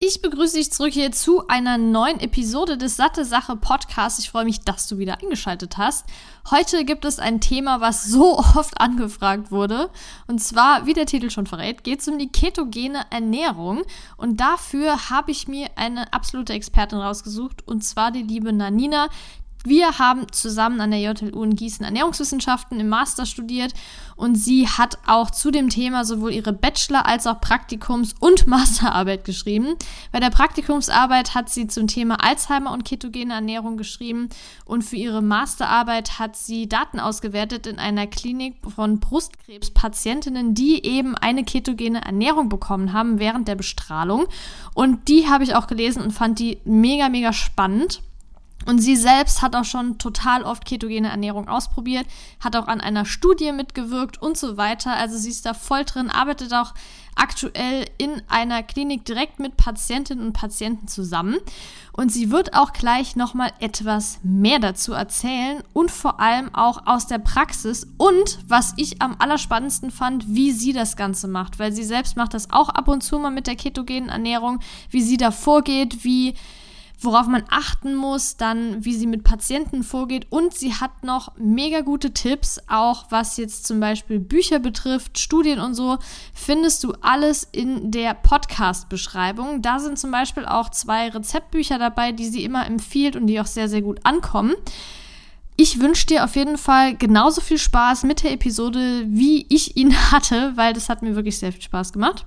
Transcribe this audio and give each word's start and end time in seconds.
Ich 0.00 0.22
begrüße 0.22 0.56
dich 0.56 0.70
zurück 0.70 0.92
hier 0.92 1.10
zu 1.10 1.48
einer 1.48 1.76
neuen 1.76 2.20
Episode 2.20 2.78
des 2.78 2.94
Satte 2.94 3.24
Sache 3.24 3.56
Podcasts. 3.56 4.20
Ich 4.20 4.30
freue 4.30 4.44
mich, 4.44 4.60
dass 4.60 4.86
du 4.86 4.98
wieder 4.98 5.20
eingeschaltet 5.20 5.76
hast. 5.76 6.06
Heute 6.52 6.84
gibt 6.84 7.04
es 7.04 7.18
ein 7.18 7.40
Thema, 7.40 7.80
was 7.80 8.04
so 8.04 8.38
oft 8.56 8.80
angefragt 8.80 9.50
wurde. 9.50 9.90
Und 10.28 10.38
zwar, 10.38 10.86
wie 10.86 10.92
der 10.92 11.06
Titel 11.06 11.30
schon 11.30 11.48
verrät, 11.48 11.82
geht 11.82 11.98
es 11.98 12.06
um 12.06 12.16
die 12.16 12.30
ketogene 12.30 13.06
Ernährung. 13.10 13.82
Und 14.16 14.38
dafür 14.38 15.10
habe 15.10 15.32
ich 15.32 15.48
mir 15.48 15.66
eine 15.74 16.12
absolute 16.12 16.52
Expertin 16.52 16.98
rausgesucht, 16.98 17.66
und 17.66 17.82
zwar 17.82 18.12
die 18.12 18.22
liebe 18.22 18.52
Nanina. 18.52 19.08
Wir 19.64 19.98
haben 19.98 20.30
zusammen 20.30 20.80
an 20.80 20.92
der 20.92 21.00
JLU 21.00 21.42
in 21.42 21.56
Gießen 21.56 21.84
Ernährungswissenschaften 21.84 22.78
im 22.78 22.88
Master 22.88 23.26
studiert 23.26 23.74
und 24.14 24.36
sie 24.36 24.68
hat 24.68 24.98
auch 25.06 25.30
zu 25.30 25.50
dem 25.50 25.68
Thema 25.68 26.04
sowohl 26.04 26.32
ihre 26.32 26.52
Bachelor- 26.52 27.06
als 27.06 27.26
auch 27.26 27.40
Praktikums- 27.40 28.14
und 28.20 28.46
Masterarbeit 28.46 29.24
geschrieben. 29.24 29.74
Bei 30.12 30.20
der 30.20 30.30
Praktikumsarbeit 30.30 31.34
hat 31.34 31.50
sie 31.50 31.66
zum 31.66 31.88
Thema 31.88 32.22
Alzheimer 32.22 32.72
und 32.72 32.84
ketogene 32.84 33.34
Ernährung 33.34 33.76
geschrieben 33.76 34.28
und 34.64 34.82
für 34.82 34.96
ihre 34.96 35.22
Masterarbeit 35.22 36.20
hat 36.20 36.36
sie 36.36 36.68
Daten 36.68 37.00
ausgewertet 37.00 37.66
in 37.66 37.78
einer 37.80 38.06
Klinik 38.06 38.54
von 38.74 39.00
Brustkrebspatientinnen, 39.00 40.54
die 40.54 40.84
eben 40.86 41.16
eine 41.16 41.42
ketogene 41.42 42.04
Ernährung 42.04 42.48
bekommen 42.48 42.92
haben 42.92 43.18
während 43.18 43.48
der 43.48 43.56
Bestrahlung. 43.56 44.26
Und 44.74 45.08
die 45.08 45.28
habe 45.28 45.42
ich 45.44 45.56
auch 45.56 45.66
gelesen 45.66 46.02
und 46.02 46.12
fand 46.12 46.38
die 46.38 46.58
mega, 46.64 47.08
mega 47.08 47.32
spannend. 47.32 48.02
Und 48.66 48.80
sie 48.80 48.96
selbst 48.96 49.40
hat 49.40 49.56
auch 49.56 49.64
schon 49.64 49.98
total 49.98 50.42
oft 50.42 50.64
ketogene 50.64 51.08
Ernährung 51.08 51.48
ausprobiert, 51.48 52.06
hat 52.40 52.56
auch 52.56 52.66
an 52.66 52.80
einer 52.80 53.04
Studie 53.06 53.52
mitgewirkt 53.52 54.20
und 54.20 54.36
so 54.36 54.56
weiter. 54.56 54.94
Also 54.94 55.16
sie 55.16 55.30
ist 55.30 55.46
da 55.46 55.54
voll 55.54 55.84
drin, 55.84 56.10
arbeitet 56.10 56.52
auch 56.52 56.74
aktuell 57.14 57.86
in 57.98 58.22
einer 58.28 58.62
Klinik 58.62 59.04
direkt 59.04 59.38
mit 59.40 59.56
Patientinnen 59.56 60.26
und 60.26 60.32
Patienten 60.32 60.88
zusammen. 60.88 61.36
Und 61.92 62.12
sie 62.12 62.30
wird 62.30 62.54
auch 62.54 62.72
gleich 62.72 63.16
nochmal 63.16 63.52
etwas 63.58 64.20
mehr 64.22 64.60
dazu 64.60 64.92
erzählen 64.92 65.62
und 65.72 65.90
vor 65.90 66.20
allem 66.20 66.54
auch 66.54 66.86
aus 66.86 67.08
der 67.08 67.18
Praxis 67.18 67.88
und 67.96 68.38
was 68.46 68.74
ich 68.76 69.02
am 69.02 69.16
allerspannendsten 69.18 69.90
fand, 69.90 70.28
wie 70.28 70.52
sie 70.52 70.72
das 70.72 70.96
Ganze 70.96 71.26
macht, 71.26 71.58
weil 71.58 71.72
sie 71.72 71.82
selbst 71.82 72.16
macht 72.16 72.34
das 72.34 72.52
auch 72.52 72.68
ab 72.68 72.86
und 72.86 73.02
zu 73.02 73.18
mal 73.18 73.30
mit 73.30 73.48
der 73.48 73.56
ketogenen 73.56 74.10
Ernährung, 74.10 74.60
wie 74.90 75.02
sie 75.02 75.16
da 75.16 75.32
vorgeht, 75.32 76.04
wie 76.04 76.34
worauf 77.00 77.26
man 77.26 77.44
achten 77.48 77.94
muss, 77.94 78.36
dann 78.36 78.84
wie 78.84 78.94
sie 78.94 79.06
mit 79.06 79.22
Patienten 79.22 79.82
vorgeht 79.82 80.26
und 80.30 80.52
sie 80.54 80.74
hat 80.74 81.04
noch 81.04 81.32
mega 81.36 81.80
gute 81.80 82.12
Tipps, 82.12 82.60
auch 82.66 83.06
was 83.10 83.36
jetzt 83.36 83.66
zum 83.66 83.78
Beispiel 83.78 84.18
Bücher 84.18 84.58
betrifft, 84.58 85.18
Studien 85.18 85.60
und 85.60 85.74
so, 85.74 85.98
findest 86.34 86.82
du 86.82 86.92
alles 87.00 87.48
in 87.52 87.90
der 87.90 88.14
Podcast-Beschreibung. 88.14 89.62
Da 89.62 89.78
sind 89.78 89.98
zum 89.98 90.10
Beispiel 90.10 90.44
auch 90.44 90.70
zwei 90.70 91.08
Rezeptbücher 91.08 91.78
dabei, 91.78 92.12
die 92.12 92.26
sie 92.26 92.44
immer 92.44 92.66
empfiehlt 92.66 93.14
und 93.14 93.28
die 93.28 93.40
auch 93.40 93.46
sehr, 93.46 93.68
sehr 93.68 93.82
gut 93.82 94.00
ankommen. 94.04 94.54
Ich 95.60 95.80
wünsche 95.80 96.06
dir 96.06 96.24
auf 96.24 96.36
jeden 96.36 96.56
Fall 96.56 96.94
genauso 96.96 97.40
viel 97.40 97.58
Spaß 97.58 98.04
mit 98.04 98.22
der 98.22 98.32
Episode, 98.32 99.04
wie 99.08 99.46
ich 99.48 99.76
ihn 99.76 99.92
hatte, 100.12 100.52
weil 100.56 100.72
das 100.72 100.88
hat 100.88 101.02
mir 101.02 101.14
wirklich 101.14 101.38
sehr 101.38 101.52
viel 101.52 101.62
Spaß 101.62 101.92
gemacht. 101.92 102.26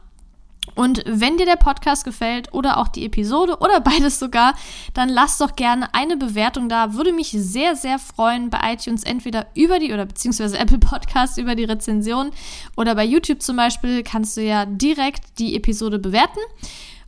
Und 0.76 1.04
wenn 1.06 1.38
dir 1.38 1.46
der 1.46 1.58
Podcast 1.58 2.06
gefällt 2.06 2.54
oder 2.54 2.78
auch 2.78 2.88
die 2.88 3.06
Episode 3.06 3.58
oder 3.60 3.80
beides 3.82 4.20
sogar, 4.20 4.54
dann 4.94 5.10
lass 5.10 5.38
doch 5.38 5.56
gerne 5.56 5.94
eine 5.94 6.18
Bewertung 6.18 6.70
da. 6.70 6.94
Würde 6.94 7.12
mich 7.12 7.32
sehr, 7.32 7.76
sehr 7.76 8.00
freuen 8.00 8.50
bei 8.50 8.74
iTunes 8.74 9.04
entweder 9.04 9.48
über 9.56 9.80
die 9.80 9.94
oder 9.94 10.06
beziehungsweise 10.06 10.58
Apple 10.58 10.80
Podcasts 10.80 11.38
über 11.38 11.56
die 11.56 11.66
Rezension 11.66 12.32
oder 12.78 12.96
bei 12.96 13.04
YouTube 13.04 13.42
zum 13.42 13.58
Beispiel 13.58 14.04
kannst 14.04 14.38
du 14.38 14.42
ja 14.42 14.66
direkt 14.66 15.40
die 15.40 15.56
Episode 15.56 16.00
bewerten. 16.00 16.40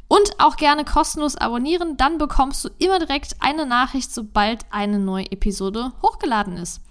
Und 0.09 0.40
auch 0.40 0.58
gerne 0.58 0.86
kostenlos 0.86 1.36
abonnieren, 1.38 1.97
dann 1.97 2.19
bekommst 2.19 2.63
du 2.63 2.69
immer 2.78 3.00
direkt 3.00 3.36
eine 3.40 3.66
Nachricht, 3.66 4.13
sobald 4.13 4.63
eine 4.69 5.00
neue 5.00 5.31
Episode 5.31 5.92
hochgeladen 6.03 6.58
ist. 6.58 6.81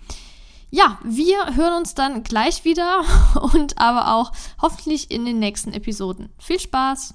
Ja, 0.74 0.98
wir 1.04 1.54
hören 1.54 1.74
uns 1.74 1.92
dann 1.92 2.22
gleich 2.22 2.64
wieder 2.64 3.02
und 3.52 3.76
aber 3.76 4.14
auch 4.14 4.32
hoffentlich 4.62 5.10
in 5.10 5.26
den 5.26 5.38
nächsten 5.38 5.74
Episoden. 5.74 6.30
Viel 6.38 6.58
Spaß! 6.58 7.12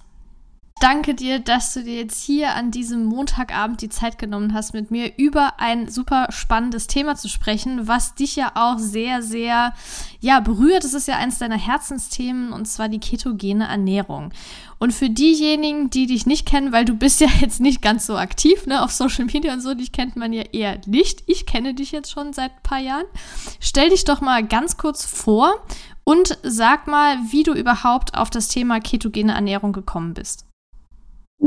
Danke 0.79 1.15
dir, 1.15 1.39
dass 1.39 1.73
du 1.73 1.83
dir 1.83 1.95
jetzt 1.95 2.23
hier 2.23 2.53
an 2.53 2.69
diesem 2.69 3.03
Montagabend 3.05 3.81
die 3.81 3.89
Zeit 3.89 4.19
genommen 4.19 4.53
hast, 4.53 4.75
mit 4.75 4.91
mir 4.91 5.17
über 5.17 5.59
ein 5.59 5.89
super 5.89 6.27
spannendes 6.29 6.85
Thema 6.85 7.15
zu 7.15 7.29
sprechen, 7.29 7.87
was 7.87 8.13
dich 8.13 8.35
ja 8.35 8.51
auch 8.53 8.77
sehr, 8.77 9.23
sehr, 9.23 9.73
ja, 10.19 10.39
berührt. 10.39 10.83
Es 10.83 10.93
ist 10.93 11.07
ja 11.07 11.15
eines 11.17 11.39
deiner 11.39 11.57
Herzensthemen 11.57 12.53
und 12.53 12.67
zwar 12.67 12.89
die 12.89 12.99
ketogene 12.99 13.67
Ernährung. 13.67 14.31
Und 14.79 14.93
für 14.93 15.09
diejenigen, 15.09 15.89
die 15.89 16.05
dich 16.05 16.25
nicht 16.25 16.47
kennen, 16.47 16.71
weil 16.71 16.85
du 16.85 16.93
bist 16.93 17.19
ja 17.19 17.27
jetzt 17.41 17.59
nicht 17.59 17.81
ganz 17.81 18.05
so 18.05 18.15
aktiv, 18.15 18.67
ne, 18.67 18.83
auf 18.83 18.91
Social 18.91 19.25
Media 19.25 19.53
und 19.53 19.61
so, 19.61 19.73
dich 19.73 19.91
kennt 19.91 20.15
man 20.15 20.33
ja 20.33 20.43
eher 20.51 20.77
nicht. 20.85 21.23
Ich 21.27 21.45
kenne 21.45 21.73
dich 21.73 21.91
jetzt 21.91 22.11
schon 22.11 22.33
seit 22.33 22.51
ein 22.51 22.63
paar 22.63 22.79
Jahren. 22.79 23.05
Stell 23.59 23.89
dich 23.89 24.05
doch 24.05 24.21
mal 24.21 24.45
ganz 24.45 24.77
kurz 24.77 25.05
vor 25.05 25.55
und 26.03 26.37
sag 26.43 26.87
mal, 26.87 27.17
wie 27.31 27.43
du 27.43 27.53
überhaupt 27.53 28.17
auf 28.17 28.29
das 28.29 28.47
Thema 28.47 28.79
ketogene 28.79 29.33
Ernährung 29.33 29.73
gekommen 29.73 30.13
bist. 30.13 30.45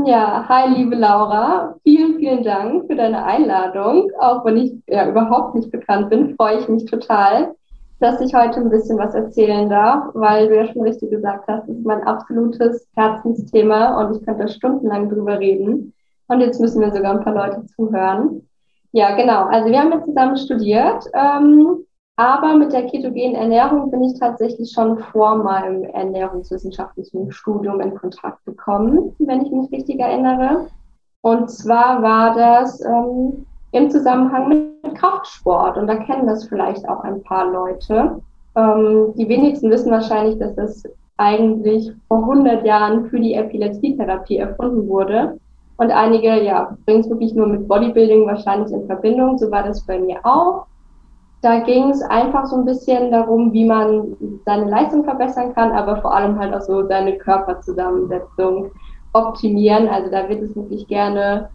Ja, 0.05 0.45
hi 0.47 0.73
liebe 0.73 0.95
Laura, 0.95 1.75
vielen, 1.83 2.17
vielen 2.17 2.43
Dank 2.43 2.87
für 2.87 2.95
deine 2.95 3.25
Einladung. 3.25 4.09
Auch 4.19 4.45
wenn 4.45 4.55
ich 4.55 4.71
ja 4.87 5.09
überhaupt 5.09 5.55
nicht 5.55 5.69
bekannt 5.69 6.09
bin, 6.09 6.35
freue 6.37 6.59
ich 6.59 6.69
mich 6.69 6.85
total, 6.85 7.55
dass 8.01 8.19
ich 8.21 8.33
heute 8.33 8.59
ein 8.59 8.69
bisschen 8.69 8.97
was 8.97 9.13
erzählen 9.13 9.69
darf, 9.69 10.05
weil 10.13 10.47
du 10.47 10.55
ja 10.55 10.67
schon 10.67 10.81
richtig 10.81 11.11
gesagt 11.11 11.47
hast, 11.47 11.69
es 11.69 11.77
ist 11.77 11.85
mein 11.85 12.03
absolutes 12.03 12.87
Herzensthema 12.95 14.01
und 14.01 14.17
ich 14.17 14.25
könnte 14.25 14.47
stundenlang 14.47 15.09
drüber 15.09 15.39
reden. 15.39 15.93
Und 16.27 16.39
jetzt 16.39 16.59
müssen 16.59 16.79
mir 16.79 16.91
sogar 16.91 17.11
ein 17.11 17.23
paar 17.23 17.35
Leute 17.35 17.65
zuhören. 17.67 18.47
Ja, 18.91 19.15
genau. 19.15 19.45
Also 19.45 19.69
wir 19.69 19.79
haben 19.79 19.91
jetzt 19.91 20.05
zusammen 20.05 20.37
studiert. 20.37 21.05
Ähm, 21.13 21.85
aber 22.15 22.55
mit 22.55 22.73
der 22.73 22.87
ketogenen 22.87 23.35
Ernährung 23.35 23.89
bin 23.89 24.03
ich 24.03 24.19
tatsächlich 24.19 24.71
schon 24.71 24.99
vor 24.99 25.37
meinem 25.37 25.83
ernährungswissenschaftlichen 25.83 27.31
Studium 27.31 27.81
in 27.81 27.95
Kontakt 27.95 28.45
gekommen, 28.45 29.15
wenn 29.19 29.45
ich 29.45 29.51
mich 29.51 29.71
richtig 29.71 29.99
erinnere. 29.99 30.67
Und 31.21 31.49
zwar 31.49 32.01
war 32.01 32.35
das 32.35 32.79
ähm, 32.85 33.45
im 33.71 33.89
Zusammenhang 33.89 34.49
mit 34.49 34.95
Kraftsport. 34.95 35.77
Und 35.77 35.87
da 35.87 35.95
kennen 35.95 36.27
das 36.27 36.45
vielleicht 36.45 36.87
auch 36.87 37.01
ein 37.01 37.23
paar 37.23 37.51
Leute. 37.51 38.21
Ähm, 38.55 39.13
die 39.15 39.29
wenigsten 39.29 39.69
wissen 39.69 39.91
wahrscheinlich, 39.91 40.37
dass 40.39 40.55
das 40.55 40.83
eigentlich 41.17 41.91
vor 42.07 42.19
100 42.19 42.65
Jahren 42.65 43.09
für 43.09 43.19
die 43.19 43.35
Epilepsietherapie 43.35 44.37
erfunden 44.37 44.87
wurde. 44.87 45.39
Und 45.77 45.91
einige, 45.91 46.43
ja, 46.43 46.75
bringen 46.85 47.01
es 47.01 47.09
wirklich 47.09 47.33
nur 47.33 47.47
mit 47.47 47.67
Bodybuilding 47.67 48.27
wahrscheinlich 48.27 48.71
in 48.71 48.85
Verbindung. 48.85 49.37
So 49.37 49.49
war 49.51 49.63
das 49.63 49.85
bei 49.85 49.99
mir 49.99 50.19
auch. 50.23 50.65
Da 51.41 51.59
ging 51.59 51.89
es 51.89 52.03
einfach 52.03 52.45
so 52.45 52.57
ein 52.57 52.65
bisschen 52.65 53.11
darum, 53.11 53.51
wie 53.51 53.65
man 53.65 54.15
seine 54.45 54.69
Leistung 54.69 55.03
verbessern 55.03 55.55
kann, 55.55 55.71
aber 55.71 55.99
vor 56.01 56.13
allem 56.13 56.37
halt 56.37 56.53
auch 56.53 56.61
so 56.61 56.87
seine 56.87 57.17
Körperzusammensetzung 57.17 58.69
optimieren. 59.13 59.87
Also 59.87 60.11
da 60.11 60.29
wird 60.29 60.43
es 60.43 60.55
wirklich 60.55 60.87
gerne 60.87 61.49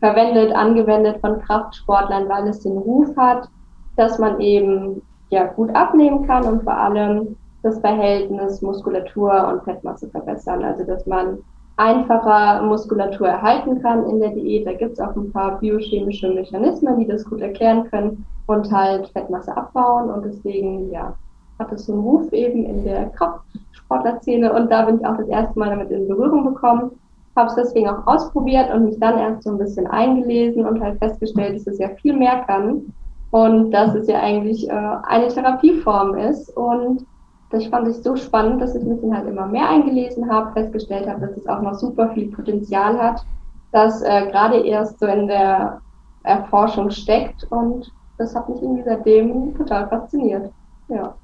verwendet, 0.00 0.54
angewendet 0.54 1.20
von 1.20 1.40
Kraftsportlern, 1.40 2.28
weil 2.28 2.48
es 2.48 2.60
den 2.60 2.78
Ruf 2.78 3.16
hat, 3.16 3.48
dass 3.96 4.18
man 4.18 4.40
eben 4.40 5.02
ja 5.30 5.44
gut 5.44 5.74
abnehmen 5.74 6.26
kann 6.26 6.44
und 6.44 6.64
vor 6.64 6.76
allem 6.76 7.36
das 7.62 7.78
Verhältnis 7.80 8.62
Muskulatur 8.62 9.48
und 9.48 9.62
Fettmasse 9.64 10.08
verbessern. 10.08 10.64
Also 10.64 10.84
dass 10.84 11.06
man 11.06 11.38
einfacher 11.76 12.62
Muskulatur 12.62 13.28
erhalten 13.28 13.80
kann 13.80 14.08
in 14.08 14.20
der 14.20 14.30
Diät. 14.30 14.66
Da 14.66 14.72
gibt 14.72 14.92
es 14.92 15.00
auch 15.00 15.16
ein 15.16 15.32
paar 15.32 15.58
biochemische 15.58 16.28
Mechanismen, 16.28 16.98
die 16.98 17.06
das 17.06 17.24
gut 17.24 17.40
erklären 17.40 17.84
können 17.90 18.26
und 18.46 18.70
halt 18.70 19.08
Fettmasse 19.08 19.56
abbauen. 19.56 20.10
Und 20.10 20.24
deswegen, 20.24 20.90
ja, 20.90 21.14
hat 21.58 21.72
es 21.72 21.86
so 21.86 21.92
einen 21.94 22.02
Ruf 22.02 22.32
eben 22.32 22.64
in 22.64 22.84
der 22.84 23.10
Kraftsportlerszene. 23.10 24.52
Und 24.52 24.70
da 24.70 24.84
bin 24.84 24.98
ich 25.00 25.06
auch 25.06 25.16
das 25.16 25.28
erste 25.28 25.58
Mal 25.58 25.70
damit 25.70 25.90
in 25.90 26.06
Berührung 26.06 26.44
gekommen. 26.44 26.90
Habe 27.36 27.48
es 27.48 27.54
deswegen 27.54 27.88
auch 27.88 28.06
ausprobiert 28.06 28.72
und 28.72 28.86
mich 28.86 28.98
dann 28.98 29.18
erst 29.18 29.44
so 29.44 29.50
ein 29.50 29.58
bisschen 29.58 29.86
eingelesen 29.86 30.66
und 30.66 30.80
halt 30.80 30.98
festgestellt, 30.98 31.56
dass 31.56 31.66
es 31.66 31.78
ja 31.78 31.88
viel 32.00 32.16
mehr 32.16 32.44
kann. 32.46 32.92
Und 33.30 33.70
dass 33.70 33.94
es 33.94 34.08
ja 34.08 34.20
eigentlich 34.20 34.68
äh, 34.68 34.72
eine 34.72 35.28
Therapieform 35.28 36.16
ist. 36.16 36.48
Und 36.56 37.06
das 37.50 37.64
fand 37.66 37.86
ich 37.88 38.02
so 38.02 38.16
spannend, 38.16 38.60
dass 38.60 38.74
ich 38.74 38.82
mich 38.82 39.00
dann 39.00 39.16
halt 39.16 39.28
immer 39.28 39.46
mehr 39.46 39.68
eingelesen 39.68 40.30
habe, 40.30 40.52
festgestellt 40.52 41.08
habe, 41.08 41.20
dass 41.20 41.36
es 41.36 41.46
auch 41.46 41.62
noch 41.62 41.74
super 41.74 42.10
viel 42.10 42.28
Potenzial 42.32 42.98
hat 42.98 43.24
das 43.72 44.02
äh, 44.02 44.26
gerade 44.30 44.60
erst 44.60 44.98
so 44.98 45.06
in 45.06 45.26
der 45.26 45.80
Erforschung 46.22 46.90
steckt 46.90 47.44
und 47.50 47.90
das 48.18 48.34
hat 48.34 48.48
mich 48.48 48.60
irgendwie 48.60 48.82
seitdem 48.84 49.56
total 49.56 49.88
fasziniert. 49.88 50.52
Ja. 50.88 51.14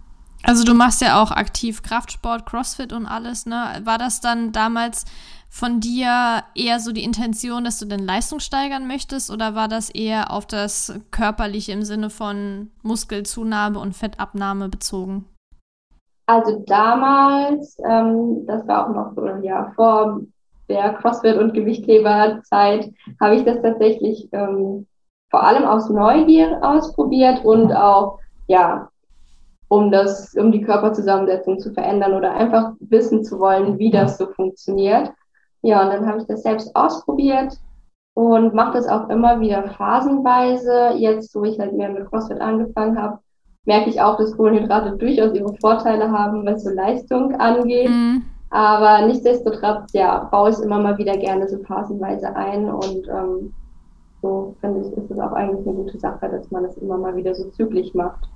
Also 0.43 0.65
du 0.65 0.75
machst 0.75 1.03
ja 1.03 1.21
auch 1.21 1.31
aktiv 1.31 1.83
Kraftsport, 1.83 2.47
Crossfit 2.47 2.93
und 2.93 3.07
alles, 3.07 3.47
ne? 3.47 3.81
War 3.85 3.99
das 3.99 4.21
dann 4.21 4.53
damals 4.53 5.05
von 5.49 5.81
dir 5.81 6.43
eher 6.55 6.81
so 6.81 6.93
die 6.93 7.05
Intention, 7.05 7.65
dass 7.65 7.79
du 7.79 7.87
den 7.87 8.05
Leistung 8.05 8.41
steigern 8.41 8.87
möchtest 8.87 9.31
oder 9.31 9.55
war 9.55 9.69
das 9.69 9.91
eher 9.91 10.31
auf 10.31 10.47
das 10.47 11.01
Körperliche 11.11 11.73
im 11.73 11.83
Sinne 11.83 12.11
von 12.11 12.71
Muskelzunahme 12.83 13.79
und 13.79 13.95
Fettabnahme 13.95 14.69
bezogen? 14.69 15.25
Also 16.27 16.65
damals, 16.67 17.79
ähm, 17.89 18.45
das 18.47 18.67
war 18.67 18.87
auch 18.89 18.95
noch 18.95 19.15
so 19.15 19.23
ein 19.23 19.43
Jahr 19.45 19.73
vor 19.75 20.21
der 20.69 20.99
CrossFit- 20.99 21.39
und 21.39 21.55
Gewichtheberzeit, 21.55 22.93
habe 23.21 23.37
ich 23.37 23.45
das 23.45 23.63
tatsächlich 23.63 24.29
ähm, 24.33 24.87
vor 25.31 25.45
allem 25.45 25.65
aus 25.65 25.89
Neugier 25.89 26.59
ausprobiert 26.63 27.45
und 27.45 27.73
auch, 27.73 28.19
ja, 28.49 28.89
um 29.69 29.91
das, 29.91 30.35
um 30.35 30.53
die 30.53 30.63
Körperzusammensetzung 30.63 31.59
zu 31.59 31.73
verändern 31.73 32.15
oder 32.15 32.33
einfach 32.33 32.73
wissen 32.81 33.25
zu 33.25 33.39
wollen, 33.39 33.79
wie 33.79 33.91
das 33.91 34.19
so 34.19 34.27
funktioniert. 34.27 35.13
Ja, 35.63 35.83
und 35.83 35.91
dann 35.91 36.07
habe 36.07 36.19
ich 36.19 36.27
das 36.27 36.43
selbst 36.43 36.75
ausprobiert 36.75 37.59
und 38.15 38.55
mache 38.55 38.75
das 38.75 38.89
auch 38.89 39.09
immer 39.09 39.41
wieder 39.41 39.63
phasenweise. 39.71 40.93
Jetzt, 40.97 41.35
wo 41.35 41.45
ich 41.45 41.59
halt 41.59 41.73
mehr 41.73 41.91
mit 41.91 42.09
CrossFit 42.09 42.41
angefangen 42.41 43.01
habe, 43.01 43.19
merke 43.65 43.91
ich 43.91 44.01
auch, 44.01 44.17
dass 44.17 44.37
Kohlenhydrate 44.37 44.97
durchaus 44.97 45.35
ihre 45.35 45.55
Vorteile 45.57 46.11
haben, 46.11 46.47
was 46.47 46.65
so 46.65 46.71
Leistung 46.71 47.35
angeht. 47.35 47.91
Mhm. 47.91 48.23
Aber 48.51 49.07
nichtsdestotrotz, 49.07 49.93
ja, 49.93 50.25
baue 50.31 50.51
ich 50.51 50.59
immer 50.61 50.79
mal 50.79 50.97
wieder 50.99 51.17
gerne 51.17 51.49
so 51.49 51.59
phasenweise 51.65 52.35
ein 52.35 52.71
und 52.71 53.09
ähm, 53.09 53.53
so 54.23 54.55
finde 54.61 54.81
ich, 54.81 54.97
ist 54.97 55.11
es 55.11 55.19
auch 55.19 55.33
eigentlich 55.33 55.67
eine 55.67 55.77
gute 55.77 55.99
Sache, 55.99 56.29
dass 56.29 56.51
man 56.51 56.65
es 56.65 56.77
immer 56.79 56.97
mal 56.97 57.17
wieder 57.17 57.35
so 57.35 57.51
zügig 57.51 57.95
macht. 57.95 58.29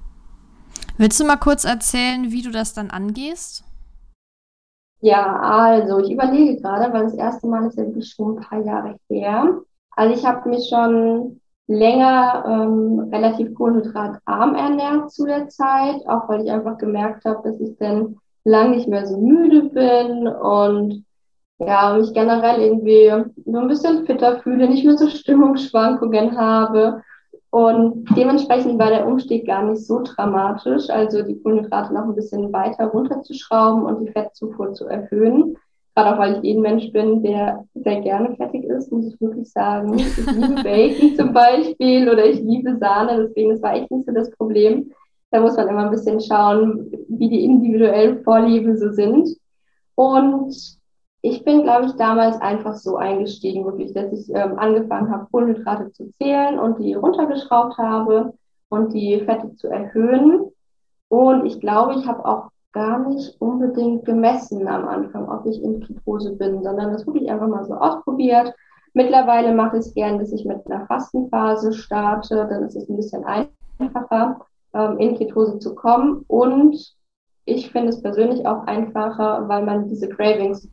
Willst 0.99 1.19
du 1.19 1.25
mal 1.25 1.37
kurz 1.37 1.65
erzählen, 1.65 2.31
wie 2.31 2.43
du 2.43 2.51
das 2.51 2.75
dann 2.75 2.91
angehst? 2.91 3.65
Ja, 5.01 5.37
also 5.41 5.99
ich 6.01 6.11
überlege 6.13 6.61
gerade, 6.61 6.93
weil 6.93 7.05
das 7.05 7.15
erste 7.15 7.47
Mal 7.47 7.67
ist 7.67 7.79
ja 7.79 7.85
wirklich 7.87 8.11
schon 8.11 8.37
ein 8.37 8.41
paar 8.43 8.63
Jahre 8.65 8.97
her. 9.09 9.61
Also 9.93 10.15
ich 10.15 10.25
habe 10.27 10.49
mich 10.49 10.69
schon 10.69 11.41
länger 11.67 12.45
ähm, 12.47 13.09
relativ 13.13 13.55
kohlenhydratarm 13.55 14.55
ernährt 14.55 15.11
zu 15.13 15.25
der 15.25 15.49
Zeit, 15.49 16.07
auch 16.07 16.29
weil 16.29 16.45
ich 16.45 16.51
einfach 16.51 16.77
gemerkt 16.79 17.25
habe, 17.25 17.49
dass 17.49 17.61
ich 17.61 17.77
dann 17.79 18.17
lang 18.45 18.73
nicht 18.73 18.89
mehr 18.89 19.07
so 19.07 19.19
müde 19.19 19.71
bin 19.71 20.27
und 20.27 21.05
ja, 21.59 21.95
mich 21.97 22.13
generell 22.15 22.61
irgendwie 22.61 23.13
so 23.45 23.59
ein 23.59 23.69
bisschen 23.69 24.07
fitter 24.07 24.41
fühle, 24.41 24.69
nicht 24.69 24.85
mehr 24.85 24.97
so 24.97 25.09
Stimmungsschwankungen 25.09 26.39
habe. 26.39 27.03
Und 27.51 28.05
dementsprechend 28.17 28.79
war 28.79 28.91
der 28.91 29.07
Umstieg 29.07 29.47
gar 29.47 29.65
nicht 29.65 29.85
so 29.85 30.03
dramatisch, 30.03 30.89
also 30.89 31.23
die 31.23 31.41
Kohlenhydrate 31.41 31.93
noch 31.93 32.05
ein 32.05 32.15
bisschen 32.15 32.53
weiter 32.53 32.87
runterzuschrauben 32.87 33.85
und 33.85 34.01
die 34.01 34.13
Fettzufuhr 34.13 34.73
zu 34.73 34.87
erhöhen. 34.87 35.57
Gerade 35.97 36.15
auch, 36.15 36.19
weil 36.21 36.37
ich 36.37 36.45
eh 36.45 36.57
ein 36.57 36.63
Mensch 36.63 36.93
bin, 36.93 37.25
der 37.25 37.65
sehr 37.75 38.01
gerne 38.03 38.37
fettig 38.37 38.65
ist, 38.65 38.93
muss 38.93 39.07
ich 39.07 39.21
wirklich 39.21 39.51
sagen. 39.51 39.99
Ich 39.99 40.17
liebe 40.17 40.55
Bacon 40.63 41.17
zum 41.17 41.33
Beispiel 41.33 42.09
oder 42.09 42.25
ich 42.25 42.41
liebe 42.41 42.77
Sahne, 42.79 43.27
deswegen 43.27 43.51
das 43.51 43.63
war 43.63 43.75
echt 43.75 43.91
nicht 43.91 44.07
so 44.07 44.13
das 44.13 44.31
Problem. 44.31 44.93
Da 45.33 45.41
muss 45.41 45.57
man 45.57 45.69
immer 45.69 45.85
ein 45.85 45.91
bisschen 45.91 46.21
schauen, 46.21 46.93
wie 47.09 47.29
die 47.29 47.45
individuellen 47.45 48.23
Vorlieben 48.23 48.77
so 48.77 48.93
sind. 48.93 49.29
Und 49.97 50.80
ich 51.23 51.45
bin, 51.45 51.63
glaube 51.63 51.87
ich, 51.87 51.93
damals 51.93 52.41
einfach 52.41 52.75
so 52.75 52.97
eingestiegen, 52.97 53.65
wirklich, 53.65 53.93
dass 53.93 54.13
ich 54.13 54.31
ähm, 54.31 54.59
angefangen 54.59 55.11
habe, 55.11 55.27
Kohlenhydrate 55.31 55.93
zu 55.93 56.11
zählen 56.13 56.59
und 56.59 56.79
die 56.79 56.95
runtergeschraubt 56.95 57.77
habe 57.77 58.33
und 58.71 58.95
die 58.95 59.21
Fette 59.21 59.55
zu 59.57 59.69
erhöhen. 59.69 60.51
Und 61.09 61.45
ich 61.45 61.61
glaube, 61.61 61.95
ich 61.95 62.07
habe 62.07 62.25
auch 62.25 62.49
gar 62.73 63.07
nicht 63.07 63.39
unbedingt 63.41 64.05
gemessen 64.05 64.67
am 64.69 64.89
Anfang, 64.89 65.29
ob 65.29 65.45
ich 65.45 65.63
in 65.63 65.81
Ketose 65.81 66.37
bin, 66.37 66.63
sondern 66.63 66.93
das 66.93 67.07
wirklich 67.07 67.31
einfach 67.31 67.49
mal 67.49 67.65
so 67.65 67.75
ausprobiert. 67.75 68.55
Mittlerweile 68.95 69.53
mache 69.53 69.77
ich 69.79 69.87
es 69.87 69.95
gern, 69.95 70.19
dass 70.19 70.33
ich 70.33 70.45
mit 70.45 70.67
einer 70.67 70.87
Fastenphase 70.87 71.73
starte, 71.73 72.47
dann 72.49 72.65
ist 72.65 72.77
es 72.77 72.89
ein 72.89 72.97
bisschen 72.97 73.25
einfacher, 73.25 74.41
ähm, 74.73 74.99
in 74.99 75.17
Ketose 75.17 75.59
zu 75.59 75.75
kommen. 75.75 76.25
Und 76.29 76.95
ich 77.45 77.71
finde 77.71 77.89
es 77.89 78.01
persönlich 78.01 78.47
auch 78.47 78.67
einfacher, 78.67 79.49
weil 79.49 79.65
man 79.65 79.89
diese 79.89 80.09
Cravings 80.09 80.69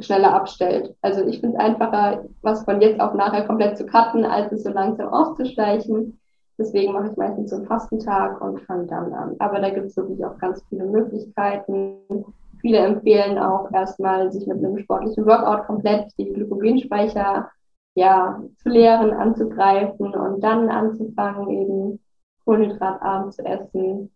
schneller 0.00 0.34
abstellt. 0.34 0.94
Also 1.00 1.26
ich 1.26 1.40
finde 1.40 1.56
es 1.56 1.64
einfacher, 1.64 2.24
was 2.42 2.64
von 2.64 2.80
jetzt 2.80 3.00
auf 3.00 3.14
nachher 3.14 3.46
komplett 3.46 3.78
zu 3.78 3.86
cutten, 3.86 4.24
als 4.24 4.52
es 4.52 4.64
so 4.64 4.70
langsam 4.70 5.08
auszuschleichen. 5.08 6.18
Deswegen 6.58 6.92
mache 6.92 7.10
ich 7.10 7.16
meistens 7.16 7.50
so 7.50 7.56
einen 7.56 7.66
Fastentag 7.66 8.40
und 8.40 8.60
fange 8.62 8.86
dann 8.86 9.12
an. 9.12 9.36
Aber 9.38 9.60
da 9.60 9.70
gibt 9.70 9.86
es 9.86 9.96
wirklich 9.96 10.24
auch 10.24 10.38
ganz 10.38 10.62
viele 10.68 10.86
Möglichkeiten. 10.86 12.24
Viele 12.60 12.78
empfehlen 12.78 13.38
auch 13.38 13.70
erstmal, 13.72 14.32
sich 14.32 14.46
mit 14.46 14.58
einem 14.58 14.78
sportlichen 14.78 15.26
Workout 15.26 15.66
komplett 15.66 16.10
die 16.18 16.32
Glykogenspeicher 16.32 17.50
ja, 17.94 18.42
zu 18.58 18.68
leeren, 18.68 19.12
anzugreifen 19.12 20.14
und 20.14 20.40
dann 20.42 20.68
anzufangen, 20.68 21.50
eben 21.50 22.00
kohlenhydratarm 22.44 23.30
zu 23.30 23.44
essen 23.44 24.10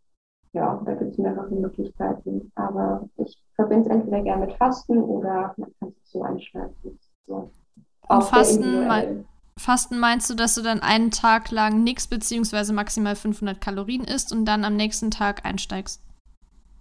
ja, 0.52 0.80
da 0.84 0.94
gibt 0.94 1.12
es 1.12 1.18
mehrere 1.18 1.54
Möglichkeiten. 1.54 2.50
Aber 2.54 3.08
ich 3.16 3.40
verbinde 3.54 3.88
es 3.88 3.94
entweder 3.94 4.22
gerne 4.22 4.46
mit 4.46 4.56
Fasten 4.56 4.98
oder 4.98 5.54
kann 6.18 6.36
es 6.36 6.46
so 6.46 6.58
einschalten. 6.58 6.98
So. 7.26 7.50
Und 8.08 8.24
Fasten, 8.24 8.86
mein, 8.86 9.24
Fasten 9.56 9.98
meinst 9.98 10.28
du, 10.30 10.34
dass 10.34 10.54
du 10.54 10.62
dann 10.62 10.80
einen 10.80 11.10
Tag 11.10 11.50
lang 11.50 11.84
nichts 11.84 12.08
beziehungsweise 12.08 12.72
maximal 12.72 13.14
500 13.14 13.60
Kalorien 13.60 14.04
isst 14.04 14.32
und 14.32 14.44
dann 14.44 14.64
am 14.64 14.76
nächsten 14.76 15.10
Tag 15.10 15.44
einsteigst? 15.44 16.02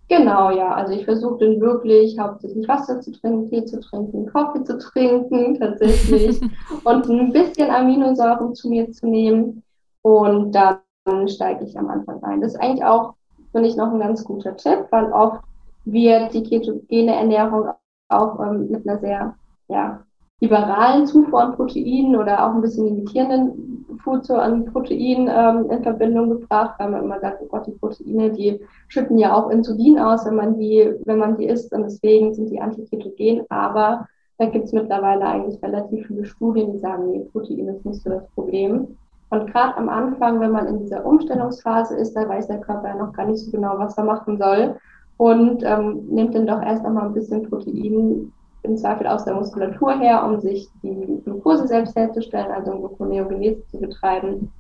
Genau, 0.07 0.49
ja. 0.49 0.73
Also 0.73 0.93
ich 0.93 1.05
versuche 1.05 1.37
dann 1.39 1.61
wirklich 1.61 2.17
hauptsächlich 2.17 2.67
Wasser 2.67 2.99
zu 2.99 3.11
trinken, 3.11 3.47
Tee 3.49 3.65
zu 3.65 3.79
trinken, 3.79 4.25
Kaffee 4.25 4.63
zu 4.63 4.77
trinken 4.79 5.55
tatsächlich 5.59 6.41
und 6.83 7.07
ein 7.07 7.31
bisschen 7.31 7.69
Aminosäuren 7.69 8.55
zu 8.55 8.69
mir 8.69 8.91
zu 8.91 9.07
nehmen 9.07 9.63
und 10.01 10.51
dann 10.53 10.79
steige 11.27 11.65
ich 11.65 11.77
am 11.77 11.89
Anfang 11.89 12.23
ein. 12.23 12.41
Das 12.41 12.53
ist 12.53 12.59
eigentlich 12.59 12.83
auch 12.83 13.13
finde 13.51 13.69
ich 13.69 13.75
noch 13.75 13.91
ein 13.91 13.99
ganz 13.99 14.23
guter 14.23 14.55
Tipp, 14.55 14.87
weil 14.91 15.11
oft 15.11 15.43
wird 15.85 16.33
die 16.33 16.43
ketogene 16.43 17.15
Ernährung 17.15 17.69
auch 18.09 18.39
ähm, 18.39 18.69
mit 18.69 18.87
einer 18.87 18.99
sehr 18.99 19.35
ja, 19.67 20.03
liberalen 20.41 21.05
Zufuhr 21.05 21.41
an 21.41 21.55
Proteinen 21.55 22.15
oder 22.15 22.45
auch 22.45 22.53
ein 22.53 22.61
bisschen 22.61 22.85
limitierenden 22.85 23.85
Fuhrzufuhr 24.03 24.41
an 24.41 24.65
Proteinen 24.65 25.29
ähm, 25.31 25.69
in 25.69 25.83
Verbindung 25.83 26.29
gebracht, 26.29 26.75
weil 26.79 26.91
man 26.91 27.03
immer 27.03 27.19
sagt, 27.19 27.41
oh 27.41 27.47
Gott, 27.47 27.67
die 27.67 27.71
Proteine, 27.71 28.31
die 28.31 28.59
schütten 28.87 29.17
ja 29.17 29.33
auch 29.33 29.49
Insulin 29.49 29.99
aus, 29.99 30.25
wenn 30.25 30.35
man 30.35 30.57
die, 30.57 30.93
wenn 31.05 31.17
man 31.17 31.37
die 31.37 31.45
isst 31.45 31.73
und 31.73 31.83
deswegen 31.83 32.33
sind 32.33 32.49
die 32.49 32.61
antiketogen, 32.61 33.45
aber 33.49 34.07
da 34.37 34.45
gibt 34.45 34.65
es 34.65 34.71
mittlerweile 34.73 35.25
eigentlich 35.25 35.61
relativ 35.61 36.07
viele 36.07 36.25
Studien, 36.25 36.71
die 36.71 36.79
sagen, 36.79 37.11
nee, 37.11 37.19
Protein 37.31 37.67
ist 37.67 37.85
nicht 37.85 38.01
so 38.01 38.09
das 38.09 38.25
Problem. 38.29 38.95
Und 39.31 39.51
gerade 39.51 39.75
am 39.77 39.89
Anfang, 39.89 40.39
wenn 40.39 40.51
man 40.51 40.65
in 40.65 40.79
dieser 40.79 41.05
Umstellungsphase 41.05 41.95
ist, 41.97 42.15
da 42.15 42.27
weiß 42.27 42.47
der 42.47 42.61
Körper 42.61 42.87
ja 42.87 42.95
noch 42.95 43.13
gar 43.13 43.25
nicht 43.25 43.39
so 43.39 43.51
genau, 43.51 43.77
was 43.77 43.97
er 43.97 44.05
machen 44.05 44.37
soll 44.37 44.75
und 45.19 45.63
ähm, 45.63 46.07
nimmt 46.09 46.33
dann 46.33 46.47
doch 46.47 46.61
erst 46.61 46.85
einmal 46.85 47.05
ein 47.05 47.13
bisschen 47.13 47.47
Protein 47.49 48.31
im 48.63 48.77
Zweifel 48.77 49.07
aus 49.07 49.25
der 49.25 49.35
Muskulatur 49.35 49.97
her, 49.99 50.25
um 50.25 50.39
sich 50.39 50.67
die 50.81 51.21
Glucose 51.23 51.67
selbst 51.67 51.95
herzustellen, 51.95 52.51
also 52.51 52.71
um 52.71 52.79
Gluconeogenese 52.79 53.65
zu 53.67 53.79
betreiben. 53.79 54.51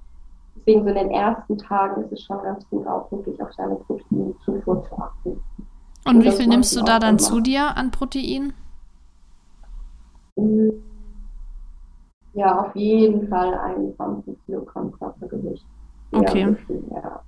Deswegen 0.55 0.83
so 0.83 0.89
in 0.89 0.95
den 0.95 1.11
ersten 1.11 1.57
Tagen 1.57 2.03
ist 2.03 2.11
es 2.11 2.23
schon 2.23 2.41
ganz 2.43 2.67
gut, 2.69 2.85
auch 2.87 3.11
wirklich 3.11 3.41
auf 3.41 3.51
seine 3.53 3.75
Proteinzufuhr 3.75 4.83
zu 4.87 4.97
achten. 4.97 5.43
Und, 6.05 6.15
und 6.15 6.23
wie 6.23 6.31
viel 6.31 6.47
nimmst 6.47 6.75
du 6.75 6.83
da 6.83 6.99
dann 6.99 7.17
immer. 7.17 7.17
zu 7.19 7.39
dir 7.39 7.75
an 7.75 7.91
Protein? 7.91 8.53
Mhm 10.35 10.83
ja, 12.33 12.59
auf 12.61 12.75
jeden 12.75 13.27
Fall 13.27 13.53
21 13.53 14.37
Kilogramm 14.45 14.91
Körpergewicht. 14.91 15.65
Okay. 16.11 16.55
ja. 16.91 17.21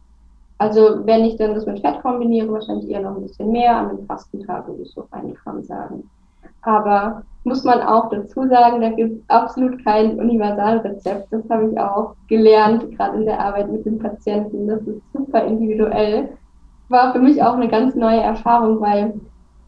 Also 0.62 1.08
wenn 1.08 1.26
ich 1.26 1.38
dann 1.38 1.56
das 1.56 1.66
mit 1.66 1.80
Fett 1.80 2.04
kombiniere, 2.04 2.52
wahrscheinlich 2.52 2.88
eher 2.88 3.02
noch 3.02 3.16
ein 3.16 3.24
bisschen 3.24 3.52
mehr. 3.52 3.78
An 3.78 3.98
dem 3.98 4.06
Fastentag 4.06 4.68
würde 4.68 4.84
ich 4.84 4.92
so 4.92 5.08
ein 5.10 5.34
Gramm 5.34 5.64
sagen. 5.64 6.08
Aber 6.62 7.24
muss 7.46 7.64
man 7.64 7.82
auch 7.82 8.12
dazu 8.12 8.48
sagen, 8.48 8.80
da 8.80 8.90
gibt 8.90 9.24
es 9.24 9.30
absolut 9.30 9.84
kein 9.84 10.20
Universalrezept. 10.20 11.34
Das 11.34 11.50
habe 11.50 11.72
ich 11.72 11.80
auch 11.80 12.14
gelernt, 12.28 12.96
gerade 12.96 13.18
in 13.18 13.26
der 13.26 13.40
Arbeit 13.40 13.72
mit 13.72 13.88
den 13.88 13.98
Patienten. 13.98 14.68
Das 14.68 14.82
ist 14.84 15.02
super 15.14 15.44
individuell. 15.46 16.30
War 16.90 17.12
für 17.12 17.20
mich 17.20 17.42
auch 17.42 17.56
eine 17.56 17.68
ganz 17.68 17.96
neue 17.96 18.22
Erfahrung, 18.22 18.80
weil 18.82 19.20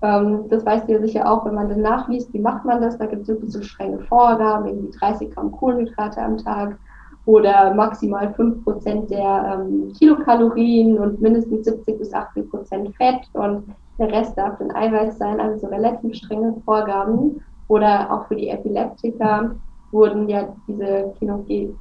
ähm, 0.03 0.47
das 0.49 0.63
weißt 0.63 0.87
du 0.87 0.91
ja 0.91 0.99
sicher 0.99 1.27
auch, 1.27 1.43
wenn 1.43 1.55
man 1.55 1.69
dann 1.69 1.81
nachliest, 1.81 2.31
wie 2.35 2.39
macht 2.39 2.65
man 2.65 2.83
das? 2.83 2.99
Da 2.99 3.07
gibt 3.07 3.27
es 3.27 3.51
so 3.51 3.61
strenge 3.63 3.97
Vorgaben, 3.97 4.67
irgendwie 4.67 4.95
30 4.99 5.33
Gramm 5.33 5.51
Kohlenhydrate 5.53 6.21
am 6.21 6.37
Tag 6.37 6.77
oder 7.25 7.73
maximal 7.73 8.27
5% 8.37 9.07
der 9.07 9.59
ähm, 9.61 9.93
Kilokalorien 9.97 10.97
und 10.97 11.21
mindestens 11.21 11.65
70 11.65 11.97
bis 11.97 12.13
80 12.13 12.49
Prozent 12.49 12.95
Fett 12.97 13.21
und 13.33 13.63
der 13.97 14.11
Rest 14.11 14.37
darf 14.37 14.57
dann 14.57 14.71
Eiweiß 14.71 15.17
sein, 15.17 15.39
also 15.39 15.59
so 15.59 15.67
relativ 15.67 16.15
strenge 16.15 16.55
Vorgaben. 16.65 17.41
Oder 17.67 18.11
auch 18.11 18.27
für 18.27 18.35
die 18.35 18.49
Epileptiker 18.49 19.55
wurden 19.91 20.27
ja 20.27 20.53
diese 20.67 21.13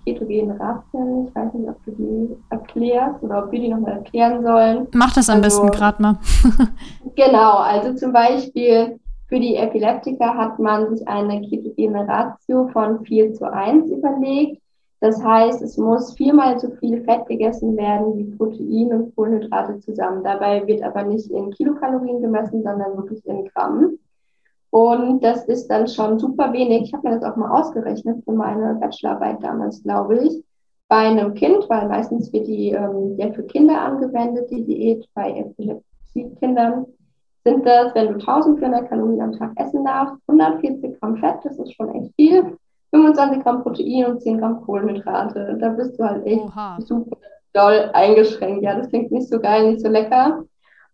ketogenen 0.04 0.61
Ratien, 0.61 1.26
ich 1.26 1.34
weiß 1.34 1.54
nicht, 1.54 1.68
ob 1.68 1.84
du 1.84 1.90
die 1.92 2.37
erklärst 2.50 3.22
oder 3.22 3.44
ob 3.44 3.52
wir 3.52 3.58
die 3.58 3.68
nochmal 3.68 3.94
erklären 3.94 4.42
sollen. 4.42 4.87
Mach 4.92 5.14
das 5.14 5.28
am 5.28 5.42
also, 5.42 5.62
besten 5.62 5.76
gerade 5.76 6.02
mal. 6.02 6.18
genau, 7.16 7.56
also 7.56 7.94
zum 7.94 8.12
Beispiel 8.12 9.00
für 9.28 9.40
die 9.40 9.56
Epileptiker 9.56 10.37
hat 10.37 10.58
man 10.58 10.94
sich 10.94 11.08
eine 11.08 11.40
ketogene 11.40 12.06
Ratio 12.06 12.68
von 12.68 13.04
4 13.04 13.32
zu 13.32 13.50
1 13.50 13.90
überlegt. 13.90 14.62
Das 15.02 15.21
heißt, 15.21 15.61
es 15.62 15.76
muss 15.76 16.14
viermal 16.14 16.61
so 16.61 16.71
viel 16.76 17.02
Fett 17.02 17.26
gegessen 17.26 17.76
werden 17.76 18.16
wie 18.16 18.37
Protein 18.37 18.92
und 18.94 19.16
Kohlenhydrate 19.16 19.80
zusammen. 19.80 20.23
Dabei 20.23 20.64
wird 20.68 20.80
aber 20.85 21.02
nicht 21.02 21.28
in 21.28 21.50
Kilokalorien 21.50 22.23
gemessen, 22.23 22.62
sondern 22.62 22.97
wirklich 22.97 23.26
in 23.26 23.47
Gramm. 23.47 23.99
Und 24.71 25.25
das 25.25 25.44
ist 25.47 25.66
dann 25.66 25.88
schon 25.88 26.21
super 26.21 26.52
wenig. 26.52 26.82
Ich 26.82 26.94
habe 26.94 27.09
mir 27.09 27.18
das 27.18 27.25
auch 27.28 27.35
mal 27.35 27.50
ausgerechnet 27.50 28.23
für 28.25 28.30
meine 28.30 28.76
Bachelorarbeit 28.76 29.42
damals, 29.42 29.82
glaube 29.82 30.18
ich. 30.18 30.44
Bei 30.87 30.99
einem 30.99 31.35
Kind, 31.35 31.68
weil 31.68 31.88
meistens 31.88 32.32
wird 32.32 32.47
die 32.47 32.71
ähm, 32.71 33.16
ja 33.18 33.32
für 33.32 33.42
Kinder 33.42 33.80
angewendet, 33.80 34.52
die 34.52 34.62
Diät 34.62 35.09
bei 35.14 35.32
Epilepsie-Kindern, 35.32 36.87
sind 37.44 37.66
das, 37.66 37.92
wenn 37.97 38.06
du 38.06 38.14
1400 38.21 38.88
Kalorien 38.88 39.21
am 39.21 39.32
Tag 39.32 39.50
essen 39.56 39.85
darfst, 39.85 40.14
140 40.28 41.00
Gramm 41.00 41.16
Fett, 41.16 41.38
das 41.42 41.59
ist 41.59 41.75
schon 41.75 41.88
echt 41.88 42.14
viel, 42.14 42.56
25 42.92 43.42
Gramm 43.42 43.62
Protein 43.62 44.06
und 44.06 44.22
10 44.22 44.38
Gramm 44.38 44.61
Kohlenhydrate. 44.62 45.56
Da 45.61 45.70
bist 45.70 45.99
du 45.99 46.04
halt 46.04 46.26
echt 46.26 46.42
Oha. 46.42 46.78
super 46.80 47.16
doll 47.52 47.90
eingeschränkt. 47.92 48.62
Ja, 48.62 48.76
das 48.76 48.88
klingt 48.88 49.11
nicht 49.11 49.28
so 49.28 49.40
geil, 49.40 49.70
nicht 49.70 49.80
so 49.80 49.88
lecker 49.88 50.44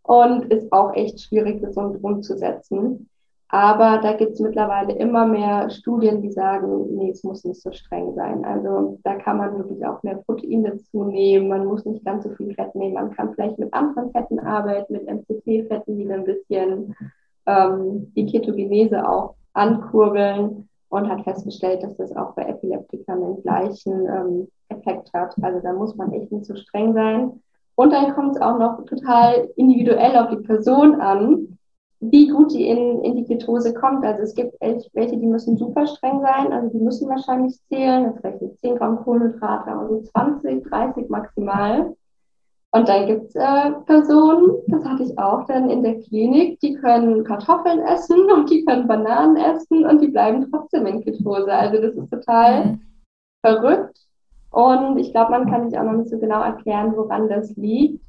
und 0.02 0.47
ist 0.52 0.73
auch 0.73 0.95
echt 0.95 1.21
schwierig, 1.21 1.61
gesund 1.61 2.02
umzusetzen. 2.02 3.09
Aber 3.50 3.99
da 4.02 4.12
gibt 4.12 4.33
es 4.33 4.40
mittlerweile 4.40 4.93
immer 4.93 5.26
mehr 5.26 5.71
Studien, 5.71 6.21
die 6.21 6.31
sagen, 6.31 6.97
nee, 6.97 7.11
es 7.11 7.25
muss 7.25 7.45
nicht 7.45 7.62
so 7.62 7.73
streng 7.73 8.14
sein. 8.14 8.45
Also 8.45 8.99
da 9.05 9.14
kann 9.14 9.38
man 9.38 9.57
wirklich 9.57 9.85
auch 9.87 10.02
mehr 10.02 10.17
Protein 10.17 10.64
dazu 10.64 11.05
nehmen. 11.05 11.49
Man 11.49 11.64
muss 11.64 11.87
nicht 11.87 12.05
ganz 12.05 12.25
so 12.25 12.31
viel 12.35 12.55
Fett 12.55 12.75
nehmen. 12.75 12.95
Man 12.95 13.11
kann 13.11 13.33
vielleicht 13.33 13.59
mit 13.59 13.73
anderen 13.73 14.11
Fetten 14.12 14.38
arbeiten, 14.38 14.93
mit 14.93 15.07
MCT-Fetten, 15.07 15.97
die 15.97 16.12
ein 16.12 16.25
bisschen 16.25 16.95
ähm, 17.47 18.12
die 18.14 18.26
Ketogenese 18.26 19.09
auch 19.09 19.35
ankurbeln 19.55 20.69
und 20.88 21.09
hat 21.09 21.23
festgestellt, 21.23 21.83
dass 21.83 21.97
das 21.97 22.16
auch 22.16 22.35
bei 22.35 22.42
Epileptikern 22.45 23.21
den 23.21 23.42
gleichen 23.42 24.07
ähm, 24.07 24.49
Effekt 24.68 25.12
hat. 25.12 25.35
Also 25.42 25.61
da 25.61 25.73
muss 25.73 25.97
man 25.97 26.12
echt 26.12 26.33
nicht 26.33 26.47
so 26.47 26.54
streng 26.57 26.95
sein. 26.95 27.42
Und 27.75 27.92
dann 27.92 28.14
kommt 28.14 28.37
es 28.37 28.42
auch 28.42 28.59
noch 28.59 28.85
total 28.87 29.49
individuell 29.57 30.16
auf 30.16 30.30
die 30.30 30.45
Person 30.45 31.00
an 31.00 31.59
wie 32.00 32.28
gut 32.28 32.52
die 32.52 32.68
in, 32.68 33.02
in 33.02 33.16
die 33.16 33.25
Ketose 33.25 33.75
kommt. 33.75 34.04
Also 34.04 34.23
es 34.23 34.35
gibt 34.35 34.54
welche, 34.61 35.16
die 35.16 35.26
müssen 35.26 35.57
super 35.57 35.87
streng 35.87 36.21
sein, 36.21 36.52
also 36.52 36.68
die 36.71 36.83
müssen 36.83 37.09
wahrscheinlich 37.09 37.59
zählen, 37.68 38.04
das 38.04 38.21
vielleicht 38.21 38.42
mit 38.42 38.59
10 38.61 38.76
Gramm 38.76 39.02
Kohlenhydrate 39.02 39.71
und 39.76 39.88
so 39.88 40.11
20, 40.11 40.64
30 40.68 41.09
maximal. 41.09 41.95
Und 42.71 42.87
dann 42.89 43.07
gibt 43.07 43.29
es 43.29 43.35
äh, 43.35 43.73
Personen, 43.87 44.53
das 44.67 44.85
hatte 44.85 45.03
ich 45.03 45.19
auch 45.19 45.47
dann 45.47 45.71
in 45.71 45.83
der 45.83 46.01
Klinik, 46.01 46.61
die 46.61 46.75
können 46.75 47.25
Kartoffeln 47.25 47.81
essen 47.81 48.31
und 48.35 48.51
die 48.51 48.65
können 48.65 48.87
Bananen 48.87 49.37
essen 49.37 49.87
und 49.87 50.01
die 50.03 50.09
bleiben 50.09 50.47
trotzdem 50.51 50.87
in 50.87 51.03
Ketose. 51.03 51.53
Also 51.53 51.81
das 51.81 51.95
ist 51.95 52.11
total 52.11 52.65
mhm. 52.67 52.81
verrückt. 53.45 53.99
Und 54.51 54.99
ich 54.99 55.13
glaube, 55.13 55.31
man 55.31 55.51
kann 55.51 55.69
sich 55.69 55.79
auch 55.79 55.85
noch 55.85 55.93
nicht 55.93 56.11
so 56.11 56.19
genau 56.19 56.43
erklären, 56.43 56.95
woran 56.97 57.29
das 57.29 57.55
liegt. 57.57 58.03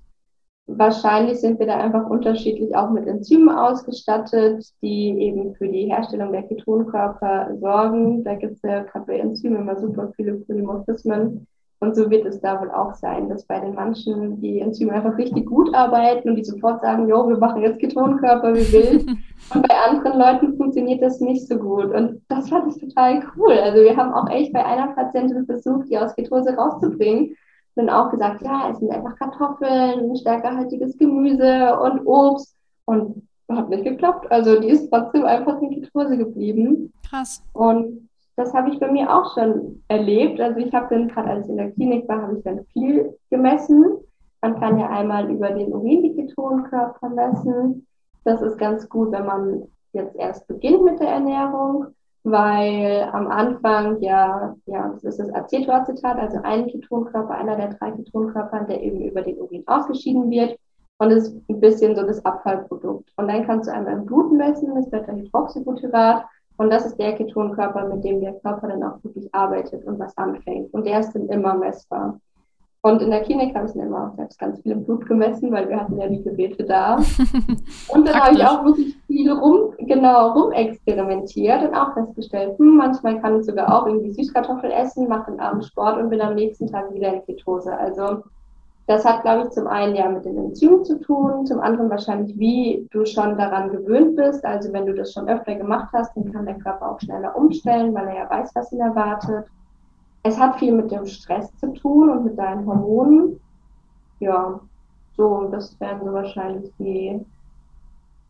Wahrscheinlich 0.67 1.39
sind 1.39 1.59
wir 1.59 1.65
da 1.65 1.77
einfach 1.77 2.09
unterschiedlich 2.09 2.75
auch 2.75 2.91
mit 2.91 3.07
Enzymen 3.07 3.49
ausgestattet, 3.49 4.65
die 4.81 5.09
eben 5.19 5.55
für 5.55 5.67
die 5.67 5.87
Herstellung 5.87 6.31
der 6.31 6.43
Ketonkörper 6.43 7.57
sorgen. 7.59 8.23
Da 8.23 8.35
gibt 8.35 8.53
es 8.53 8.61
ja 8.61 8.83
gerade 8.83 9.05
bei 9.05 9.17
Enzymen 9.17 9.61
immer 9.61 9.79
super 9.79 10.11
viele 10.15 10.35
Polymorphismen. 10.35 11.47
Und 11.81 11.95
so 11.95 12.09
wird 12.09 12.25
es 12.25 12.41
da 12.41 12.59
wohl 12.59 12.71
auch 12.71 12.93
sein, 12.93 13.29
dass 13.29 13.45
bei 13.45 13.59
den 13.59 13.73
manchen 13.73 14.41
die 14.41 14.59
Enzyme 14.59 14.91
einfach 14.91 15.17
richtig 15.17 15.45
gut 15.45 15.73
arbeiten 15.73 16.29
und 16.29 16.35
die 16.35 16.43
sofort 16.43 16.81
sagen, 16.81 17.07
jo, 17.07 17.29
wir 17.29 17.37
machen 17.37 17.61
jetzt 17.61 17.79
Ketonkörper 17.79 18.53
wie 18.53 18.73
wild. 18.73 19.07
und 19.53 19.67
bei 19.67 19.75
anderen 19.87 20.19
Leuten 20.19 20.57
funktioniert 20.57 21.01
das 21.01 21.21
nicht 21.21 21.47
so 21.47 21.57
gut. 21.57 21.93
Und 21.93 22.21
das 22.27 22.49
fand 22.49 22.75
ich 22.75 22.81
total 22.81 23.23
cool. 23.37 23.53
Also 23.53 23.81
wir 23.81 23.95
haben 23.95 24.13
auch 24.13 24.29
echt 24.29 24.51
bei 24.51 24.65
einer 24.65 24.87
Patientin 24.87 25.45
versucht, 25.45 25.89
die 25.89 25.97
aus 25.97 26.13
Ketose 26.15 26.53
rauszubringen 26.53 27.35
dann 27.75 27.89
auch 27.89 28.11
gesagt, 28.11 28.41
ja, 28.41 28.69
essen 28.69 28.91
einfach 28.91 29.15
Kartoffeln, 29.15 30.15
stärkerhaltiges 30.17 30.97
Gemüse 30.97 31.79
und 31.79 32.05
Obst. 32.05 32.55
Und 32.85 33.27
hat 33.49 33.69
nicht 33.69 33.83
geklappt. 33.83 34.31
Also 34.31 34.59
die 34.59 34.69
ist 34.69 34.89
trotzdem 34.89 35.25
einfach 35.25 35.61
in 35.61 35.81
Ketose 35.81 36.17
geblieben. 36.17 36.93
Krass. 37.07 37.43
Und 37.53 38.08
das 38.39 38.53
habe 38.53 38.69
ich 38.69 38.79
bei 38.79 38.89
mir 38.89 39.13
auch 39.13 39.33
schon 39.33 39.83
erlebt. 39.87 40.39
Also 40.39 40.59
ich 40.59 40.73
habe 40.73 40.87
dann, 40.89 41.09
gerade 41.09 41.29
als 41.29 41.45
ich 41.45 41.51
in 41.51 41.57
der 41.57 41.71
Klinik 41.71 42.07
war, 42.07 42.21
habe 42.21 42.37
ich 42.37 42.43
dann 42.43 42.65
viel 42.73 43.17
gemessen. 43.29 43.97
Man 44.41 44.59
kann 44.59 44.79
ja 44.79 44.87
einmal 44.89 45.29
über 45.29 45.49
den 45.51 45.73
Urin 45.73 46.03
die 46.03 46.15
Ketonkörper 46.15 47.09
messen. 47.09 47.85
Das 48.23 48.41
ist 48.41 48.57
ganz 48.57 48.87
gut, 48.87 49.11
wenn 49.11 49.25
man 49.25 49.63
jetzt 49.93 50.15
erst 50.15 50.47
beginnt 50.47 50.83
mit 50.83 50.99
der 50.99 51.09
Ernährung 51.09 51.87
weil 52.23 53.09
am 53.13 53.27
Anfang 53.27 54.01
ja, 54.01 54.55
ja, 54.65 54.89
das 54.89 55.03
ist 55.03 55.19
das 55.19 55.33
Acetoacetat, 55.33 56.17
also 56.17 56.39
ein 56.43 56.67
Ketonkörper, 56.67 57.33
einer 57.33 57.55
der 57.55 57.73
drei 57.73 57.91
Ketonkörper, 57.91 58.65
der 58.65 58.83
eben 58.83 59.01
über 59.01 59.21
den 59.21 59.39
Urin 59.39 59.63
ausgeschieden 59.67 60.29
wird 60.29 60.57
und 60.97 61.11
ist 61.11 61.33
ein 61.49 61.59
bisschen 61.59 61.95
so 61.95 62.03
das 62.03 62.23
Abfallprodukt. 62.25 63.09
Und 63.15 63.27
dann 63.29 63.45
kannst 63.45 63.69
du 63.69 63.73
einmal 63.73 63.93
im 63.93 64.05
Blut 64.05 64.33
messen, 64.33 64.75
das 64.75 64.89
Beta-Hydroxybutyrat 64.89 66.25
und 66.59 66.69
das 66.69 66.85
ist 66.85 66.99
der 66.99 67.15
Ketonkörper, 67.15 67.87
mit 67.87 68.03
dem 68.03 68.19
der 68.19 68.33
Körper 68.33 68.67
dann 68.67 68.83
auch 68.83 69.01
wirklich 69.01 69.33
arbeitet 69.33 69.85
und 69.85 69.97
was 69.97 70.15
anfängt. 70.17 70.73
Und 70.73 70.85
der 70.85 70.99
ist 70.99 71.13
dann 71.13 71.29
immer 71.29 71.53
messbar. 71.53 72.19
Und 72.81 73.01
in 73.01 73.11
der 73.11 73.21
Klinik 73.21 73.55
habe 73.55 73.65
ich 73.65 73.71
dann 73.71 73.87
immer 73.87 74.09
auch 74.09 74.15
selbst 74.17 74.37
ganz 74.37 74.61
viel 74.61 74.73
im 74.73 74.83
Blut 74.83 75.05
gemessen, 75.05 75.53
weil 75.53 75.69
wir 75.69 75.79
hatten 75.79 75.97
ja 75.97 76.09
die 76.09 76.21
Geräte 76.21 76.65
da. 76.65 76.97
Und 77.93 78.05
dann 78.05 78.19
habe 78.19 78.35
ich 78.35 78.43
auch 78.43 78.65
wirklich 78.65 78.97
viel 79.07 79.31
rum, 79.31 79.73
genau, 79.79 80.33
rumexperimentiert 80.33 81.63
und 81.63 81.73
auch 81.73 81.93
festgestellt, 81.93 82.57
hm, 82.57 82.75
manchmal 82.75 83.21
kann 83.21 83.39
ich 83.39 83.45
sogar 83.45 83.73
auch 83.73 83.87
irgendwie 83.87 84.11
Süßkartoffel 84.11 84.69
essen, 84.71 85.07
mache 85.07 85.31
den 85.31 85.39
Abend 85.39 85.63
Sport 85.65 85.97
und 85.97 86.09
bin 86.09 86.21
am 86.21 86.35
nächsten 86.35 86.67
Tag 86.67 86.93
wieder 86.93 87.13
in 87.13 87.23
Ketose. 87.23 87.75
Also 87.77 88.23
das 88.89 89.05
hat, 89.05 89.21
glaube 89.21 89.43
ich, 89.43 89.49
zum 89.51 89.67
einen 89.67 89.95
ja 89.95 90.09
mit 90.09 90.25
den 90.25 90.35
Enzymen 90.35 90.83
zu 90.83 90.99
tun, 90.99 91.45
zum 91.45 91.59
anderen 91.59 91.91
wahrscheinlich, 91.91 92.35
wie 92.39 92.87
du 92.89 93.05
schon 93.05 93.37
daran 93.37 93.69
gewöhnt 93.69 94.15
bist. 94.15 94.43
Also 94.43 94.73
wenn 94.73 94.87
du 94.87 94.95
das 94.95 95.13
schon 95.13 95.29
öfter 95.29 95.53
gemacht 95.53 95.89
hast, 95.93 96.17
dann 96.17 96.31
kann 96.31 96.47
der 96.47 96.57
Körper 96.57 96.93
auch 96.93 96.99
schneller 96.99 97.35
umstellen, 97.35 97.93
weil 97.93 98.07
er 98.07 98.15
ja 98.15 98.29
weiß, 98.31 98.49
was 98.55 98.71
ihn 98.71 98.79
erwartet. 98.79 99.45
Es 100.23 100.39
hat 100.39 100.57
viel 100.57 100.73
mit 100.73 100.89
dem 100.89 101.05
Stress 101.05 101.55
zu 101.57 101.71
tun 101.73 102.09
und 102.09 102.25
mit 102.25 102.39
deinen 102.39 102.65
Hormonen. 102.65 103.39
Ja, 104.21 104.59
so, 105.15 105.47
das 105.51 105.79
wären 105.79 106.03
so 106.03 106.11
wahrscheinlich 106.11 106.73
die, 106.79 107.23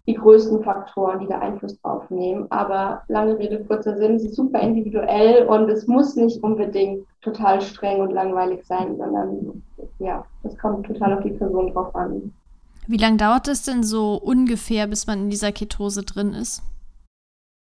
die 0.09 0.15
größten 0.15 0.63
Faktoren, 0.63 1.19
die 1.19 1.27
da 1.27 1.37
Einfluss 1.37 1.79
drauf 1.81 2.09
nehmen. 2.09 2.47
Aber 2.49 3.03
lange 3.09 3.37
Rede, 3.37 3.63
kurzer 3.65 3.95
Sinn, 3.95 4.15
es 4.15 4.25
ist 4.25 4.35
super 4.35 4.59
individuell 4.59 5.45
und 5.45 5.69
es 5.69 5.85
muss 5.85 6.15
nicht 6.15 6.41
unbedingt 6.41 7.05
total 7.21 7.61
streng 7.61 8.01
und 8.01 8.11
langweilig 8.11 8.65
sein, 8.65 8.97
sondern 8.97 9.61
ja, 9.99 10.25
das 10.41 10.57
kommt 10.57 10.87
total 10.87 11.13
auf 11.13 11.23
die 11.23 11.33
Person 11.33 11.71
drauf 11.73 11.95
an. 11.95 12.33
Wie 12.87 12.97
lange 12.97 13.17
dauert 13.17 13.47
es 13.47 13.61
denn 13.61 13.83
so 13.83 14.15
ungefähr, 14.15 14.87
bis 14.87 15.05
man 15.05 15.19
in 15.19 15.29
dieser 15.29 15.51
Ketose 15.51 16.01
drin 16.01 16.33
ist? 16.33 16.63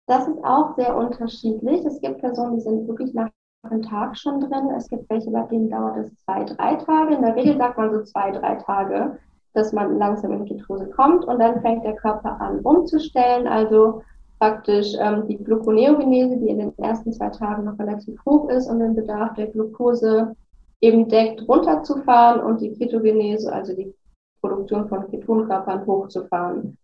Das 0.07 0.27
ist 0.27 0.37
auch 0.43 0.75
sehr 0.75 0.95
unterschiedlich. 0.95 1.83
Es 1.83 1.99
gibt 1.99 2.19
Personen, 2.19 2.57
die 2.57 2.61
sind 2.61 2.87
wirklich 2.87 3.11
nach 3.15 3.29
einen 3.63 3.81
Tag 3.81 4.15
schon 4.15 4.39
drin. 4.39 4.69
Es 4.77 4.87
gibt 4.87 5.09
welche, 5.09 5.31
bei 5.31 5.41
denen 5.47 5.71
dauert 5.71 5.97
es 5.97 6.15
zwei, 6.17 6.43
drei 6.43 6.75
Tage. 6.75 7.15
In 7.15 7.23
der 7.23 7.35
Regel 7.35 7.57
sagt 7.57 7.79
man 7.79 7.91
so 7.91 8.03
zwei, 8.03 8.29
drei 8.29 8.53
Tage, 8.57 9.17
dass 9.55 9.74
man 9.74 9.97
langsam 9.97 10.31
in 10.31 10.45
Ketose 10.45 10.88
kommt 10.88 11.25
und 11.25 11.39
dann 11.39 11.62
fängt 11.62 11.83
der 11.83 11.95
Körper 11.95 12.39
an 12.39 12.59
umzustellen. 12.59 13.47
Also 13.47 14.01
praktisch 14.39 14.93
ähm, 15.00 15.27
die 15.27 15.38
Gluconeogenese, 15.38 16.38
die 16.38 16.50
in 16.50 16.59
den 16.59 16.77
ersten 16.77 17.12
zwei 17.13 17.29
Tagen 17.29 17.65
noch 17.65 17.79
relativ 17.79 18.19
hoch 18.25 18.50
ist 18.50 18.67
und 18.67 18.79
den 18.79 18.95
Bedarf 18.95 19.33
der 19.35 19.47
Glucose 19.47 20.35
eben 20.81 21.07
deckt, 21.07 21.47
runterzufahren 21.47 22.41
und 22.41 22.62
die 22.62 22.74
Ketogenese, 22.74 23.51
also 23.51 23.74
die 23.75 23.93
Produktion 24.41 24.88
von 24.88 25.09
Ketonkörpern 25.09 25.85
hochzufahren. 25.85 26.77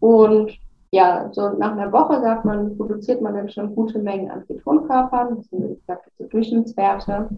Und 0.00 0.58
ja, 0.90 1.28
so 1.32 1.50
nach 1.50 1.72
einer 1.72 1.92
Woche 1.92 2.20
sagt 2.20 2.44
man, 2.44 2.76
produziert 2.76 3.20
man 3.20 3.34
dann 3.34 3.48
schon 3.48 3.74
gute 3.74 3.98
Mengen 3.98 4.30
an 4.30 4.46
Ketonkörpern, 4.46 5.36
das 5.36 5.46
sind 5.46 5.70
wie 5.70 5.74
gesagt 5.74 6.10
so 6.18 6.26
Durchschnittswerte. 6.26 7.28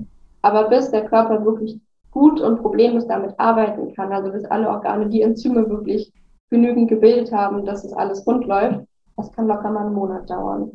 Aber 0.43 0.69
bis 0.69 0.91
der 0.91 1.07
Körper 1.07 1.45
wirklich 1.45 1.81
gut 2.11 2.41
und 2.41 2.61
problemlos 2.61 3.07
damit 3.07 3.35
arbeiten 3.39 3.95
kann, 3.95 4.13
also 4.13 4.31
bis 4.31 4.45
alle 4.47 4.69
Organe 4.69 5.09
die 5.09 5.23
Enzyme 5.23 5.69
wirklich 5.69 6.13
genügend 6.51 6.89
gebildet 6.89 7.33
haben, 7.33 7.65
dass 7.67 7.85
es 7.85 7.93
alles 7.93 8.27
rund 8.27 8.47
läuft, 8.47 8.81
das 9.17 9.31
kann 9.33 9.47
locker 9.47 9.71
mal 9.71 9.87
einen 9.87 9.95
Monat 9.95 10.29
dauern. 10.31 10.73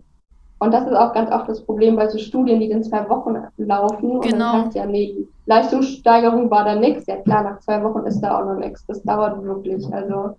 Und 0.60 0.74
das 0.74 0.86
ist 0.86 0.96
auch 0.96 1.14
ganz 1.14 1.30
oft 1.32 1.50
das 1.50 1.66
Problem 1.66 1.96
bei 1.96 2.08
so 2.08 2.18
Studien, 2.18 2.60
die 2.60 2.72
in 2.72 2.84
zwei 2.84 3.10
Wochen 3.10 3.36
laufen. 3.58 4.12
Und 4.12 4.22
genau. 4.22 4.54
dann 4.54 4.66
heißt 4.66 4.76
ja, 4.76 4.86
nee, 4.86 5.28
Leistungssteigerung 5.46 6.50
war 6.50 6.64
da 6.64 6.76
nichts. 6.76 7.06
Ja 7.08 7.18
klar, 7.18 7.44
nach 7.44 7.60
zwei 7.60 7.84
Wochen 7.84 8.06
ist 8.06 8.22
da 8.22 8.40
auch 8.40 8.46
noch 8.46 8.60
nichts. 8.60 8.86
Das 8.86 9.04
dauert 9.04 9.44
wirklich. 9.44 9.86
Also 9.94 10.38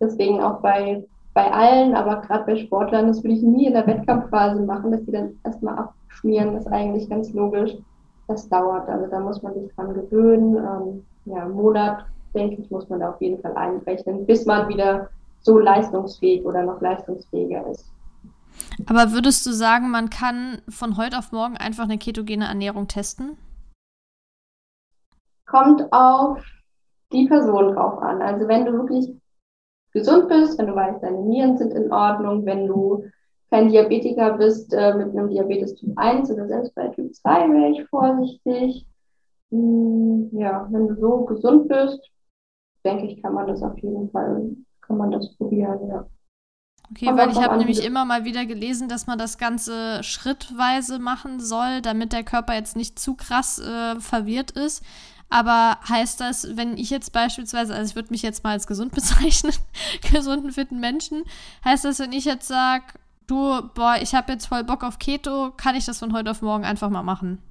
deswegen 0.00 0.42
auch 0.42 0.60
bei 0.60 1.04
bei 1.34 1.50
allen, 1.50 1.94
aber 1.94 2.20
gerade 2.20 2.44
bei 2.44 2.56
Sportlern, 2.56 3.06
das 3.06 3.22
würde 3.22 3.36
ich 3.36 3.42
nie 3.42 3.66
in 3.66 3.72
der 3.72 3.86
Wettkampfphase 3.86 4.60
machen, 4.62 4.90
dass 4.92 5.04
die 5.04 5.12
dann 5.12 5.38
erstmal 5.44 5.88
schmieren 6.08 6.56
ist 6.56 6.66
eigentlich 6.66 7.08
ganz 7.08 7.32
logisch. 7.32 7.74
Das 8.32 8.48
dauert, 8.48 8.88
also 8.88 9.06
da 9.08 9.20
muss 9.20 9.42
man 9.42 9.52
sich 9.52 9.70
dran 9.74 9.92
gewöhnen. 9.92 10.56
Ähm, 10.56 11.06
ja, 11.26 11.42
einen 11.42 11.52
Monat, 11.52 12.06
denke 12.34 12.62
ich, 12.62 12.70
muss 12.70 12.88
man 12.88 13.00
da 13.00 13.10
auf 13.10 13.20
jeden 13.20 13.42
Fall 13.42 13.54
einrechnen, 13.54 14.24
bis 14.24 14.46
man 14.46 14.68
wieder 14.68 15.10
so 15.40 15.58
leistungsfähig 15.58 16.42
oder 16.46 16.62
noch 16.62 16.80
leistungsfähiger 16.80 17.66
ist. 17.66 17.92
Aber 18.86 19.12
würdest 19.12 19.44
du 19.44 19.52
sagen, 19.52 19.90
man 19.90 20.08
kann 20.08 20.62
von 20.68 20.96
heute 20.96 21.18
auf 21.18 21.30
morgen 21.30 21.58
einfach 21.58 21.84
eine 21.84 21.98
ketogene 21.98 22.46
Ernährung 22.46 22.88
testen? 22.88 23.36
Kommt 25.46 25.92
auf 25.92 26.42
die 27.12 27.26
Person 27.26 27.74
drauf 27.74 28.00
an. 28.00 28.22
Also 28.22 28.48
wenn 28.48 28.64
du 28.64 28.72
wirklich 28.72 29.14
gesund 29.92 30.28
bist, 30.28 30.58
wenn 30.58 30.68
du 30.68 30.74
weißt, 30.74 31.02
deine 31.02 31.20
Nieren 31.20 31.58
sind 31.58 31.74
in 31.74 31.92
Ordnung, 31.92 32.46
wenn 32.46 32.66
du 32.66 33.04
kein 33.52 33.68
Diabetiker 33.68 34.38
bist 34.38 34.72
äh, 34.72 34.94
mit 34.94 35.10
einem 35.10 35.28
Diabetes 35.28 35.74
Typ 35.74 35.92
1 35.96 36.30
oder 36.30 36.48
selbst 36.48 36.74
bei 36.74 36.88
Typ 36.88 37.14
2 37.14 37.30
wäre 37.52 37.70
ich 37.72 37.86
vorsichtig. 37.88 38.86
Hm, 39.50 40.30
ja, 40.32 40.66
wenn 40.70 40.88
du 40.88 40.94
so 40.98 41.24
gesund 41.26 41.68
bist, 41.68 42.00
denke 42.82 43.06
ich, 43.06 43.22
kann 43.22 43.34
man 43.34 43.46
das 43.46 43.62
auf 43.62 43.76
jeden 43.78 44.10
Fall, 44.10 44.56
kann 44.80 44.96
man 44.96 45.10
das 45.10 45.36
probieren, 45.36 45.86
ja. 45.86 46.06
Okay, 46.90 47.06
weil 47.14 47.30
ich 47.30 47.42
habe 47.42 47.58
nämlich 47.58 47.84
immer 47.84 48.04
mal 48.04 48.24
wieder 48.24 48.44
gelesen, 48.46 48.88
dass 48.88 49.06
man 49.06 49.18
das 49.18 49.38
Ganze 49.38 50.02
schrittweise 50.02 50.98
machen 50.98 51.38
soll, 51.38 51.80
damit 51.82 52.12
der 52.12 52.24
Körper 52.24 52.54
jetzt 52.54 52.76
nicht 52.76 52.98
zu 52.98 53.14
krass 53.14 53.58
äh, 53.58 54.00
verwirrt 54.00 54.50
ist. 54.52 54.82
Aber 55.28 55.78
heißt 55.88 56.20
das, 56.20 56.56
wenn 56.56 56.76
ich 56.76 56.90
jetzt 56.90 57.12
beispielsweise, 57.12 57.74
also 57.74 57.90
ich 57.90 57.96
würde 57.96 58.10
mich 58.10 58.22
jetzt 58.22 58.44
mal 58.44 58.50
als 58.50 58.66
gesund 58.66 58.92
bezeichnen, 58.94 59.54
gesunden, 60.10 60.52
fitten 60.52 60.80
Menschen, 60.80 61.24
heißt 61.64 61.84
das, 61.84 61.98
wenn 61.98 62.12
ich 62.12 62.24
jetzt 62.24 62.48
sage, 62.48 62.84
du, 63.26 63.34
boah, 63.74 63.96
ich 64.00 64.14
habe 64.14 64.32
jetzt 64.32 64.46
voll 64.46 64.64
Bock 64.64 64.84
auf 64.84 64.98
Keto, 64.98 65.50
kann 65.56 65.76
ich 65.76 65.86
das 65.86 65.98
von 65.98 66.12
heute 66.12 66.30
auf 66.30 66.42
morgen 66.42 66.64
einfach 66.64 66.90
mal 66.90 67.02
machen? 67.02 67.42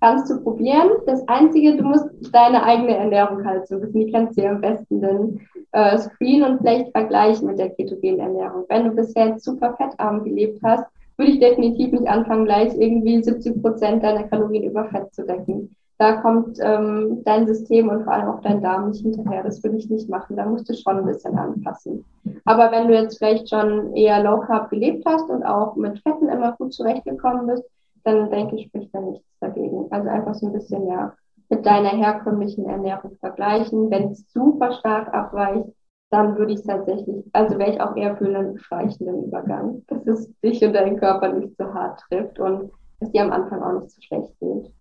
Kannst 0.00 0.30
du 0.30 0.42
probieren. 0.42 0.88
Das 1.06 1.26
Einzige, 1.28 1.76
du 1.76 1.82
musst 1.82 2.06
deine 2.32 2.62
eigene 2.62 2.96
Ernährung 2.96 3.44
halt 3.44 3.68
so 3.68 3.80
wissen. 3.82 4.00
Die 4.00 4.10
kennst 4.10 4.38
du 4.38 4.42
ja 4.42 4.50
am 4.52 4.60
besten, 4.62 5.00
denn 5.02 5.40
äh, 5.72 5.98
Screen 5.98 6.42
und 6.42 6.58
vielleicht 6.58 6.90
vergleichen 6.92 7.46
mit 7.46 7.58
der 7.58 7.70
ketogenen 7.70 8.20
Ernährung. 8.20 8.64
Wenn 8.68 8.84
du 8.84 8.90
bisher 8.92 9.38
super 9.38 9.76
fettarm 9.76 10.24
gelebt 10.24 10.60
hast, 10.64 10.84
würde 11.18 11.32
ich 11.32 11.40
definitiv 11.40 11.92
nicht 11.92 12.08
anfangen, 12.08 12.46
gleich 12.46 12.72
irgendwie 12.74 13.22
70 13.22 13.60
Prozent 13.60 14.02
deiner 14.02 14.24
Kalorien 14.24 14.64
über 14.64 14.86
Fett 14.86 15.14
zu 15.14 15.26
decken 15.26 15.76
da 16.00 16.14
kommt 16.22 16.56
ähm, 16.62 17.20
dein 17.26 17.46
System 17.46 17.90
und 17.90 18.04
vor 18.04 18.14
allem 18.14 18.28
auch 18.28 18.40
dein 18.40 18.62
Darm 18.62 18.88
nicht 18.88 19.02
hinterher. 19.02 19.42
Das 19.42 19.62
würde 19.62 19.76
ich 19.76 19.90
nicht 19.90 20.08
machen. 20.08 20.34
Da 20.34 20.46
musst 20.46 20.66
du 20.66 20.72
schon 20.72 20.96
ein 20.96 21.04
bisschen 21.04 21.36
anpassen. 21.36 22.06
Aber 22.46 22.72
wenn 22.72 22.88
du 22.88 22.94
jetzt 22.94 23.18
vielleicht 23.18 23.50
schon 23.50 23.94
eher 23.94 24.22
Low 24.22 24.40
Carb 24.40 24.70
gelebt 24.70 25.04
hast 25.04 25.28
und 25.28 25.44
auch 25.44 25.76
mit 25.76 25.98
Fetten 25.98 26.30
immer 26.30 26.52
gut 26.52 26.72
zurechtgekommen 26.72 27.48
bist, 27.48 27.64
dann 28.04 28.30
denke 28.30 28.56
ich, 28.56 28.68
spricht 28.68 28.94
da 28.94 29.00
nichts 29.02 29.26
dagegen. 29.40 29.88
Also 29.90 30.08
einfach 30.08 30.34
so 30.34 30.46
ein 30.46 30.54
bisschen 30.54 30.88
ja 30.88 31.12
mit 31.50 31.66
deiner 31.66 31.90
herkömmlichen 31.90 32.64
Ernährung 32.64 33.18
vergleichen. 33.20 33.90
Wenn 33.90 34.12
es 34.12 34.24
super 34.32 34.72
stark 34.72 35.12
abweicht, 35.12 35.68
dann 36.10 36.38
würde 36.38 36.54
ich 36.54 36.62
tatsächlich, 36.62 37.26
also 37.34 37.58
wäre 37.58 37.72
ich 37.72 37.80
auch 37.82 37.94
eher 37.94 38.16
für 38.16 38.24
einen 38.24 38.58
schleichenden 38.58 39.24
Übergang, 39.24 39.82
dass 39.88 40.06
es 40.06 40.32
dich 40.40 40.64
und 40.64 40.72
deinen 40.72 40.96
Körper 40.96 41.30
nicht 41.30 41.58
so 41.58 41.74
hart 41.74 42.00
trifft 42.08 42.40
und 42.40 42.70
dass 43.00 43.12
dir 43.12 43.22
am 43.22 43.32
Anfang 43.32 43.62
auch 43.62 43.80
nicht 43.80 43.90
so 43.90 44.00
schlecht 44.00 44.32
geht. 44.40 44.72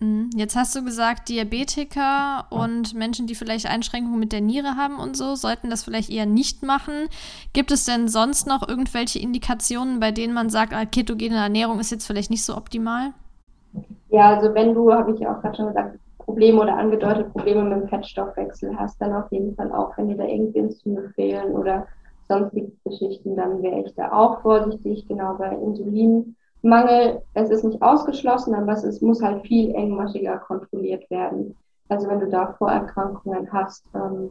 Mhm. 0.00 0.30
Jetzt 0.36 0.56
hast 0.56 0.74
du 0.76 0.84
gesagt, 0.84 1.28
Diabetiker 1.28 2.46
und 2.50 2.94
Menschen, 2.94 3.26
die 3.26 3.34
vielleicht 3.34 3.66
Einschränkungen 3.66 4.18
mit 4.18 4.32
der 4.32 4.40
Niere 4.40 4.76
haben 4.76 4.98
und 4.98 5.16
so, 5.16 5.34
sollten 5.34 5.70
das 5.70 5.84
vielleicht 5.84 6.10
eher 6.10 6.26
nicht 6.26 6.62
machen. 6.62 7.08
Gibt 7.52 7.70
es 7.70 7.84
denn 7.84 8.08
sonst 8.08 8.46
noch 8.46 8.68
irgendwelche 8.68 9.18
Indikationen, 9.18 10.00
bei 10.00 10.12
denen 10.12 10.34
man 10.34 10.50
sagt, 10.50 10.72
ah, 10.74 10.84
ketogene 10.84 11.36
Ernährung 11.36 11.80
ist 11.80 11.90
jetzt 11.90 12.06
vielleicht 12.06 12.30
nicht 12.30 12.44
so 12.44 12.56
optimal? 12.56 13.12
Ja, 14.10 14.34
also 14.34 14.54
wenn 14.54 14.74
du, 14.74 14.92
habe 14.92 15.12
ich 15.12 15.20
ja 15.20 15.36
auch 15.36 15.42
gerade 15.42 15.56
schon 15.56 15.68
gesagt, 15.68 15.98
Probleme 16.18 16.60
oder 16.60 16.76
angedeutet 16.76 17.32
Probleme 17.32 17.62
mit 17.64 17.82
dem 17.82 17.88
Fettstoffwechsel 17.88 18.76
hast, 18.76 19.00
dann 19.00 19.14
auf 19.14 19.30
jeden 19.30 19.54
Fall 19.54 19.72
auch, 19.72 19.96
wenn 19.96 20.08
dir 20.08 20.16
da 20.16 20.24
irgendwie 20.24 20.58
Enzyme 20.58 21.10
fehlen 21.14 21.54
oder 21.54 21.86
sonstige 22.28 22.72
Geschichten, 22.84 23.36
dann 23.36 23.62
wäre 23.62 23.82
ich 23.86 23.94
da 23.94 24.12
auch 24.12 24.42
vorsichtig, 24.42 25.06
genau 25.06 25.34
bei 25.34 25.54
Insulin 25.54 26.34
Mangel, 26.66 27.22
es 27.34 27.50
ist 27.50 27.64
nicht 27.64 27.80
ausgeschlossen, 27.82 28.54
aber 28.54 28.72
es 28.72 29.00
muss 29.00 29.22
halt 29.22 29.46
viel 29.46 29.74
engmaschiger 29.74 30.38
kontrolliert 30.38 31.08
werden. 31.10 31.56
Also 31.88 32.08
wenn 32.08 32.20
du 32.20 32.28
da 32.28 32.54
Vorerkrankungen 32.58 33.52
hast, 33.52 33.84
ähm, 33.94 34.30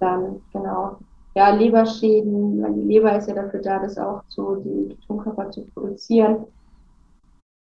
dann 0.00 0.40
genau. 0.52 0.98
Ja, 1.34 1.50
Leberschäden, 1.50 2.62
weil 2.62 2.74
die 2.74 2.82
Leber 2.82 3.16
ist 3.16 3.28
ja 3.28 3.34
dafür 3.34 3.60
da, 3.60 3.80
das 3.80 3.98
auch 3.98 4.22
zu, 4.28 4.56
die 4.56 4.94
Ketonkörper 4.94 5.50
zu 5.50 5.66
produzieren, 5.74 6.46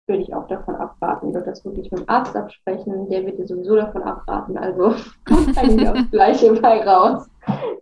würde 0.07 0.21
ich 0.21 0.33
auch 0.33 0.47
davon 0.47 0.75
abraten. 0.75 1.33
Würde 1.33 1.47
das 1.47 1.65
wirklich 1.65 1.91
mit 1.91 2.01
dem 2.01 2.09
Arzt 2.09 2.35
absprechen, 2.35 3.09
der 3.09 3.25
wird 3.25 3.39
dir 3.39 3.47
sowieso 3.47 3.75
davon 3.75 4.03
abraten, 4.03 4.57
also 4.57 4.93
kommt 5.25 5.57
eigentlich 5.57 5.89
aufs 5.89 6.11
Gleiche 6.11 6.53
bei 6.53 6.85
raus. 6.85 7.27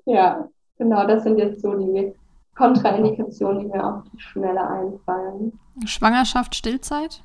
Ja, 0.06 0.48
genau, 0.78 1.06
das 1.06 1.24
sind 1.24 1.38
jetzt 1.38 1.62
so 1.62 1.74
die 1.74 2.14
Kontraindikationen, 2.56 3.60
die 3.60 3.68
mir 3.68 3.86
auf 3.86 4.04
die 4.14 4.20
Schnelle 4.20 4.66
einfallen. 4.66 5.60
Schwangerschaft, 5.86 6.56
Stillzeit? 6.56 7.22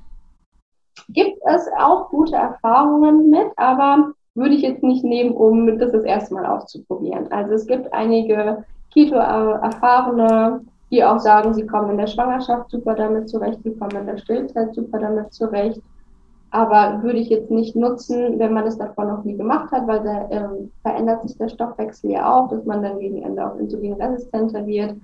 Gibt 1.09 1.39
es 1.45 1.69
auch 1.79 2.09
gute 2.09 2.37
Erfahrungen 2.37 3.31
mit, 3.31 3.49
aber 3.57 4.13
würde 4.35 4.55
ich 4.55 4.63
jetzt 4.63 4.83
nicht 4.83 5.05
nehmen, 5.05 5.33
um 5.33 5.79
das 5.79 5.93
das 5.93 6.05
erste 6.05 6.35
Mal 6.35 6.47
auszuprobieren. 6.47 7.31
Also 7.33 7.55
es 7.55 7.67
gibt 7.67 7.93
einige 7.93 8.65
Keto-Erfahrene, 8.93 10.61
die 10.91 11.05
auch 11.05 11.19
sagen, 11.19 11.55
sie 11.55 11.67
kommen 11.67 11.91
in 11.91 11.99
der 11.99 12.07
Schwangerschaft 12.07 12.71
super 12.71 12.95
damit 12.95 13.29
zurecht, 13.29 13.61
sie 13.63 13.75
kommen 13.75 13.97
in 13.97 14.07
der 14.07 14.19
Stillzeit 14.19 14.75
super 14.75 14.99
damit 14.99 15.33
zurecht. 15.33 15.81
Aber 16.51 17.03
würde 17.03 17.19
ich 17.19 17.29
jetzt 17.29 17.51
nicht 17.51 17.75
nutzen, 17.77 18.39
wenn 18.39 18.53
man 18.53 18.67
es 18.67 18.79
davor 18.79 19.05
noch 19.05 19.25
nie 19.25 19.37
gemacht 19.37 19.73
hat, 19.73 19.87
weil 19.87 20.03
da 20.03 20.29
äh, 20.29 20.69
verändert 20.83 21.23
sich 21.23 21.37
der 21.37 21.49
Stoffwechsel 21.49 22.13
ja 22.13 22.33
auch, 22.33 22.49
dass 22.49 22.65
man 22.65 22.83
dann 22.83 22.99
gegen 22.99 23.23
Ende 23.23 23.45
auch 23.45 23.57
insulinresistenter 23.57 24.65
wird 24.67 24.97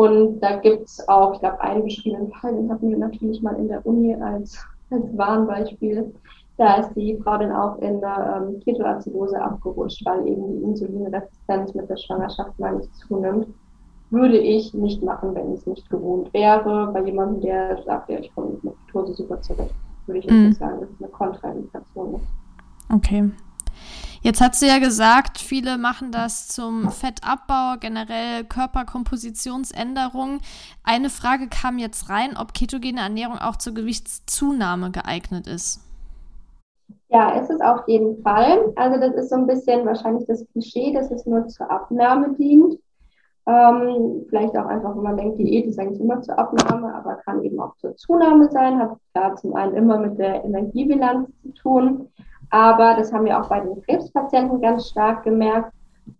und 0.00 0.40
da 0.40 0.56
gibt 0.56 0.88
es 0.88 1.06
auch, 1.10 1.34
ich 1.34 1.40
glaube, 1.40 1.60
einen 1.60 1.84
beschriebenen 1.84 2.32
Fall, 2.32 2.54
den 2.54 2.72
hatten 2.72 2.88
wir 2.88 2.96
natürlich 2.96 3.42
mal 3.42 3.54
in 3.56 3.68
der 3.68 3.84
Uni 3.84 4.14
als, 4.14 4.58
als 4.88 5.04
Warnbeispiel. 5.14 6.14
Da 6.56 6.76
ist 6.76 6.94
die 6.94 7.18
Frau 7.22 7.36
dann 7.36 7.52
auch 7.52 7.76
in 7.82 8.00
der 8.00 8.42
ähm, 8.48 8.60
Ketoazidose 8.60 9.38
abgerutscht, 9.38 10.02
weil 10.06 10.26
eben 10.26 10.48
die 10.48 10.64
Insulinresistenz 10.64 11.74
mit 11.74 11.90
der 11.90 11.98
Schwangerschaft 11.98 12.58
mal 12.58 12.76
nicht 12.76 12.94
zunimmt. 12.96 13.48
Würde 14.08 14.38
ich 14.38 14.72
nicht 14.72 15.02
machen, 15.02 15.34
wenn 15.34 15.52
es 15.52 15.66
nicht 15.66 15.90
gewohnt 15.90 16.32
wäre. 16.32 16.90
Bei 16.94 17.04
jemandem, 17.04 17.42
der 17.42 17.82
sagt, 17.82 18.08
ja, 18.08 18.20
ich 18.20 18.34
komme 18.34 18.56
mit 18.62 18.72
Ketose 18.86 19.12
super 19.12 19.42
zurecht, 19.42 19.74
würde 20.06 20.20
ich 20.20 20.30
mm. 20.30 20.46
nicht 20.46 20.58
sagen, 20.58 20.80
dass 20.80 20.88
es 20.88 21.02
eine 21.02 21.10
Kontraindikation 21.10 22.14
ist. 22.14 22.26
Okay. 22.90 23.30
Jetzt 24.22 24.42
hat 24.42 24.54
sie 24.54 24.66
ja 24.66 24.78
gesagt, 24.78 25.38
viele 25.38 25.78
machen 25.78 26.12
das 26.12 26.48
zum 26.48 26.90
Fettabbau, 26.90 27.76
generell 27.80 28.44
Körperkompositionsänderung. 28.44 30.40
Eine 30.84 31.08
Frage 31.08 31.48
kam 31.48 31.78
jetzt 31.78 32.10
rein, 32.10 32.36
ob 32.36 32.52
ketogene 32.52 33.00
Ernährung 33.00 33.38
auch 33.38 33.56
zur 33.56 33.72
Gewichtszunahme 33.72 34.90
geeignet 34.90 35.46
ist. 35.46 35.80
Ja, 37.08 37.30
ist 37.40 37.50
es 37.50 37.62
auf 37.62 37.88
jeden 37.88 38.22
Fall. 38.22 38.72
Also 38.76 39.00
das 39.00 39.14
ist 39.14 39.30
so 39.30 39.36
ein 39.36 39.46
bisschen 39.46 39.86
wahrscheinlich 39.86 40.26
das 40.26 40.46
Klischee, 40.52 40.92
dass 40.92 41.10
es 41.10 41.24
nur 41.24 41.48
zur 41.48 41.70
Abnahme 41.70 42.34
dient. 42.34 42.78
Ähm, 43.46 44.26
vielleicht 44.28 44.56
auch 44.56 44.66
einfach, 44.66 44.94
wenn 44.94 45.02
man 45.02 45.16
denkt, 45.16 45.38
Diät 45.38 45.66
ist 45.66 45.78
eigentlich 45.78 45.98
immer 45.98 46.20
zur 46.20 46.38
Abnahme, 46.38 46.94
aber 46.94 47.16
kann 47.24 47.42
eben 47.42 47.58
auch 47.58 47.74
zur 47.76 47.96
Zunahme 47.96 48.50
sein. 48.50 48.78
Hat 48.78 48.98
da 49.14 49.34
zum 49.34 49.54
einen 49.54 49.74
immer 49.74 49.98
mit 49.98 50.18
der 50.18 50.44
Energiebilanz 50.44 51.30
zu 51.42 51.52
tun. 51.54 52.08
Aber 52.50 52.94
das 52.96 53.12
haben 53.12 53.24
wir 53.24 53.40
auch 53.40 53.48
bei 53.48 53.60
den 53.60 53.80
Krebspatienten 53.82 54.60
ganz 54.60 54.88
stark 54.88 55.24
gemerkt. 55.24 55.72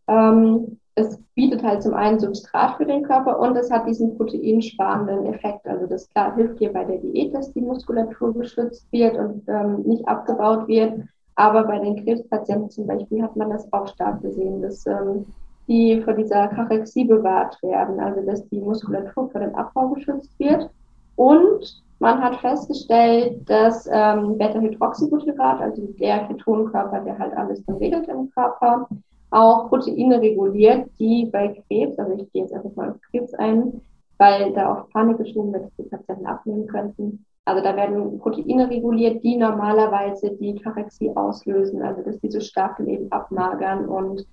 Ähm, 0.06 0.78
es 0.94 1.18
bietet 1.34 1.62
halt 1.62 1.82
zum 1.82 1.94
einen 1.94 2.18
Substrat 2.18 2.76
für 2.76 2.84
den 2.84 3.02
Körper 3.02 3.38
und 3.38 3.56
es 3.56 3.70
hat 3.70 3.86
diesen 3.86 4.16
proteinsparenden 4.16 5.26
Effekt. 5.26 5.66
Also 5.66 5.86
das 5.86 6.08
klar 6.10 6.34
hilft 6.34 6.60
dir 6.60 6.72
bei 6.72 6.84
der 6.84 6.98
Diät, 6.98 7.34
dass 7.34 7.52
die 7.52 7.60
Muskulatur 7.60 8.34
geschützt 8.34 8.86
wird 8.92 9.16
und 9.16 9.42
ähm, 9.48 9.82
nicht 9.82 10.06
abgebaut 10.06 10.68
wird. 10.68 11.00
Aber 11.36 11.64
bei 11.64 11.78
den 11.78 12.04
Krebspatienten 12.04 12.70
zum 12.70 12.86
Beispiel 12.86 13.22
hat 13.22 13.34
man 13.36 13.50
das 13.50 13.72
auch 13.72 13.88
stark 13.88 14.20
gesehen, 14.20 14.62
dass 14.62 14.86
ähm, 14.86 15.26
die 15.68 16.00
vor 16.02 16.14
dieser 16.14 16.48
Kachexie 16.48 17.04
bewahrt 17.04 17.60
werden, 17.62 18.00
also 18.00 18.20
dass 18.26 18.46
die 18.48 18.60
Muskulatur 18.60 19.30
vor 19.30 19.40
dem 19.40 19.54
Abbau 19.54 19.88
geschützt 19.88 20.38
wird 20.38 20.68
und 21.16 21.82
man 22.00 22.22
hat 22.22 22.40
festgestellt, 22.40 23.48
dass 23.48 23.86
ähm, 23.92 24.38
Beta-Hydroxybutyrat, 24.38 25.60
also 25.60 25.86
der 26.00 26.26
Ketonkörper, 26.26 27.00
der 27.00 27.18
halt 27.18 27.36
alles 27.36 27.62
regelt 27.68 28.08
im 28.08 28.30
Körper, 28.30 28.88
auch 29.30 29.68
Proteine 29.68 30.20
reguliert, 30.20 30.88
die 30.98 31.26
bei 31.26 31.48
Krebs, 31.48 31.98
also 31.98 32.14
ich 32.14 32.32
gehe 32.32 32.42
jetzt 32.42 32.54
einfach 32.54 32.74
mal 32.74 32.90
auf 32.90 33.00
Krebs 33.10 33.34
ein, 33.34 33.80
weil 34.18 34.52
da 34.54 34.72
auch 34.72 34.88
Panik 34.90 35.18
geschoben 35.18 35.52
wird, 35.52 35.66
dass 35.66 35.76
die 35.76 35.82
Patienten 35.84 36.26
abnehmen 36.26 36.66
könnten. 36.66 37.24
Also 37.44 37.62
da 37.62 37.76
werden 37.76 38.18
Proteine 38.18 38.68
reguliert, 38.68 39.22
die 39.22 39.36
normalerweise 39.36 40.34
die 40.36 40.54
Karexie 40.56 41.14
auslösen, 41.14 41.82
also 41.82 42.02
dass 42.02 42.18
diese 42.20 42.40
starken 42.40 42.88
eben 42.88 43.12
abmagern 43.12 43.86
und 43.86 44.26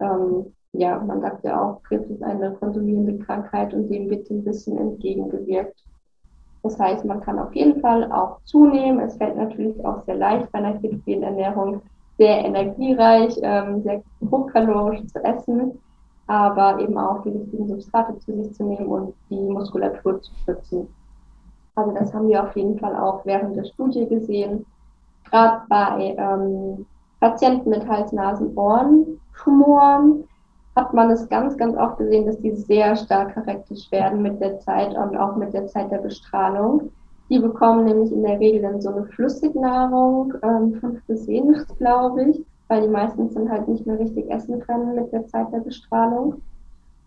ähm, 0.00 0.54
ja, 0.72 0.98
man 1.00 1.20
sagt 1.20 1.44
ja 1.44 1.60
auch, 1.60 1.82
Krebs 1.82 2.08
ist 2.08 2.22
eine 2.22 2.52
konsumierende 2.54 3.18
Krankheit 3.24 3.74
und 3.74 3.88
dem 3.88 4.08
wird 4.08 4.30
ein 4.30 4.42
bisschen 4.42 4.78
entgegengewirkt. 4.78 5.84
Das 6.62 6.78
heißt, 6.78 7.04
man 7.04 7.20
kann 7.20 7.38
auf 7.38 7.54
jeden 7.54 7.80
Fall 7.80 8.10
auch 8.12 8.38
zunehmen. 8.44 9.00
Es 9.00 9.16
fällt 9.16 9.36
natürlich 9.36 9.82
auch 9.84 10.04
sehr 10.04 10.16
leicht 10.16 10.50
bei 10.52 10.58
einer 10.58 10.78
ketogenen 10.78 11.22
Ernährung, 11.22 11.82
sehr 12.18 12.44
energiereich, 12.44 13.38
ähm, 13.42 13.82
sehr 13.82 14.02
hochkalorisch 14.30 15.06
zu 15.06 15.24
essen, 15.24 15.78
aber 16.26 16.78
eben 16.80 16.98
auch 16.98 17.22
die 17.22 17.30
richtigen 17.30 17.66
Substrate 17.66 18.18
zu 18.18 18.42
sich 18.42 18.52
zu 18.54 18.64
nehmen 18.64 18.86
und 18.86 19.14
die 19.30 19.40
Muskulatur 19.40 20.20
zu 20.20 20.32
schützen. 20.44 20.86
Also 21.76 21.92
das 21.92 22.12
haben 22.12 22.28
wir 22.28 22.42
auf 22.42 22.54
jeden 22.56 22.78
Fall 22.78 22.94
auch 22.94 23.24
während 23.24 23.56
der 23.56 23.64
Studie 23.64 24.06
gesehen. 24.06 24.66
Gerade 25.30 25.62
bei 25.68 26.14
ähm, 26.18 26.84
Patienten 27.20 27.70
mit 27.70 27.88
Hals-Nasen-Ohren-Tumoren 27.88 30.24
hat 30.76 30.94
man 30.94 31.10
es 31.10 31.28
ganz, 31.28 31.56
ganz 31.56 31.76
oft 31.76 31.98
gesehen, 31.98 32.26
dass 32.26 32.38
die 32.38 32.52
sehr 32.52 32.96
stark 32.96 33.34
charakteristisch 33.34 33.90
werden 33.90 34.22
mit 34.22 34.40
der 34.40 34.60
Zeit 34.60 34.94
und 34.96 35.16
auch 35.16 35.36
mit 35.36 35.52
der 35.52 35.66
Zeit 35.66 35.90
der 35.90 35.98
Bestrahlung. 35.98 36.90
Die 37.28 37.38
bekommen 37.38 37.84
nämlich 37.84 38.12
in 38.12 38.22
der 38.22 38.40
Regel 38.40 38.62
dann 38.62 38.80
so 38.80 38.90
eine 38.90 39.04
Flüssignahrung, 39.06 40.34
ähm, 40.42 40.74
fünf 40.80 41.04
bis 41.06 41.26
wenig, 41.26 41.58
glaube 41.78 42.24
ich, 42.24 42.44
weil 42.68 42.82
die 42.82 42.88
meisten 42.88 43.32
dann 43.34 43.50
halt 43.50 43.68
nicht 43.68 43.86
mehr 43.86 43.98
richtig 43.98 44.30
essen 44.30 44.60
können 44.60 44.94
mit 44.94 45.12
der 45.12 45.26
Zeit 45.26 45.52
der 45.52 45.60
Bestrahlung. 45.60 46.40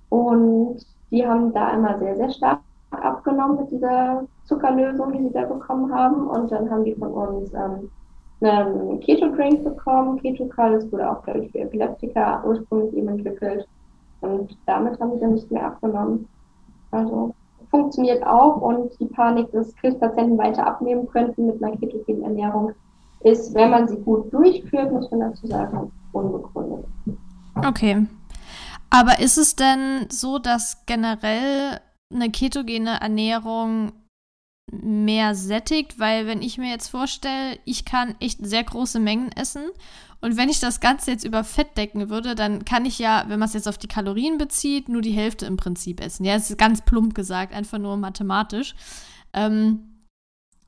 Und 0.09 0.85
die 1.11 1.25
haben 1.25 1.53
da 1.53 1.67
einmal 1.67 1.99
sehr, 1.99 2.15
sehr 2.15 2.29
stark 2.29 2.59
abgenommen 2.91 3.57
mit 3.61 3.71
dieser 3.71 4.23
Zuckerlösung, 4.45 5.11
die 5.13 5.23
sie 5.23 5.33
da 5.33 5.45
bekommen 5.45 5.93
haben. 5.93 6.27
Und 6.27 6.51
dann 6.51 6.69
haben 6.69 6.83
die 6.83 6.95
von 6.95 7.11
uns 7.11 7.53
ähm, 7.53 7.89
einen 8.49 8.99
Keto-Drink 8.99 9.63
bekommen. 9.63 10.21
Keto-Kal, 10.21 10.73
das 10.73 10.91
wurde 10.91 11.09
auch, 11.09 11.23
glaube 11.23 11.45
ich, 11.45 11.51
für 11.51 11.59
Epileptiker 11.59 12.43
ursprünglich 12.45 12.93
eben 12.95 13.09
entwickelt. 13.09 13.67
Und 14.21 14.57
damit 14.65 14.99
haben 14.99 15.13
sie 15.13 15.19
dann 15.19 15.33
nicht 15.33 15.51
mehr 15.51 15.65
abgenommen. 15.65 16.27
Also 16.91 17.33
funktioniert 17.69 18.25
auch 18.25 18.61
und 18.61 18.91
die 18.99 19.05
Panik, 19.05 19.51
dass 19.51 19.75
Krebspatienten 19.75 20.37
weiter 20.37 20.65
abnehmen 20.67 21.07
könnten 21.07 21.47
mit 21.47 21.61
einer 21.63 21.75
ketogenen 21.75 22.23
Ernährung, 22.23 22.71
ist, 23.21 23.53
wenn 23.55 23.71
man 23.71 23.87
sie 23.87 23.97
gut 23.97 24.31
durchführt, 24.31 24.91
muss 24.91 25.09
man 25.11 25.21
dazu 25.21 25.47
sagen, 25.47 25.91
unbegründet. 26.11 26.85
Okay. 27.65 28.05
Aber 28.89 29.19
ist 29.19 29.37
es 29.37 29.55
denn 29.55 30.07
so, 30.09 30.37
dass 30.37 30.85
generell 30.85 31.79
eine 32.13 32.29
ketogene 32.29 33.01
Ernährung 33.01 33.91
mehr 34.71 35.35
sättigt, 35.35 35.99
weil 35.99 36.25
wenn 36.25 36.41
ich 36.41 36.57
mir 36.57 36.69
jetzt 36.69 36.89
vorstelle, 36.89 37.59
ich 37.65 37.85
kann 37.85 38.15
echt 38.19 38.45
sehr 38.45 38.63
große 38.63 38.99
Mengen 38.99 39.31
essen 39.31 39.63
und 40.23 40.37
wenn 40.37 40.47
ich 40.47 40.61
das 40.61 40.79
Ganze 40.79 41.11
jetzt 41.11 41.25
über 41.25 41.43
Fett 41.43 41.77
decken 41.77 42.09
würde, 42.09 42.33
dann 42.33 42.63
kann 42.63 42.85
ich 42.85 42.97
ja, 42.97 43.25
wenn 43.27 43.39
man 43.39 43.47
es 43.49 43.53
jetzt 43.53 43.67
auf 43.67 43.77
die 43.77 43.89
Kalorien 43.89 44.37
bezieht, 44.37 44.87
nur 44.87 45.01
die 45.01 45.11
Hälfte 45.11 45.45
im 45.45 45.57
Prinzip 45.57 45.99
essen. 45.99 46.23
Ja, 46.23 46.35
das 46.35 46.49
ist 46.49 46.57
ganz 46.57 46.81
plump 46.81 47.13
gesagt, 47.13 47.53
einfach 47.53 47.77
nur 47.77 47.97
mathematisch. 47.97 48.73
Ähm, 49.33 50.05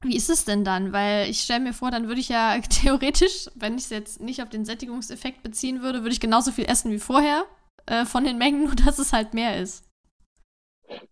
wie 0.01 0.17
ist 0.17 0.29
es 0.29 0.43
denn 0.43 0.65
dann? 0.65 0.91
Weil 0.91 1.29
ich 1.29 1.39
stelle 1.39 1.61
mir 1.61 1.73
vor, 1.73 1.89
dann 1.89 2.09
würde 2.09 2.19
ich 2.19 2.27
ja 2.27 2.59
theoretisch, 2.69 3.49
wenn 3.55 3.75
ich 3.75 3.85
es 3.85 3.89
jetzt 3.91 4.21
nicht 4.21 4.43
auf 4.43 4.49
den 4.49 4.65
Sättigungseffekt 4.65 5.41
beziehen 5.41 5.81
würde, 5.81 6.01
würde 6.01 6.11
ich 6.11 6.19
genauso 6.19 6.51
viel 6.51 6.65
essen 6.65 6.91
wie 6.91 6.99
vorher 6.99 7.45
äh, 7.85 8.03
von 8.03 8.25
den 8.25 8.37
Mengen, 8.37 8.63
nur 8.65 8.75
dass 8.75 8.99
es 8.99 9.13
halt 9.13 9.33
mehr 9.33 9.57
ist. 9.57 9.85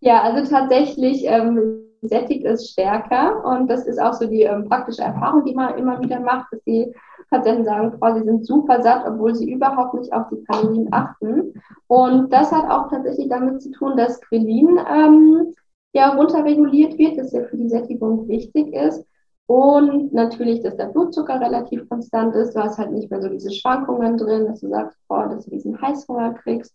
Ja, 0.00 0.22
also 0.22 0.48
tatsächlich 0.48 1.24
ähm, 1.24 1.80
sättigt 2.08 2.44
es 2.44 2.70
stärker 2.70 3.44
und 3.44 3.68
das 3.68 3.86
ist 3.86 4.00
auch 4.00 4.14
so 4.14 4.26
die 4.26 4.42
ähm, 4.42 4.68
praktische 4.68 5.02
Erfahrung, 5.02 5.44
die 5.44 5.54
man 5.54 5.76
immer 5.78 6.00
wieder 6.00 6.20
macht, 6.20 6.52
dass 6.52 6.62
die 6.64 6.92
Patienten 7.30 7.64
sagen, 7.64 7.92
Frau, 7.98 8.14
sie 8.14 8.24
sind 8.24 8.46
super 8.46 8.82
satt, 8.82 9.04
obwohl 9.06 9.34
sie 9.34 9.50
überhaupt 9.50 9.94
nicht 9.94 10.12
auf 10.12 10.28
die 10.30 10.42
Kalorien 10.44 10.88
achten. 10.92 11.54
Und 11.88 12.32
das 12.32 12.52
hat 12.52 12.70
auch 12.70 12.90
tatsächlich 12.90 13.28
damit 13.28 13.62
zu 13.62 13.70
tun, 13.72 13.96
dass 13.96 14.20
Grelin 14.20 14.78
ähm, 14.88 15.54
ja 15.94 16.14
runterreguliert 16.14 16.98
wird, 16.98 17.18
das 17.18 17.32
ja 17.32 17.42
für 17.44 17.56
die 17.56 17.68
Sättigung 17.68 18.28
wichtig 18.28 18.72
ist. 18.72 19.04
Und 19.46 20.12
natürlich, 20.12 20.62
dass 20.62 20.76
der 20.76 20.86
Blutzucker 20.86 21.40
relativ 21.40 21.86
konstant 21.88 22.34
ist. 22.34 22.54
Du 22.54 22.60
hast 22.60 22.78
halt 22.78 22.92
nicht 22.92 23.10
mehr 23.10 23.20
so 23.20 23.28
diese 23.28 23.52
Schwankungen 23.52 24.16
drin, 24.16 24.46
dass 24.46 24.60
du 24.60 24.68
sagst, 24.68 24.96
boah, 25.06 25.28
dass 25.28 25.44
du 25.44 25.50
diesen 25.50 25.80
Heißhunger 25.80 26.34
kriegst. 26.34 26.74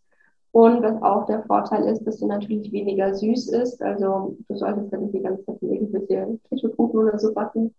Und 0.52 0.82
was 0.82 1.02
auch 1.04 1.26
der 1.28 1.44
Vorteil 1.44 1.86
ist, 1.86 2.04
dass 2.06 2.18
du 2.18 2.28
natürlich 2.28 2.72
weniger 2.72 3.14
süß 3.14 3.50
isst. 3.50 3.82
Also 3.82 4.36
du 4.48 4.56
solltest 4.56 4.92
dann 4.92 5.04
nicht 5.04 5.14
die 5.14 5.22
ganze 5.22 5.46
Zeit 5.46 5.62
irgendwelche 5.62 6.40
Käsekuchen 6.50 7.00
oder 7.00 7.20
so 7.20 7.34
backen. 7.34 7.74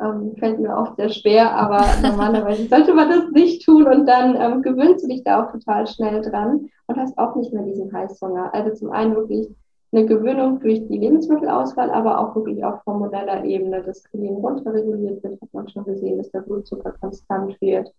Ähm, 0.00 0.34
fällt 0.38 0.58
mir 0.58 0.76
oft 0.76 0.96
sehr 0.96 1.08
schwer, 1.08 1.52
aber 1.52 1.84
normalerweise 2.02 2.66
sollte 2.66 2.94
man 2.94 3.10
das 3.10 3.30
nicht 3.30 3.64
tun 3.64 3.86
und 3.86 4.06
dann 4.06 4.36
ähm, 4.40 4.62
gewöhnst 4.62 5.04
du 5.04 5.08
dich 5.08 5.22
da 5.22 5.44
auch 5.44 5.52
total 5.52 5.86
schnell 5.86 6.20
dran 6.22 6.68
und 6.86 6.96
hast 6.96 7.16
auch 7.16 7.36
nicht 7.36 7.52
mehr 7.52 7.62
diesen 7.64 7.92
Heißhunger. 7.92 8.52
Also 8.52 8.74
zum 8.74 8.90
einen 8.90 9.14
wirklich 9.14 9.48
eine 9.92 10.06
Gewöhnung 10.06 10.60
durch 10.60 10.86
die 10.88 10.98
Lebensmittelauswahl, 10.98 11.90
aber 11.90 12.18
auch 12.18 12.34
wirklich 12.34 12.64
auf 12.64 12.84
hormoneller 12.86 13.44
Ebene. 13.44 13.82
Das 13.82 14.02
Krinen 14.04 14.36
runterreguliert 14.36 15.22
wird, 15.22 15.40
hat 15.40 15.52
man 15.52 15.68
schon 15.68 15.84
gesehen, 15.84 16.18
dass 16.18 16.30
der 16.30 16.40
Blutzucker 16.40 16.92
konstant 17.00 17.60
wird. 17.60 17.92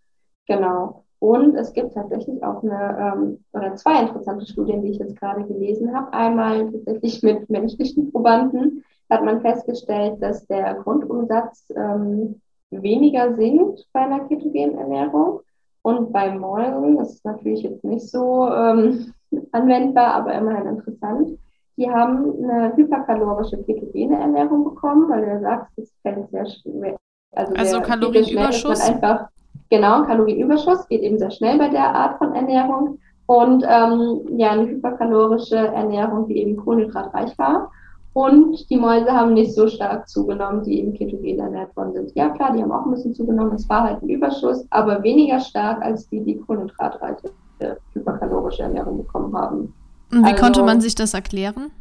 Genau. 0.48 1.06
Und 1.20 1.56
es 1.56 1.74
gibt 1.74 1.94
tatsächlich 1.94 2.44
auch 2.44 2.62
eine 2.64 3.14
ähm, 3.16 3.40
oder 3.54 3.76
zwei 3.76 4.02
interessante 4.02 4.46
Studien, 4.46 4.82
die 4.82 4.92
ich 4.92 5.00
jetzt 5.00 5.20
gerade 5.20 5.44
gelesen 5.46 5.96
habe. 5.96 6.12
Einmal 6.14 6.72
tatsächlich 6.72 7.24
mit 7.24 7.50
menschlichen 7.50 8.12
Probanden 8.12 8.84
hat 9.10 9.24
man 9.24 9.42
festgestellt, 9.42 10.22
dass 10.22 10.46
der 10.48 10.76
Grundumsatz 10.76 11.72
ähm, 11.76 12.42
weniger 12.70 13.36
sinkt 13.36 13.86
bei 13.94 14.02
einer 14.02 14.28
ketogenen 14.28 14.78
Ernährung. 14.78 15.42
Und 15.82 16.12
bei 16.12 16.36
Mäusen, 16.36 16.98
das 16.98 17.14
ist 17.14 17.26
natürlich 17.26 17.62
jetzt 17.62 17.84
nicht 17.84 18.10
so 18.10 18.50
ähm, 18.50 19.14
anwendbar, 19.52 20.16
aber 20.16 20.34
immerhin 20.34 20.68
interessant, 20.68 21.38
die 21.78 21.90
haben 21.90 22.44
eine 22.44 22.76
hyperkalorische 22.76 23.62
ketogene 23.64 24.20
Ernährung 24.20 24.64
bekommen, 24.64 25.10
weil 25.10 25.22
du 25.22 25.28
ja 25.28 25.40
sagst, 25.42 25.72
das 25.78 25.92
fällt 26.02 26.30
sehr 26.32 26.46
schwer. 26.48 26.98
Also, 27.34 27.54
also 27.54 27.82
Kalorienüberschuss. 27.82 28.90
Einfach, 28.90 29.30
genau, 29.70 30.04
Kalorienüberschuss 30.04 30.88
geht 30.88 31.02
eben 31.02 31.18
sehr 31.18 31.32
schnell 31.32 31.58
bei 31.58 31.70
der 31.70 31.94
Art 31.94 32.18
von 32.18 32.34
Ernährung. 32.34 33.00
Und 33.28 33.66
ähm, 33.68 34.22
ja, 34.38 34.52
eine 34.52 34.68
hyperkalorische 34.68 35.58
Ernährung, 35.58 36.28
die 36.28 36.38
eben 36.38 36.58
kohlenhydratreich 36.58 37.38
war. 37.38 37.72
Und 38.14 38.70
die 38.70 38.78
Mäuse 38.78 39.12
haben 39.12 39.34
nicht 39.34 39.54
so 39.54 39.68
stark 39.68 40.08
zugenommen, 40.08 40.64
die 40.64 40.80
eben 40.80 40.94
ketogen 40.94 41.40
ernährt 41.40 41.76
worden 41.76 41.94
sind. 41.94 42.16
Ja, 42.16 42.30
klar, 42.30 42.54
die 42.54 42.62
haben 42.62 42.72
auch 42.72 42.86
ein 42.86 42.92
bisschen 42.92 43.14
zugenommen. 43.14 43.56
Es 43.56 43.68
war 43.68 43.84
halt 43.84 44.02
ein 44.02 44.10
Überschuss, 44.10 44.66
aber 44.70 45.04
weniger 45.04 45.40
stark 45.40 45.82
als 45.82 46.08
die, 46.10 46.22
die 46.22 46.38
kohlenhydratreiche 46.38 47.32
hyperkalorische 47.94 48.64
Ernährung 48.64 48.98
bekommen 48.98 49.36
haben. 49.36 49.74
Und 50.12 50.22
wie 50.24 50.32
also, 50.32 50.44
konnte 50.44 50.64
man 50.64 50.82
sich 50.82 50.96
das 50.96 51.14
erklären? 51.14 51.72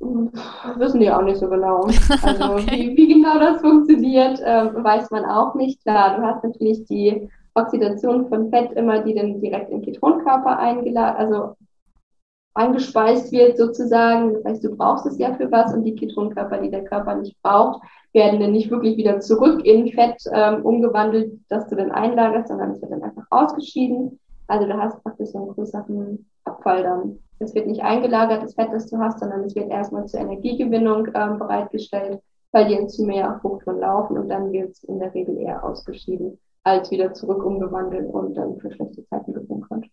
Wissen 0.00 1.00
die 1.00 1.10
auch 1.10 1.22
nicht 1.22 1.38
so 1.38 1.48
genau. 1.48 1.86
Also 2.22 2.54
okay. 2.54 2.66
wie, 2.70 2.96
wie, 2.96 3.14
genau 3.14 3.38
das 3.38 3.60
funktioniert, 3.60 4.40
äh, 4.40 4.72
weiß 4.74 5.10
man 5.10 5.26
auch 5.26 5.54
nicht. 5.54 5.82
Klar, 5.82 6.16
du 6.16 6.22
hast 6.22 6.42
natürlich 6.42 6.84
die 6.86 7.28
Oxidation 7.54 8.28
von 8.28 8.48
Fett 8.50 8.72
immer, 8.72 9.00
die 9.00 9.14
dann 9.14 9.40
direkt 9.40 9.70
in 9.70 9.82
Ketonkörper 9.82 10.58
eingeladen, 10.58 11.16
also 11.16 11.56
eingespeist 12.54 13.30
wird 13.30 13.58
sozusagen. 13.58 14.34
Das 14.34 14.44
heißt, 14.44 14.64
du 14.64 14.76
brauchst 14.76 15.06
es 15.06 15.18
ja 15.18 15.34
für 15.34 15.50
was 15.52 15.74
und 15.74 15.84
die 15.84 15.94
Ketonkörper, 15.94 16.58
die 16.58 16.70
der 16.70 16.84
Körper 16.84 17.16
nicht 17.16 17.40
braucht, 17.42 17.82
werden 18.12 18.40
dann 18.40 18.52
nicht 18.52 18.70
wirklich 18.70 18.96
wieder 18.96 19.20
zurück 19.20 19.64
in 19.64 19.92
Fett 19.92 20.16
ähm, 20.32 20.64
umgewandelt, 20.64 21.38
dass 21.48 21.68
du 21.68 21.76
dann 21.76 21.92
einlagerst, 21.92 22.48
sondern 22.48 22.72
es 22.72 22.80
wird 22.80 22.92
dann 22.92 23.02
einfach 23.02 23.26
ausgeschieden. 23.30 24.18
Also 24.46 24.66
du 24.66 24.76
hast 24.76 25.02
praktisch 25.02 25.28
so 25.28 25.38
einen 25.38 25.54
größeren 25.54 26.26
Abfall 26.60 26.82
dann. 26.82 27.18
Es 27.38 27.54
wird 27.54 27.66
nicht 27.66 27.82
eingelagert, 27.82 28.42
das 28.42 28.54
Fett, 28.54 28.68
das 28.72 28.86
du 28.86 28.98
hast, 28.98 29.20
sondern 29.20 29.44
es 29.44 29.54
wird 29.54 29.70
erstmal 29.70 30.06
zur 30.06 30.20
Energiegewinnung 30.20 31.08
ähm, 31.14 31.38
bereitgestellt, 31.38 32.20
weil 32.52 32.68
die 32.68 32.74
Enzyme 32.74 33.16
ja 33.16 33.34
auf 33.34 33.42
Hochtouren 33.42 33.80
laufen 33.80 34.18
und 34.18 34.28
dann 34.28 34.52
wird 34.52 34.72
es 34.72 34.84
in 34.84 34.98
der 34.98 35.14
Regel 35.14 35.38
eher 35.38 35.64
ausgeschieden, 35.64 36.38
als 36.64 36.90
wieder 36.90 37.14
zurück 37.14 37.42
umgewandelt 37.44 38.12
und 38.12 38.34
dann 38.34 38.58
für 38.58 38.70
schlechte 38.70 39.06
Zeiten 39.06 39.32
gebunkert. 39.32 39.86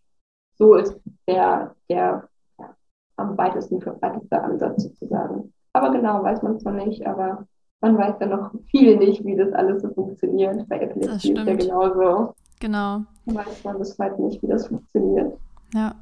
So 0.57 0.75
ist 0.75 0.99
der, 1.27 1.73
der 1.89 2.27
ja, 2.59 2.73
am 3.15 3.37
weitesten 3.37 3.79
verbreitete 3.79 4.41
Ansatz 4.41 4.83
sozusagen. 4.83 5.53
Aber 5.71 5.91
genau 5.91 6.23
weiß 6.23 6.41
man 6.41 6.55
es 6.55 6.63
noch 6.63 6.73
nicht, 6.73 7.05
aber 7.07 7.47
man 7.79 7.97
weiß 7.97 8.15
ja 8.19 8.27
noch 8.27 8.51
viel 8.71 8.97
nicht, 8.97 9.23
wie 9.23 9.35
das 9.35 9.53
alles 9.53 9.83
so 9.83 9.89
funktioniert. 9.93 10.67
Bei 10.67 10.79
Epilepsie 10.79 11.31
ist 11.31 11.47
ja 11.47 11.55
genauso. 11.55 12.33
Genau. 12.59 13.03
Weiß 13.25 13.63
man 13.63 13.77
bis 13.77 13.97
heute 13.99 14.21
nicht, 14.21 14.41
wie 14.41 14.47
das 14.47 14.67
funktioniert. 14.67 15.37
Ja. 15.73 15.95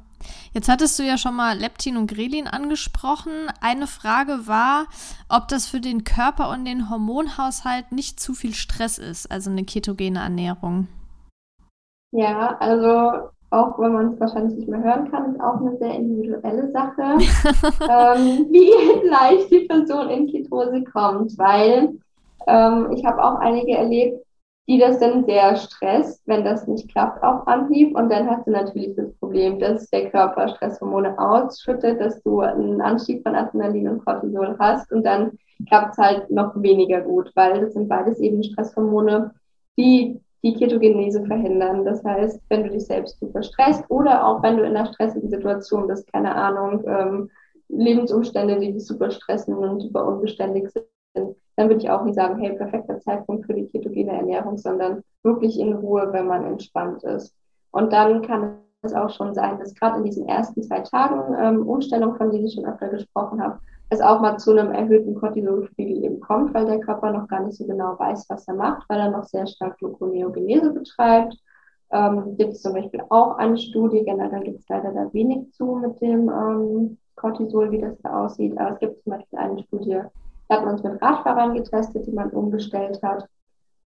Jetzt 0.52 0.68
hattest 0.68 0.98
du 0.98 1.02
ja 1.02 1.18
schon 1.18 1.34
mal 1.34 1.58
Leptin 1.58 1.96
und 1.96 2.10
Grelin 2.10 2.46
angesprochen. 2.46 3.32
Eine 3.60 3.86
Frage 3.86 4.46
war, 4.46 4.86
ob 5.28 5.48
das 5.48 5.66
für 5.66 5.80
den 5.80 6.04
Körper 6.04 6.50
und 6.50 6.64
den 6.64 6.90
Hormonhaushalt 6.90 7.92
nicht 7.92 8.20
zu 8.20 8.34
viel 8.34 8.54
Stress 8.54 8.98
ist, 8.98 9.30
also 9.30 9.50
eine 9.50 9.64
ketogene 9.64 10.20
Ernährung. 10.20 10.88
Ja, 12.12 12.56
also 12.60 13.30
auch 13.50 13.78
wenn 13.78 13.92
man 13.92 14.12
es 14.12 14.20
wahrscheinlich 14.20 14.56
nicht 14.56 14.68
mehr 14.68 14.82
hören 14.82 15.10
kann, 15.10 15.32
ist 15.32 15.40
auch 15.40 15.60
eine 15.60 15.76
sehr 15.78 15.94
individuelle 15.94 16.70
Sache, 16.72 17.02
ähm, 17.88 18.46
wie 18.50 19.06
leicht 19.08 19.50
die 19.50 19.66
Person 19.66 20.10
in 20.10 20.26
Ketose 20.26 20.82
kommt, 20.84 21.38
weil 21.38 21.96
ähm, 22.46 22.90
ich 22.92 23.04
habe 23.04 23.22
auch 23.22 23.38
einige 23.38 23.76
erlebt, 23.76 24.25
die 24.68 24.78
das 24.78 24.98
dann 24.98 25.24
sehr 25.24 25.56
stresst, 25.56 26.22
wenn 26.26 26.44
das 26.44 26.66
nicht 26.66 26.90
klappt 26.90 27.22
auf 27.22 27.46
Anhieb. 27.46 27.96
Und 27.96 28.10
dann 28.10 28.28
hast 28.28 28.46
du 28.46 28.50
natürlich 28.50 28.96
das 28.96 29.12
Problem, 29.14 29.60
dass 29.60 29.88
der 29.90 30.10
Körper 30.10 30.48
Stresshormone 30.48 31.18
ausschüttet, 31.18 32.00
dass 32.00 32.20
du 32.22 32.40
einen 32.40 32.80
Anstieg 32.80 33.22
von 33.22 33.36
Adrenalin 33.36 33.88
und 33.88 34.04
Cortisol 34.04 34.56
hast 34.58 34.90
und 34.92 35.04
dann 35.04 35.38
klappt 35.68 35.92
es 35.92 35.98
halt 35.98 36.30
noch 36.30 36.60
weniger 36.60 37.00
gut, 37.00 37.30
weil 37.34 37.60
das 37.60 37.74
sind 37.74 37.88
beides 37.88 38.18
eben 38.18 38.42
Stresshormone, 38.42 39.32
die 39.78 40.20
die 40.42 40.54
Ketogenese 40.54 41.24
verhindern. 41.24 41.84
Das 41.84 42.04
heißt, 42.04 42.40
wenn 42.48 42.64
du 42.64 42.70
dich 42.70 42.86
selbst 42.86 43.18
super 43.18 43.42
stresst 43.42 43.84
oder 43.88 44.26
auch 44.26 44.42
wenn 44.42 44.56
du 44.56 44.64
in 44.64 44.76
einer 44.76 44.92
stressigen 44.92 45.28
Situation 45.28 45.86
bist, 45.86 46.10
keine 46.12 46.34
Ahnung, 46.34 46.84
ähm, 46.86 47.30
Lebensumstände, 47.68 48.60
die 48.60 48.72
dich 48.72 48.86
super 48.86 49.10
stressen 49.10 49.54
und 49.54 49.80
super 49.80 50.06
unbeständig 50.06 50.70
sind, 50.70 51.36
dann 51.56 51.68
würde 51.68 51.80
ich 51.80 51.90
auch 51.90 52.04
nicht 52.04 52.14
sagen, 52.14 52.38
hey, 52.38 52.52
perfekter 52.54 53.00
Zeitpunkt 53.00 53.46
für 53.46 53.54
die 53.54 53.66
ketogene 53.66 54.12
Ernährung, 54.12 54.58
sondern 54.58 55.02
wirklich 55.22 55.58
in 55.58 55.72
Ruhe, 55.72 56.08
wenn 56.12 56.26
man 56.26 56.44
entspannt 56.44 57.02
ist. 57.02 57.34
Und 57.70 57.92
dann 57.92 58.22
kann 58.22 58.58
es 58.82 58.94
auch 58.94 59.10
schon 59.10 59.34
sein, 59.34 59.58
dass 59.58 59.74
gerade 59.74 59.98
in 59.98 60.04
diesen 60.04 60.28
ersten 60.28 60.62
zwei 60.62 60.80
Tagen 60.80 61.34
ähm, 61.38 61.66
Umstellung, 61.66 62.16
von 62.16 62.30
denen 62.30 62.46
ich 62.46 62.54
schon 62.54 62.66
öfter 62.66 62.88
gesprochen 62.88 63.42
habe, 63.42 63.58
es 63.88 64.00
auch 64.00 64.20
mal 64.20 64.36
zu 64.36 64.50
einem 64.50 64.72
erhöhten 64.72 65.14
Cortisolspiegel 65.14 66.04
eben 66.04 66.20
kommt, 66.20 66.52
weil 66.54 66.66
der 66.66 66.80
Körper 66.80 67.12
noch 67.12 67.28
gar 67.28 67.44
nicht 67.44 67.56
so 67.56 67.66
genau 67.66 67.98
weiß, 67.98 68.26
was 68.28 68.46
er 68.48 68.54
macht, 68.54 68.88
weil 68.88 68.98
er 68.98 69.10
noch 69.10 69.24
sehr 69.24 69.46
stark 69.46 69.78
Gluconeogenese 69.78 70.72
betreibt. 70.72 71.36
Ähm, 71.92 72.36
gibt 72.36 72.52
es 72.52 72.62
zum 72.62 72.74
Beispiel 72.74 73.00
auch 73.10 73.36
eine 73.36 73.56
Studie, 73.56 74.04
generell 74.04 74.42
gibt 74.42 74.60
es 74.60 74.68
leider 74.68 74.92
da 74.92 75.12
wenig 75.12 75.52
zu 75.52 75.76
mit 75.76 76.00
dem 76.00 76.28
ähm, 76.28 76.98
Cortisol, 77.14 77.70
wie 77.70 77.80
das 77.80 77.96
da 78.02 78.24
aussieht. 78.24 78.58
Aber 78.58 78.72
es 78.72 78.80
gibt 78.80 79.02
zum 79.02 79.12
Beispiel 79.12 79.38
eine 79.38 79.62
Studie, 79.62 80.00
da 80.48 80.56
hat 80.56 80.64
man 80.64 80.74
uns 80.74 80.82
mit 80.82 81.00
Radfahrern 81.02 81.54
getestet, 81.54 82.06
die 82.06 82.12
man 82.12 82.30
umgestellt 82.30 83.00
hat. 83.02 83.28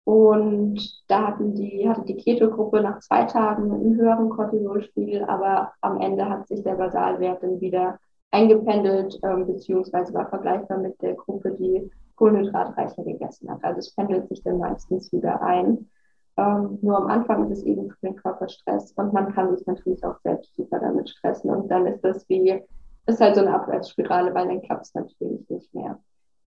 Und 0.05 1.05
da 1.09 1.27
hatten 1.29 1.55
die, 1.55 1.87
hatte 1.89 2.03
die 2.03 2.17
Keto-Gruppe 2.17 2.81
nach 2.81 2.99
zwei 3.01 3.25
Tagen 3.25 3.71
einen 3.71 3.97
höheren 3.97 4.31
Cortisolspiegel, 4.31 5.25
aber 5.25 5.73
am 5.83 6.01
Ende 6.01 6.29
hat 6.29 6.49
sich 6.49 6.63
der 6.63 6.77
Basalwert 6.77 7.43
dann 7.43 7.61
wieder 7.61 7.99
eingependelt, 8.31 9.19
ähm, 9.23 9.47
beziehungsweise 9.47 10.15
war 10.15 10.29
vergleichbar 10.29 10.79
mit 10.79 11.01
der 11.03 11.15
Gruppe, 11.15 11.53
die 11.53 11.91
kohlenhydratreicher 12.17 13.05
gegessen 13.05 13.51
hat. 13.51 13.63
Also 13.63 13.79
es 13.79 13.95
pendelt 13.95 14.29
sich 14.29 14.43
dann 14.43 14.59
meistens 14.59 15.13
wieder 15.13 15.41
ein. 15.43 15.89
Ähm, 16.37 16.79
nur 16.83 16.97
am 16.97 17.07
Anfang 17.09 17.51
ist 17.51 17.59
es 17.59 17.65
eben 17.65 17.91
für 17.91 18.07
den 18.07 18.17
Körper 18.17 18.49
Stress 18.49 18.93
und 18.93 19.13
man 19.13 19.35
kann 19.35 19.57
sich 19.57 19.67
natürlich 19.67 20.05
auch 20.05 20.19
selbst 20.21 20.55
super 20.55 20.79
damit 20.79 21.11
stressen 21.11 21.51
und 21.51 21.69
dann 21.69 21.87
ist 21.87 22.03
das 22.03 22.29
wie, 22.29 22.63
ist 23.07 23.21
halt 23.21 23.35
so 23.35 23.41
eine 23.41 23.55
Abwärtsspirale, 23.55 24.35
weil 24.35 24.47
dann 24.47 24.63
klappt 24.63 24.87
es 24.87 24.95
natürlich 24.95 25.49
nicht 25.49 25.75
mehr. 25.75 25.99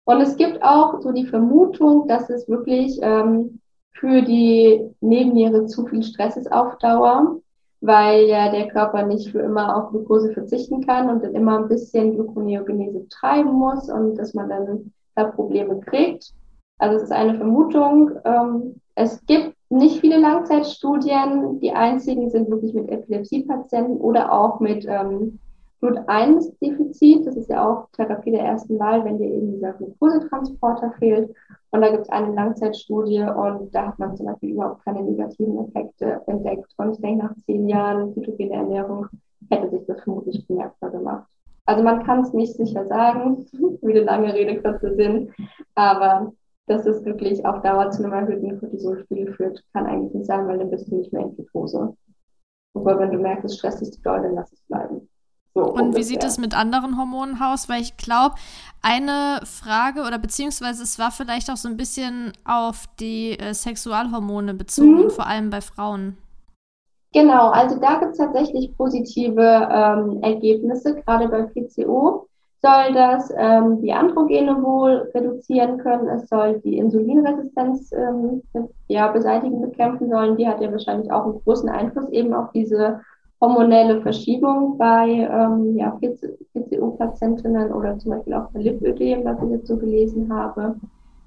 Und 0.06 0.22
es 0.22 0.36
gibt 0.36 0.62
auch 0.62 1.02
so 1.02 1.12
die 1.12 1.26
Vermutung, 1.26 2.08
dass 2.08 2.30
es 2.30 2.48
wirklich 2.50 3.00
ähm, 3.02 3.60
für 3.92 4.22
die 4.22 4.82
Nebenniere 5.02 5.66
zu 5.66 5.86
viel 5.88 6.04
Stress 6.04 6.36
ist 6.36 6.52
auf 6.52 6.78
Dauer 6.80 7.38
weil 7.84 8.28
ja 8.28 8.50
der 8.50 8.70
Körper 8.70 9.06
nicht 9.06 9.30
für 9.30 9.42
immer 9.42 9.76
auf 9.76 9.90
Glucose 9.92 10.32
verzichten 10.32 10.86
kann 10.86 11.10
und 11.10 11.22
dann 11.22 11.36
immer 11.36 11.60
ein 11.60 11.68
bisschen 11.68 12.14
Gluconeogenese 12.14 13.10
treiben 13.10 13.52
muss 13.52 13.90
und 13.90 14.16
dass 14.16 14.34
man 14.34 14.48
dann 14.48 14.94
da 15.16 15.26
Probleme 15.26 15.82
kriegt. 15.82 16.34
Also 16.78 16.96
es 16.96 17.04
ist 17.04 17.12
eine 17.12 17.36
Vermutung. 17.36 18.12
Ähm, 18.24 18.80
es 18.96 19.26
gibt 19.26 19.56
nicht 19.70 20.00
viele 20.00 20.18
Langzeitstudien. 20.18 21.60
Die 21.60 21.74
einzigen 21.74 22.30
sind 22.30 22.50
wirklich 22.50 22.74
mit 22.74 22.88
Epilepsiepatienten 22.88 23.98
oder 23.98 24.32
auch 24.32 24.62
mit 24.62 24.86
ähm, 24.88 25.40
Blut-1-Defizit. 25.84 27.28
Das 27.28 27.36
ist 27.36 27.50
ja 27.50 27.68
auch 27.68 27.90
Therapie 27.92 28.32
der 28.32 28.44
ersten 28.44 28.80
Wahl, 28.80 29.04
wenn 29.04 29.18
dir 29.18 29.30
eben 29.30 29.52
dieser 29.52 29.74
Glukosetransporter 29.74 30.94
fehlt. 30.98 31.36
Und 31.72 31.82
da 31.82 31.90
gibt 31.90 32.04
es 32.04 32.10
eine 32.10 32.34
Langzeitstudie 32.34 33.22
und 33.22 33.76
da 33.76 33.88
hat 33.88 34.00
man 34.00 34.16
zum 34.16 34.28
Beispiel 34.28 34.52
überhaupt 34.52 34.86
keine 34.86 35.04
negativen 35.04 35.68
Effekte 35.68 36.22
entdeckt. 36.28 36.72
Und 36.78 36.94
ich 36.94 37.02
denke, 37.02 37.26
nach 37.26 37.36
zehn 37.46 37.68
Jahren 37.68 38.14
ketogene 38.14 38.54
Ernährung 38.54 39.08
hätte 39.50 39.70
sich 39.72 39.86
das 39.86 40.02
vermutlich 40.02 40.48
bemerkbar 40.48 40.92
gemacht. 40.92 41.28
Also 41.66 41.84
man 41.84 42.04
kann 42.04 42.22
es 42.22 42.32
nicht 42.32 42.56
sicher 42.56 42.86
sagen, 42.86 43.46
wie 43.82 43.92
eine 43.92 44.02
lange 44.02 44.34
Rede 44.34 44.62
kurzer 44.62 44.96
Sinn, 44.96 45.32
aber 45.76 46.32
dass 46.68 46.86
es 46.86 47.04
wirklich 47.04 47.46
auf 47.46 47.62
Dauer 47.62 47.90
zu 47.92 48.04
einem 48.04 48.14
erhöhten 48.14 48.58
Cortisolspiegel 48.58 49.34
führt, 49.34 49.62
kann 49.74 49.86
eigentlich 49.86 50.14
nicht 50.14 50.28
sein, 50.28 50.48
weil 50.48 50.60
dann 50.60 50.70
bist 50.70 50.90
du 50.90 50.96
nicht 50.96 51.12
mehr 51.12 51.24
in 51.24 51.36
Ketose. 51.36 51.94
Aber 52.74 53.00
wenn 53.00 53.12
du 53.12 53.18
merkst, 53.18 53.46
es 53.46 53.58
stresst 53.58 53.82
dich 53.82 53.92
zu 53.92 54.02
doll, 54.02 54.22
dann 54.22 54.36
lass 54.36 54.52
es 54.54 54.62
bleiben. 54.62 55.10
So 55.56 55.62
und 55.62 55.80
ungefähr. 55.80 56.00
wie 56.00 56.04
sieht 56.04 56.24
es 56.24 56.38
mit 56.38 56.56
anderen 56.58 56.98
Hormonen 56.98 57.40
aus? 57.42 57.70
Weil 57.70 57.82
ich 57.82 57.98
glaube, 57.98 58.36
eine 58.82 59.40
Frage 59.46 60.02
oder 60.02 60.18
beziehungsweise 60.18 60.84
es 60.84 60.98
war 60.98 61.12
vielleicht 61.12 61.50
auch 61.50 61.58
so 61.58 61.70
ein 61.70 61.78
bisschen 61.78 62.34
auf 62.46 62.86
die 63.00 63.38
äh, 63.40 63.54
Sexualhormone 63.54 64.54
bezogen, 64.54 65.06
mhm. 65.06 65.10
vor 65.10 65.28
allem 65.28 65.50
bei 65.50 65.62
Frauen. 65.62 66.18
Genau, 67.14 67.50
also 67.50 67.80
da 67.80 68.00
gibt 68.00 68.14
es 68.14 68.18
tatsächlich 68.18 68.76
positive 68.76 69.70
ähm, 69.72 70.24
Ergebnisse, 70.24 70.96
gerade 70.96 71.28
bei 71.28 71.44
PCO 71.44 72.28
soll 72.64 72.94
das 72.94 73.32
ähm, 73.38 73.82
die 73.82 73.92
Androgene 73.92 74.64
wohl 74.64 75.12
reduzieren 75.14 75.78
können. 75.80 76.08
Es 76.08 76.30
soll 76.30 76.62
die 76.64 76.78
Insulinresistenz 76.78 77.92
ähm, 77.92 78.42
ja, 78.88 79.10
beseitigen, 79.10 79.62
bekämpfen 79.62 80.10
sollen. 80.10 80.38
Die 80.38 80.48
hat 80.48 80.62
ja 80.62 80.72
wahrscheinlich 80.72 81.12
auch 81.12 81.26
einen 81.26 81.44
großen 81.44 81.68
Einfluss 81.68 82.10
eben 82.10 82.34
auf 82.34 82.52
diese 82.54 83.02
hormonelle 83.44 84.02
Verschiebung 84.02 84.78
bei 84.78 85.06
ähm, 85.10 85.76
ja, 85.76 86.00
PCO-Patientinnen 86.54 87.74
oder 87.74 88.00
zum 88.00 88.12
Beispiel 88.12 88.34
auch 88.36 88.50
bei 88.52 88.62
Lipödem, 88.62 89.26
was 89.26 89.38
ich 89.44 89.50
jetzt 89.50 89.68
so 89.68 89.76
gelesen 89.76 90.34
habe. 90.34 90.76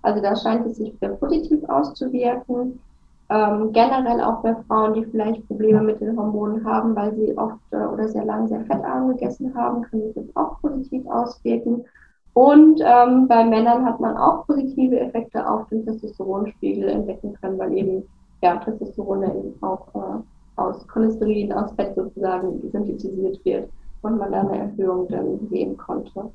Also 0.00 0.22
da 0.22 0.34
scheint 0.34 0.66
es 0.66 0.78
sich 0.78 0.94
sehr 0.98 1.10
positiv 1.10 1.62
auszuwirken. 1.68 2.80
Ähm, 3.28 3.70
generell 3.72 4.22
auch 4.22 4.40
bei 4.40 4.54
Frauen, 4.66 4.94
die 4.94 5.04
vielleicht 5.04 5.46
Probleme 5.46 5.82
mit 5.82 6.00
den 6.00 6.16
Hormonen 6.16 6.64
haben, 6.64 6.96
weil 6.96 7.14
sie 7.16 7.36
oft 7.36 7.58
äh, 7.72 7.84
oder 7.84 8.08
sehr 8.08 8.24
lange 8.24 8.48
sehr 8.48 8.64
fettarm 8.64 9.08
gegessen 9.08 9.54
haben, 9.54 9.82
kann 9.82 10.00
sich 10.00 10.14
das 10.14 10.36
auch 10.36 10.58
positiv 10.62 11.06
auswirken. 11.08 11.84
Und 12.32 12.80
ähm, 12.82 13.28
bei 13.28 13.44
Männern 13.44 13.84
hat 13.84 14.00
man 14.00 14.16
auch 14.16 14.46
positive 14.46 15.00
Effekte 15.00 15.46
auf 15.46 15.68
den 15.68 15.84
Testosteronspiegel 15.84 16.88
entdecken 16.88 17.34
können, 17.40 17.58
weil 17.58 17.76
eben 17.76 18.04
ja, 18.42 18.56
Testosteron 18.56 19.22
eben 19.24 19.62
auch 19.62 19.88
äh, 19.94 20.22
aus 20.56 20.86
Cholesterin, 20.88 21.52
aus 21.52 21.72
Fett 21.72 21.94
sozusagen 21.94 22.60
synthetisiert 22.70 23.44
wird 23.44 23.68
und 24.02 24.18
man 24.18 24.32
da 24.32 24.40
eine 24.40 24.58
Erhöhung 24.58 25.08
dann 25.08 25.38
sehen 25.50 25.76
konnte. 25.76 26.30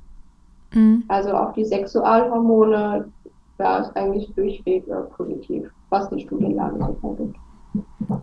Mhm. 0.73 1.03
Also 1.07 1.33
auch 1.33 1.53
die 1.53 1.65
Sexualhormone, 1.65 3.11
da 3.57 3.79
ist 3.79 3.95
eigentlich 3.95 4.33
durchweg 4.35 4.87
äh, 4.87 5.01
positiv, 5.15 5.69
was 5.89 6.09
die 6.09 6.21
Studienlage 6.21 6.77
so 6.77 6.97
hergibt. 7.01 7.35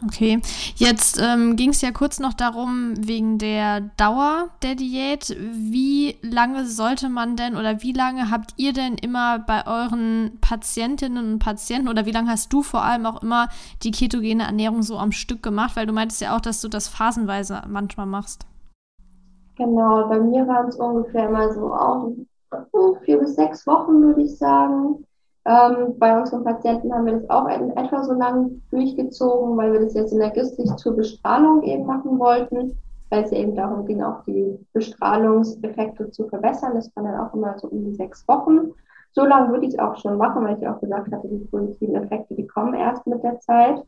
Okay, 0.06 0.40
jetzt 0.76 1.20
ähm, 1.20 1.56
ging 1.56 1.70
es 1.70 1.80
ja 1.80 1.90
kurz 1.90 2.20
noch 2.20 2.34
darum, 2.34 2.94
wegen 2.98 3.38
der 3.38 3.80
Dauer 3.96 4.48
der 4.62 4.74
Diät. 4.74 5.36
Wie 5.40 6.16
lange 6.22 6.66
sollte 6.66 7.08
man 7.08 7.36
denn 7.36 7.56
oder 7.56 7.82
wie 7.82 7.92
lange 7.92 8.30
habt 8.30 8.52
ihr 8.56 8.72
denn 8.72 8.94
immer 8.94 9.38
bei 9.38 9.66
euren 9.66 10.38
Patientinnen 10.40 11.32
und 11.32 11.38
Patienten 11.38 11.88
oder 11.88 12.04
wie 12.04 12.12
lange 12.12 12.30
hast 12.30 12.52
du 12.52 12.62
vor 12.62 12.82
allem 12.82 13.06
auch 13.06 13.22
immer 13.22 13.48
die 13.82 13.90
ketogene 13.90 14.44
Ernährung 14.44 14.82
so 14.82 14.98
am 14.98 15.12
Stück 15.12 15.42
gemacht? 15.42 15.76
Weil 15.76 15.86
du 15.86 15.92
meintest 15.92 16.20
ja 16.20 16.36
auch, 16.36 16.40
dass 16.40 16.60
du 16.60 16.68
das 16.68 16.88
phasenweise 16.88 17.62
manchmal 17.68 18.06
machst. 18.06 18.46
Genau, 19.56 20.06
bei 20.08 20.20
mir 20.20 20.46
waren 20.46 20.68
es 20.68 20.76
ungefähr 20.76 21.30
mal 21.30 21.52
so 21.52 21.72
auch 21.72 22.12
vier 23.04 23.18
bis 23.18 23.34
sechs 23.34 23.66
Wochen, 23.66 24.02
würde 24.02 24.22
ich 24.22 24.38
sagen. 24.38 25.04
Ähm, 25.48 25.98
bei 25.98 26.18
unseren 26.18 26.44
Patienten 26.44 26.92
haben 26.92 27.06
wir 27.06 27.14
das 27.14 27.30
auch 27.30 27.48
in 27.48 27.70
etwa 27.70 28.04
so 28.04 28.12
lang 28.12 28.60
durchgezogen, 28.70 29.56
weil 29.56 29.72
wir 29.72 29.80
das 29.80 29.94
jetzt 29.94 30.10
synergistisch 30.10 30.76
zur 30.76 30.94
Bestrahlung 30.94 31.62
eben 31.62 31.86
machen 31.86 32.18
wollten, 32.18 32.76
weil 33.08 33.24
es 33.24 33.32
eben 33.32 33.54
darum 33.54 33.86
ging, 33.86 34.02
auch 34.02 34.22
die 34.24 34.58
Bestrahlungseffekte 34.74 36.10
zu 36.10 36.28
verbessern. 36.28 36.74
Das 36.74 36.94
war 36.94 37.04
dann 37.04 37.18
auch 37.18 37.32
immer 37.32 37.58
so 37.58 37.68
um 37.68 37.82
die 37.82 37.94
sechs 37.94 38.28
Wochen. 38.28 38.74
So 39.12 39.24
lange 39.24 39.50
würde 39.50 39.64
ich 39.64 39.72
es 39.72 39.78
auch 39.78 39.96
schon 39.96 40.18
machen, 40.18 40.44
weil 40.44 40.58
ich 40.58 40.68
auch 40.68 40.80
gesagt 40.80 41.10
hatte, 41.10 41.28
die 41.28 41.46
positiven 41.46 41.94
Effekte, 41.94 42.34
die 42.34 42.46
kommen 42.46 42.74
erst 42.74 43.06
mit 43.06 43.22
der 43.22 43.40
Zeit. 43.40 43.82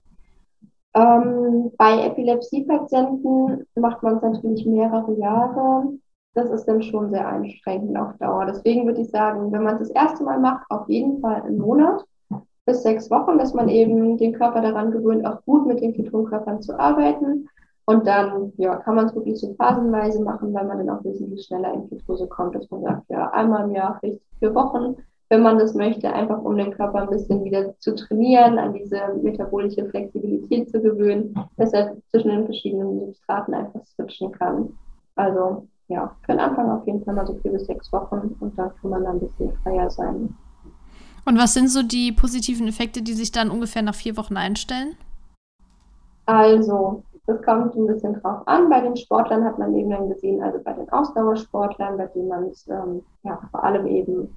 Ähm, 0.95 1.73
bei 1.77 2.07
Epilepsiepatienten 2.07 3.67
macht 3.75 4.03
man 4.03 4.17
es 4.17 4.23
natürlich 4.23 4.65
mehrere 4.65 5.13
Jahre 5.19 5.93
das 6.35 6.51
ist 6.51 6.67
dann 6.67 6.83
schon 6.83 7.11
sehr 7.11 7.27
einschränkend 7.27 7.97
auf 7.97 8.17
Dauer. 8.19 8.47
Deswegen 8.47 8.87
würde 8.87 9.01
ich 9.01 9.11
sagen, 9.11 9.51
wenn 9.53 9.63
man 9.63 9.75
es 9.75 9.89
das 9.89 9.91
erste 9.91 10.25
Mal 10.25 10.39
macht, 10.39 10.65
auf 10.71 10.89
jeden 10.89 11.21
Fall 11.21 11.43
einen 11.43 11.59
Monat 11.59 12.05
bis 12.67 12.83
sechs 12.83 13.11
Wochen, 13.11 13.39
dass 13.39 13.55
man 13.55 13.69
eben 13.69 14.17
den 14.17 14.33
Körper 14.33 14.61
daran 14.61 14.93
gewöhnt, 14.93 15.27
auch 15.27 15.43
gut 15.45 15.67
mit 15.67 15.81
den 15.81 15.93
Ketonkörpern 15.95 16.63
zu 16.63 16.79
arbeiten. 16.79 17.49
Und 17.85 18.07
dann 18.07 18.53
ja, 18.57 18.77
kann 18.77 18.95
man 18.95 19.07
es 19.07 19.15
wirklich 19.17 19.41
so 19.41 19.55
phasenweise 19.55 20.23
machen, 20.23 20.55
weil 20.55 20.67
man 20.67 20.79
dann 20.79 20.91
auch 20.91 21.03
wesentlich 21.03 21.47
schneller 21.47 21.75
in 21.75 21.89
Ketose 21.89 22.29
kommt, 22.29 22.55
dass 22.55 22.71
man 22.71 22.83
sagt, 22.83 23.11
ja, 23.11 23.31
einmal 23.31 23.65
im 23.65 23.75
Jahr, 23.75 23.99
vielleicht 23.99 24.21
vier 24.39 24.55
Wochen, 24.55 24.97
wenn 25.29 25.43
man 25.43 25.59
das 25.59 25.75
möchte, 25.75 26.13
einfach 26.13 26.41
um 26.43 26.57
den 26.57 26.73
Körper 26.73 27.03
ein 27.03 27.11
bisschen 27.11 27.43
wieder 27.45 27.77
zu 27.79 27.95
trainieren, 27.95 28.59
an 28.59 28.75
diese 28.75 29.01
metabolische 29.23 29.87
Flexibilität 29.87 30.71
zu 30.71 30.81
gewöhnen, 30.81 31.35
dass 31.57 31.73
er 31.73 31.97
zwischen 32.11 32.31
den 32.31 32.45
verschiedenen 32.45 33.01
Substraten 33.01 33.55
einfach 33.55 33.85
switchen 33.85 34.31
kann. 34.33 34.73
Also 35.17 35.67
ja, 35.91 36.15
für 36.25 36.33
den 36.33 36.41
Anfang 36.41 36.71
auf 36.71 36.87
jeden 36.87 37.05
Fall 37.05 37.15
mal 37.15 37.27
so 37.27 37.35
vier 37.35 37.53
bis 37.53 37.67
sechs 37.67 37.93
Wochen 37.93 38.35
und 38.41 38.59
dann 38.59 38.71
kann 38.81 38.91
man 38.91 39.05
dann 39.05 39.17
ein 39.17 39.21
bisschen 39.21 39.53
freier 39.63 39.91
sein. 39.91 40.35
Und 41.27 41.39
was 41.39 41.53
sind 41.53 41.69
so 41.69 41.83
die 41.83 42.13
positiven 42.13 42.67
Effekte, 42.69 43.03
die 43.03 43.13
sich 43.13 43.33
dann 43.33 43.51
ungefähr 43.51 43.83
nach 43.83 43.95
vier 43.95 44.17
Wochen 44.17 44.37
einstellen? 44.37 44.97
Also, 46.27 47.03
das 47.27 47.43
kommt 47.43 47.75
ein 47.75 47.87
bisschen 47.87 48.15
drauf 48.15 48.47
an. 48.47 48.71
Bei 48.71 48.81
den 48.81 48.97
Sportlern 48.97 49.45
hat 49.45 49.59
man 49.59 49.75
eben 49.75 49.91
dann 49.91 50.09
gesehen, 50.09 50.43
also 50.43 50.61
bei 50.63 50.73
den 50.73 50.89
Ausdauersportlern, 50.91 51.97
bei 51.97 52.07
denen 52.07 52.29
man 52.29 52.45
es 52.45 52.67
ähm, 52.69 53.03
ja, 53.25 53.39
vor 53.51 53.65
allem 53.65 53.87
eben 53.87 54.35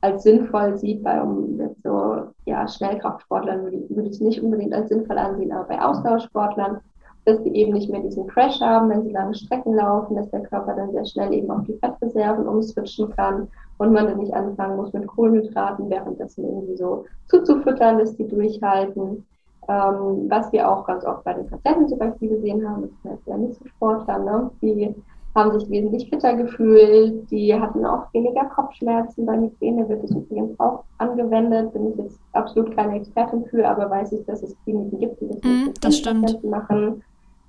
als 0.00 0.22
sinnvoll 0.22 0.76
sieht, 0.78 1.02
bei 1.02 1.20
um 1.20 1.60
so 1.82 2.28
ja, 2.44 2.66
Schnellkraftsportlern 2.66 3.62
würde 3.62 3.76
ich, 3.76 3.90
würde 3.90 4.08
ich 4.08 4.14
es 4.14 4.20
nicht 4.20 4.42
unbedingt 4.42 4.74
als 4.74 4.88
sinnvoll 4.88 5.18
ansehen, 5.18 5.52
aber 5.52 5.68
bei 5.68 5.80
Ausdauersportlern, 5.80 6.80
dass 7.24 7.42
die 7.42 7.54
eben 7.54 7.72
nicht 7.72 7.90
mehr 7.90 8.00
diesen 8.00 8.26
Crash 8.26 8.60
haben, 8.60 8.90
wenn 8.90 9.02
sie 9.04 9.12
lange 9.12 9.34
Strecken 9.34 9.74
laufen, 9.74 10.16
dass 10.16 10.30
der 10.30 10.42
Körper 10.42 10.74
dann 10.74 10.92
sehr 10.92 11.04
schnell 11.04 11.32
eben 11.32 11.50
auf 11.50 11.64
die 11.66 11.74
Fettreserven 11.74 12.46
umswitchen 12.46 13.10
kann 13.10 13.48
und 13.78 13.92
man 13.92 14.06
dann 14.06 14.18
nicht 14.18 14.34
anfangen 14.34 14.76
muss 14.76 14.92
mit 14.92 15.06
Kohlenhydraten, 15.06 15.88
währenddessen 15.88 16.44
irgendwie 16.44 16.76
so 16.76 17.04
zuzufüttern, 17.28 17.98
dass 17.98 18.16
die 18.16 18.26
durchhalten. 18.26 19.24
Ähm, 19.68 20.26
was 20.28 20.50
wir 20.52 20.68
auch 20.68 20.84
ganz 20.84 21.04
oft 21.04 21.22
bei 21.22 21.34
den 21.34 21.46
Patienten 21.46 21.88
zum 21.88 21.98
Beispiel 21.98 22.30
gesehen 22.30 22.68
haben, 22.68 22.90
das 23.04 23.12
sind 23.12 23.20
ja 23.26 23.36
nicht 23.36 23.54
so 23.54 23.64
Sportler, 23.68 24.18
ne? 24.18 24.50
die 24.60 24.92
haben 25.34 25.58
sich 25.58 25.68
wesentlich 25.70 26.10
fitter 26.10 26.34
gefühlt, 26.34 27.30
die 27.30 27.54
hatten 27.54 27.86
auch 27.86 28.12
weniger 28.12 28.44
Kopfschmerzen. 28.46 29.24
Bei 29.24 29.36
Migräne 29.36 29.88
wird 29.88 30.04
es 30.04 30.10
übrigens 30.10 30.58
auch 30.60 30.84
angewendet. 30.98 31.72
Bin 31.72 31.90
ich 31.90 31.96
jetzt 31.96 32.20
absolut 32.32 32.76
keine 32.76 32.96
Expertin 32.96 33.44
für, 33.46 33.66
aber 33.66 33.88
weiß 33.88 34.12
ich, 34.12 34.26
dass 34.26 34.42
es 34.42 34.54
Kliniken 34.64 34.98
gibt, 34.98 35.20
die 35.20 35.28
das, 35.28 35.42
mm, 35.42 35.70
das 35.80 35.96
stimmt. 35.96 36.44
machen. 36.44 37.02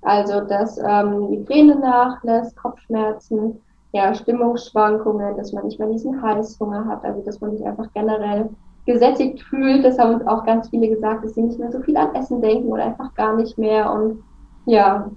Also, 0.04 0.42
dass 0.42 0.78
ähm, 0.78 1.30
Migräne 1.30 1.76
nachlässt, 1.76 2.54
Kopfschmerzen, 2.56 3.62
ja, 3.92 4.14
Stimmungsschwankungen, 4.14 5.36
dass 5.36 5.52
man 5.52 5.64
nicht 5.64 5.78
mehr 5.78 5.88
diesen 5.88 6.20
Heißhunger 6.20 6.84
hat, 6.86 7.04
also 7.04 7.22
dass 7.24 7.40
man 7.40 7.52
sich 7.56 7.64
einfach 7.64 7.86
generell 7.94 8.50
gesättigt 8.84 9.40
fühlt. 9.42 9.82
Das 9.82 9.98
haben 9.98 10.14
uns 10.14 10.26
auch 10.26 10.44
ganz 10.44 10.68
viele 10.68 10.88
gesagt, 10.88 11.24
dass 11.24 11.34
sie 11.34 11.42
nicht 11.42 11.58
mehr 11.58 11.72
so 11.72 11.80
viel 11.80 11.96
an 11.96 12.14
Essen 12.14 12.42
denken 12.42 12.68
oder 12.68 12.84
einfach 12.84 13.14
gar 13.14 13.34
nicht 13.36 13.56
mehr. 13.56 13.90
Und 13.90 14.22
ja, 14.66 15.10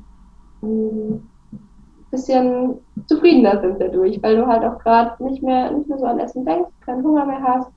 ein 0.63 1.29
bisschen 2.09 2.79
zufriedener 3.07 3.59
sind 3.59 3.81
dadurch, 3.81 4.23
weil 4.23 4.37
du 4.37 4.47
halt 4.47 4.63
auch 4.63 4.79
gerade 4.79 5.21
nicht 5.21 5.43
mehr, 5.43 5.71
nicht 5.71 5.89
mehr 5.89 5.99
so 5.99 6.05
an 6.05 6.19
Essen 6.19 6.45
denkst, 6.45 6.71
keinen 6.85 7.03
Hunger 7.03 7.25
mehr 7.25 7.43
hast. 7.43 7.69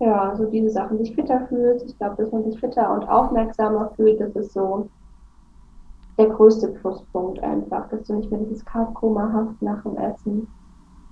Ja, 0.00 0.34
so 0.34 0.44
diese 0.46 0.70
Sachen, 0.70 0.98
sich 0.98 1.14
fitter 1.14 1.46
fühlst. 1.48 1.86
Ich 1.86 1.96
glaube, 1.98 2.16
dass 2.16 2.32
man 2.32 2.44
sich 2.44 2.58
fitter 2.58 2.92
und 2.92 3.08
aufmerksamer 3.08 3.92
fühlt, 3.96 4.20
das 4.20 4.34
ist 4.34 4.52
so 4.52 4.90
der 6.18 6.26
größte 6.26 6.68
Pluspunkt 6.68 7.40
einfach, 7.40 7.88
dass 7.88 8.06
du 8.06 8.14
nicht 8.14 8.30
mehr 8.30 8.40
dieses 8.40 8.64
Carb-Koma 8.64 9.30
hast 9.32 9.62
nach 9.62 9.82
dem 9.82 9.96
Essen. 9.96 10.48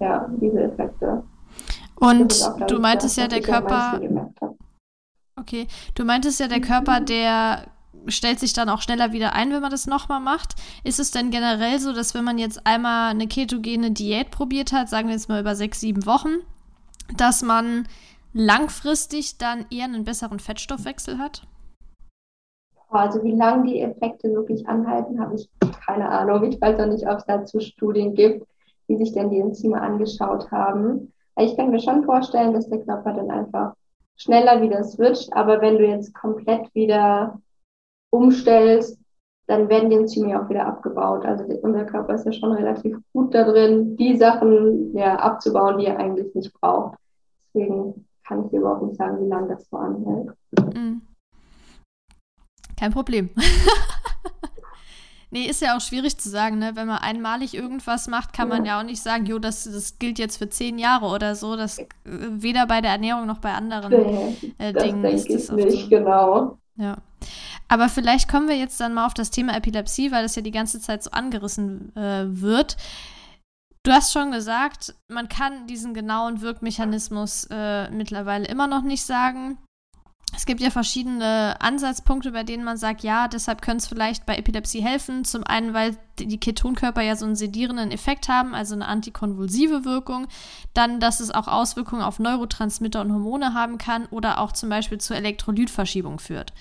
Ja, 0.00 0.28
diese 0.40 0.64
Effekte. 0.64 1.22
Und 1.94 2.52
du 2.68 2.78
meintest 2.78 3.16
ja, 3.16 3.28
der 3.28 3.40
Körper. 3.40 4.00
Okay, 5.36 5.68
du 5.94 6.04
meintest 6.04 6.40
ja, 6.40 6.48
der 6.48 6.60
Körper, 6.60 7.00
der 7.00 7.68
stellt 8.08 8.38
sich 8.38 8.52
dann 8.52 8.68
auch 8.68 8.82
schneller 8.82 9.12
wieder 9.12 9.32
ein, 9.32 9.50
wenn 9.52 9.62
man 9.62 9.70
das 9.70 9.86
nochmal 9.86 10.20
macht. 10.20 10.54
Ist 10.84 11.00
es 11.00 11.10
denn 11.10 11.30
generell 11.30 11.78
so, 11.78 11.92
dass 11.92 12.14
wenn 12.14 12.24
man 12.24 12.38
jetzt 12.38 12.66
einmal 12.66 13.10
eine 13.10 13.26
ketogene 13.26 13.90
Diät 13.90 14.30
probiert 14.30 14.72
hat, 14.72 14.88
sagen 14.88 15.08
wir 15.08 15.14
jetzt 15.14 15.28
mal 15.28 15.40
über 15.40 15.54
sechs, 15.54 15.80
sieben 15.80 16.04
Wochen, 16.04 16.34
dass 17.16 17.42
man 17.42 17.88
langfristig 18.32 19.38
dann 19.38 19.66
eher 19.70 19.84
einen 19.84 20.04
besseren 20.04 20.40
Fettstoffwechsel 20.40 21.18
hat? 21.18 21.46
Also 22.88 23.22
wie 23.22 23.34
lange 23.34 23.64
die 23.66 23.80
Effekte 23.80 24.32
wirklich 24.32 24.66
anhalten, 24.68 25.20
habe 25.20 25.34
ich 25.34 25.50
keine 25.84 26.08
Ahnung. 26.08 26.44
Ich 26.44 26.60
weiß 26.60 26.78
auch 26.80 26.86
nicht, 26.86 27.06
ob 27.06 27.18
es 27.18 27.26
dazu 27.26 27.60
Studien 27.60 28.14
gibt, 28.14 28.46
die 28.88 28.96
sich 28.96 29.12
denn 29.12 29.30
die 29.30 29.40
Enzyme 29.40 29.80
angeschaut 29.80 30.50
haben. 30.50 31.12
Ich 31.38 31.56
kann 31.56 31.70
mir 31.70 31.80
schon 31.80 32.04
vorstellen, 32.04 32.54
dass 32.54 32.68
der 32.68 32.80
Körper 32.80 33.12
dann 33.12 33.30
einfach 33.30 33.74
schneller 34.16 34.62
wieder 34.62 34.82
switcht, 34.84 35.32
aber 35.34 35.60
wenn 35.60 35.76
du 35.76 35.86
jetzt 35.86 36.14
komplett 36.14 36.74
wieder 36.74 37.40
umstellst, 38.10 38.98
dann 39.46 39.68
werden 39.68 39.90
die 39.90 39.96
Enzyme 39.96 40.30
ja 40.30 40.42
auch 40.42 40.48
wieder 40.48 40.66
abgebaut. 40.66 41.24
Also 41.24 41.44
unser 41.62 41.84
Körper 41.84 42.14
ist 42.14 42.24
ja 42.24 42.32
schon 42.32 42.52
relativ 42.52 42.98
gut 43.12 43.34
da 43.34 43.44
drin, 43.44 43.96
die 43.96 44.16
Sachen 44.16 44.96
ja, 44.96 45.16
abzubauen, 45.16 45.78
die 45.78 45.86
er 45.86 45.98
eigentlich 45.98 46.34
nicht 46.34 46.52
braucht. 46.60 46.98
Deswegen 47.54 48.06
kann 48.26 48.44
ich 48.44 48.50
dir 48.50 48.60
überhaupt 48.60 48.82
nicht 48.82 48.96
sagen, 48.96 49.24
wie 49.24 49.28
lange 49.28 49.48
das 49.48 49.68
so 49.68 49.76
anhält. 49.76 50.30
Mhm. 50.74 51.02
Kein 52.76 52.92
Problem. 52.92 53.30
Nee, 55.30 55.46
ist 55.46 55.60
ja 55.60 55.76
auch 55.76 55.80
schwierig 55.80 56.16
zu 56.18 56.30
sagen, 56.30 56.58
ne? 56.58 56.76
Wenn 56.76 56.86
man 56.86 56.98
einmalig 56.98 57.52
irgendwas 57.54 58.06
macht, 58.06 58.32
kann 58.32 58.48
man 58.48 58.64
ja 58.64 58.78
auch 58.78 58.84
nicht 58.84 59.02
sagen, 59.02 59.26
jo, 59.26 59.38
das, 59.38 59.64
das 59.64 59.98
gilt 59.98 60.18
jetzt 60.18 60.36
für 60.36 60.48
zehn 60.48 60.78
Jahre 60.78 61.06
oder 61.06 61.34
so. 61.34 61.56
Das 61.56 61.78
äh, 61.78 61.86
weder 62.04 62.66
bei 62.66 62.80
der 62.80 62.92
Ernährung 62.92 63.26
noch 63.26 63.38
bei 63.38 63.52
anderen 63.52 63.92
äh, 64.58 64.72
Dingen 64.72 65.04
ist 65.04 65.28
das 65.28 65.50
nicht, 65.50 65.82
so. 65.82 65.88
genau. 65.88 66.58
Ja. 66.76 66.98
Aber 67.68 67.88
vielleicht 67.88 68.30
kommen 68.30 68.48
wir 68.48 68.56
jetzt 68.56 68.80
dann 68.80 68.94
mal 68.94 69.06
auf 69.06 69.14
das 69.14 69.30
Thema 69.30 69.56
Epilepsie, 69.56 70.12
weil 70.12 70.22
das 70.22 70.36
ja 70.36 70.42
die 70.42 70.52
ganze 70.52 70.80
Zeit 70.80 71.02
so 71.02 71.10
angerissen 71.10 71.94
äh, 71.96 72.24
wird. 72.28 72.76
Du 73.82 73.92
hast 73.92 74.12
schon 74.12 74.30
gesagt, 74.30 74.94
man 75.08 75.28
kann 75.28 75.66
diesen 75.66 75.92
genauen 75.92 76.40
Wirkmechanismus 76.40 77.48
äh, 77.50 77.90
mittlerweile 77.90 78.46
immer 78.46 78.68
noch 78.68 78.82
nicht 78.82 79.04
sagen. 79.04 79.58
Es 80.34 80.44
gibt 80.44 80.60
ja 80.60 80.70
verschiedene 80.70 81.56
Ansatzpunkte, 81.60 82.32
bei 82.32 82.42
denen 82.42 82.64
man 82.64 82.76
sagt, 82.76 83.02
ja, 83.02 83.26
deshalb 83.26 83.62
könnte 83.62 83.78
es 83.78 83.86
vielleicht 83.86 84.26
bei 84.26 84.36
Epilepsie 84.36 84.82
helfen. 84.82 85.24
Zum 85.24 85.44
einen, 85.44 85.72
weil 85.72 85.96
die 86.18 86.38
Ketonkörper 86.38 87.00
ja 87.00 87.16
so 87.16 87.24
einen 87.24 87.36
sedierenden 87.36 87.90
Effekt 87.90 88.28
haben, 88.28 88.54
also 88.54 88.74
eine 88.74 88.86
antikonvulsive 88.86 89.84
Wirkung. 89.84 90.26
Dann, 90.74 91.00
dass 91.00 91.20
es 91.20 91.30
auch 91.30 91.48
Auswirkungen 91.48 92.02
auf 92.02 92.18
Neurotransmitter 92.18 93.00
und 93.00 93.12
Hormone 93.12 93.54
haben 93.54 93.78
kann 93.78 94.06
oder 94.06 94.38
auch 94.40 94.52
zum 94.52 94.68
Beispiel 94.68 94.98
zur 94.98 95.16
Elektrolytverschiebung 95.16 96.18
führt. 96.18 96.52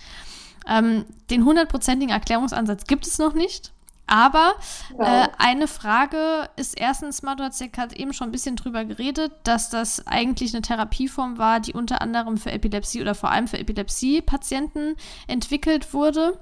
Ähm, 0.68 1.06
den 1.30 1.46
hundertprozentigen 1.46 2.14
Erklärungsansatz 2.14 2.86
gibt 2.86 3.06
es 3.06 3.18
noch 3.18 3.34
nicht. 3.34 3.72
Aber 4.08 4.54
ja. 5.00 5.26
äh, 5.26 5.28
eine 5.38 5.68
Frage 5.68 6.50
ist 6.58 6.78
erstens 6.78 7.24
mal, 7.24 7.36
du 7.36 7.44
hast 7.44 7.60
ja 7.60 7.68
gerade 7.68 7.98
eben 7.98 8.14
schon 8.14 8.30
ein 8.30 8.32
bisschen 8.32 8.56
drüber 8.56 8.86
geredet, 8.86 9.32
dass 9.44 9.70
das 9.70 10.06
eigentlich 10.06 10.54
eine 10.54 10.62
Therapieform 10.62 11.38
war, 11.38 11.60
die 11.60 11.74
unter 11.74 12.02
anderem 12.02 12.38
für 12.38 12.52
Epilepsie 12.52 13.02
oder 13.02 13.16
vor 13.16 13.32
allem 13.32 13.48
für 13.48 13.58
Epilepsie-Patienten 13.58 14.96
entwickelt 15.28 15.94
wurde. 15.94 16.40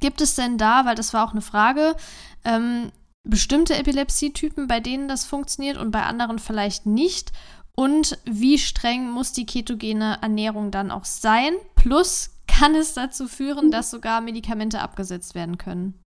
Gibt 0.00 0.20
es 0.20 0.36
denn 0.36 0.58
da, 0.58 0.84
weil 0.84 0.94
das 0.94 1.12
war 1.12 1.26
auch 1.26 1.32
eine 1.32 1.40
Frage, 1.40 1.96
ähm, 2.44 2.92
bestimmte 3.24 3.76
Epilepsietypen, 3.76 4.68
bei 4.68 4.78
denen 4.80 5.08
das 5.08 5.24
funktioniert 5.24 5.78
und 5.78 5.90
bei 5.90 6.02
anderen 6.04 6.38
vielleicht 6.38 6.86
nicht? 6.86 7.32
Und 7.74 8.18
wie 8.24 8.58
streng 8.58 9.10
muss 9.10 9.32
die 9.32 9.44
ketogene 9.44 10.18
Ernährung 10.22 10.70
dann 10.70 10.90
auch 10.90 11.04
sein? 11.04 11.52
Plus 11.74 12.30
kann 12.46 12.74
es 12.74 12.94
dazu 12.94 13.26
führen, 13.26 13.70
dass 13.70 13.90
sogar 13.90 14.20
Medikamente 14.20 14.80
abgesetzt 14.80 15.34
werden 15.34 15.58
können? 15.58 16.00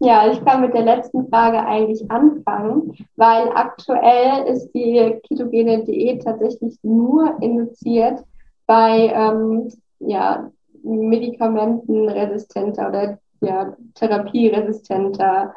Ja, 0.00 0.30
ich 0.30 0.44
kann 0.44 0.60
mit 0.60 0.74
der 0.74 0.82
letzten 0.82 1.28
Frage 1.28 1.58
eigentlich 1.58 2.08
anfangen, 2.08 2.94
weil 3.16 3.48
aktuell 3.54 4.46
ist 4.46 4.70
die 4.72 5.18
ketogene 5.28 5.84
Diät 5.84 6.22
tatsächlich 6.22 6.78
nur 6.82 7.36
induziert 7.40 8.22
bei 8.66 9.12
ähm, 9.12 9.72
ja, 9.98 10.52
medikamentenresistenter 10.84 12.88
oder 12.88 13.18
ja, 13.40 13.76
therapieresistenter 13.94 15.54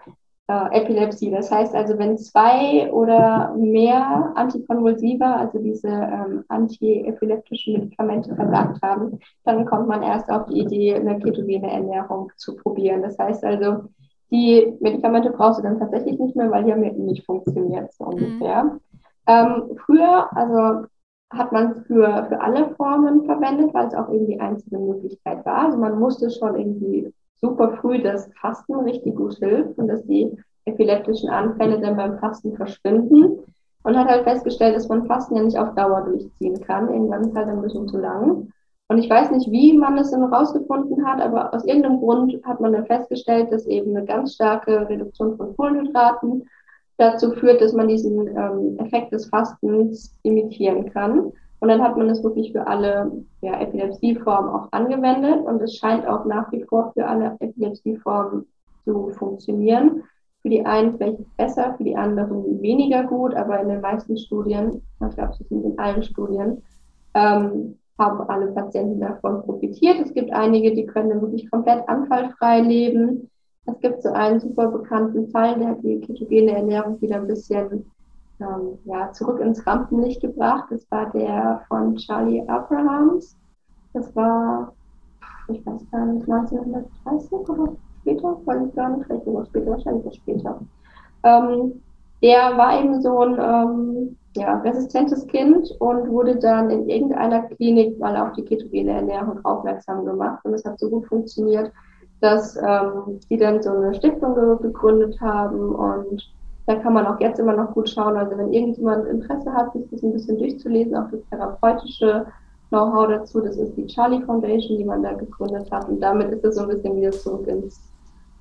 äh, 0.48 0.82
Epilepsie. 0.82 1.30
Das 1.30 1.52
heißt 1.52 1.76
also, 1.76 2.00
wenn 2.00 2.18
zwei 2.18 2.92
oder 2.92 3.54
mehr 3.56 4.32
Antikonvulsiva, 4.36 5.36
also 5.36 5.60
diese 5.60 5.88
ähm, 5.88 6.44
antiepileptischen 6.48 7.74
Medikamente 7.74 8.36
versagt 8.36 8.82
haben, 8.82 9.20
dann 9.44 9.66
kommt 9.66 9.88
man 9.88 10.02
erst 10.04 10.32
auf 10.32 10.48
die 10.48 10.62
Idee, 10.62 10.96
eine 10.96 11.20
ketogene 11.20 11.72
Ernährung 11.72 12.32
zu 12.38 12.56
probieren. 12.56 13.04
Das 13.04 13.20
heißt 13.20 13.44
also, 13.44 13.84
die 14.32 14.78
Medikamente 14.80 15.32
brauchst 15.32 15.60
du 15.60 15.64
dann 15.64 15.80
tatsächlich 15.80 16.18
nicht 16.20 16.36
mehr, 16.36 16.50
weil 16.52 16.64
die 16.64 16.72
haben 16.72 16.84
ja 16.84 16.92
nicht 16.92 17.26
funktioniert, 17.26 17.92
so 17.94 18.06
mhm. 18.06 18.12
ungefähr. 18.12 18.80
Ähm, 19.28 19.78
früher, 19.86 20.36
also 20.36 20.88
hat 21.32 21.52
man 21.52 21.72
es 21.72 21.88
für, 21.88 22.26
für 22.28 22.42
alle 22.42 22.74
Formen 22.76 23.26
verwendet, 23.26 23.74
weil 23.74 23.88
es 23.88 23.96
auch 23.96 24.10
irgendwie 24.10 24.34
die 24.34 24.42
einzige 24.42 24.78
Möglichkeit 24.78 25.46
war. 25.46 25.66
Also 25.66 25.78
man 25.78 26.00
musste 26.00 26.30
schon 26.30 26.58
irgendwie 26.58 27.14
super 27.40 27.78
früh 27.78 28.02
das 28.02 28.30
Fasten 28.40 28.76
richtig 28.76 29.16
gut 29.16 29.36
hilft 29.36 29.78
und 29.78 29.88
dass 29.88 30.06
die 30.06 30.38
epileptischen 30.66 31.30
Anfälle 31.30 31.80
dann 31.80 31.98
beim 31.98 32.20
Fasten 32.20 32.56
verschwinden. 32.56 33.40
Und 33.84 33.98
hat 33.98 34.08
halt 34.08 34.26
festgestellt, 34.26 34.76
dass 34.76 34.90
man 34.90 35.08
Fasten 35.08 35.36
ja 35.36 35.42
nicht 35.42 35.58
auf 35.58 35.74
Dauer 35.74 36.04
durchziehen 36.04 36.62
kann. 36.62 36.94
Irgendwann 36.94 37.24
ist 37.24 37.36
halt 37.36 37.48
ein 37.48 37.64
bisschen 37.64 37.88
zu 37.88 37.98
lang. 37.98 38.52
Und 38.92 38.98
ich 38.98 39.10
weiß 39.10 39.32
nicht, 39.32 39.50
wie 39.50 39.72
man 39.72 39.98
es 39.98 40.12
dann 40.12 40.26
rausgefunden 40.26 41.08
hat, 41.08 41.22
aber 41.22 41.54
aus 41.54 41.64
irgendeinem 41.64 42.02
Grund 42.02 42.38
hat 42.44 42.60
man 42.60 42.74
dann 42.74 42.86
festgestellt, 42.86 43.50
dass 43.50 43.66
eben 43.66 43.96
eine 43.96 44.06
ganz 44.06 44.34
starke 44.34 44.90
Reduktion 44.90 45.38
von 45.38 45.56
Kohlenhydraten 45.56 46.44
dazu 46.98 47.32
führt, 47.32 47.62
dass 47.62 47.72
man 47.72 47.88
diesen 47.88 48.28
ähm, 48.28 48.78
Effekt 48.80 49.14
des 49.14 49.28
Fastens 49.28 50.20
imitieren 50.24 50.92
kann. 50.92 51.32
Und 51.62 51.70
dann 51.70 51.82
hat 51.82 51.96
man 51.96 52.10
es 52.10 52.22
wirklich 52.22 52.52
für 52.52 52.68
alle 52.68 53.10
ja, 53.40 53.62
Epilepsieformen 53.62 54.50
auch 54.50 54.68
angewendet 54.74 55.40
und 55.46 55.62
es 55.62 55.78
scheint 55.78 56.06
auch 56.06 56.26
nach 56.26 56.52
wie 56.52 56.66
vor 56.66 56.92
für 56.94 57.08
alle 57.08 57.38
Epilepsieformen 57.40 58.46
zu 58.84 59.12
funktionieren. 59.12 60.04
Für 60.42 60.50
die 60.50 60.66
einen 60.66 60.98
vielleicht 60.98 61.38
besser, 61.38 61.76
für 61.78 61.86
die 61.86 61.96
anderen 61.96 62.62
weniger 62.62 63.06
gut, 63.06 63.36
aber 63.36 63.62
in 63.62 63.70
den 63.70 63.80
meisten 63.80 64.18
Studien, 64.18 64.82
ich 65.08 65.16
glaube, 65.16 65.32
es 65.40 65.48
sind 65.48 65.64
in 65.64 65.80
allen 65.80 66.04
Studien, 66.04 66.62
ähm, 67.14 67.78
haben 68.02 68.28
alle 68.30 68.48
Patienten 68.48 69.00
davon 69.00 69.44
profitiert. 69.44 70.00
Es 70.04 70.14
gibt 70.14 70.34
einige, 70.34 70.74
die 70.74 70.86
können 70.86 71.22
wirklich 71.22 71.50
komplett 71.52 71.88
anfallfrei 71.88 72.62
leben. 72.62 73.30
Es 73.66 73.80
gibt 73.80 74.02
so 74.02 74.10
einen 74.10 74.40
super 74.40 74.68
bekannten 74.68 75.30
Fall, 75.30 75.58
der 75.60 75.70
hat 75.70 75.84
die 75.84 76.02
ketogene 76.02 76.56
Ernährung 76.56 77.00
wieder 77.00 77.18
ein 77.18 77.28
bisschen 77.28 77.86
ähm, 78.40 78.80
ja, 78.86 79.12
zurück 79.12 79.40
ins 79.40 79.66
Rampenlicht 79.66 80.22
gebracht. 80.22 80.66
Das 80.72 80.90
war 80.90 81.12
der 81.12 81.62
von 81.68 81.96
Charlie 81.96 82.42
Abrahams. 82.48 83.38
Das 83.94 84.14
war, 84.16 84.74
ich 85.48 85.64
weiß 85.66 85.86
gar 85.92 86.06
nicht, 86.08 86.28
1930 86.28 87.32
oder 87.32 87.74
später, 88.02 88.38
weiß 88.46 88.68
ich 88.68 88.76
gar 88.76 88.98
nicht, 88.98 89.06
vielleicht 89.06 89.26
sogar 89.26 89.46
später, 89.46 89.72
wahrscheinlich 89.72 90.16
später. 90.16 90.60
Ähm, 91.24 91.82
der 92.24 92.58
war 92.58 92.80
eben 92.80 93.00
so 93.02 93.20
ein 93.20 93.38
ähm, 93.40 94.18
ja, 94.36 94.58
resistentes 94.60 95.28
Kind 95.28 95.70
und 95.80 96.10
wurde 96.10 96.38
dann 96.38 96.70
in 96.70 96.88
irgendeiner 96.88 97.42
Klinik 97.44 98.00
mal 98.00 98.16
auf 98.16 98.34
die 98.34 98.44
ketogene 98.44 98.92
Ernährung 98.92 99.44
aufmerksam 99.44 100.06
gemacht. 100.06 100.40
Und 100.46 100.54
es 100.54 100.64
hat 100.64 100.80
so 100.80 100.90
gut 100.90 101.06
funktioniert, 101.08 101.72
dass 102.22 102.56
ähm, 102.56 103.20
die 103.30 103.38
dann 103.38 103.62
so 103.62 103.72
eine 103.72 103.94
Stiftung 103.94 104.36
gegründet 104.62 105.20
haben 105.20 105.76
und 105.76 106.32
da 106.68 106.76
kann 106.76 106.94
man 106.94 107.08
auch 107.08 107.20
jetzt 107.20 107.40
immer 107.40 107.56
noch 107.56 107.74
gut 107.74 107.90
schauen. 107.90 108.16
Also 108.16 108.38
wenn 108.38 108.54
irgendjemand 108.54 109.08
Interesse 109.08 109.52
hat, 109.52 109.74
sich 109.74 109.84
das 109.92 110.04
ein 110.04 110.14
bisschen 110.14 110.38
durchzulesen, 110.38 110.96
auch 110.96 111.10
das 111.12 111.22
therapeutische 111.30 112.28
Know-how 112.70 113.10
dazu, 113.10 113.42
das 113.42 113.58
ist 113.58 113.76
die 113.76 113.88
Charlie 113.88 114.24
Foundation, 114.24 114.78
die 114.78 114.86
man 114.86 115.04
da 115.04 115.14
gegründet 115.14 115.70
hat. 115.72 115.90
Und 115.90 116.00
damit 116.00 116.32
ist 116.32 116.46
es 116.46 116.56
so 116.56 116.62
ein 116.62 116.70
bisschen 116.70 116.96
wieder 116.96 117.12
zurück 117.12 117.48
ins, 117.48 117.82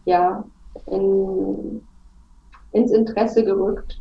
ja, 0.04 0.44
in, 0.86 1.82
ins 2.72 2.92
Interesse 2.92 3.42
gerückt, 3.42 3.99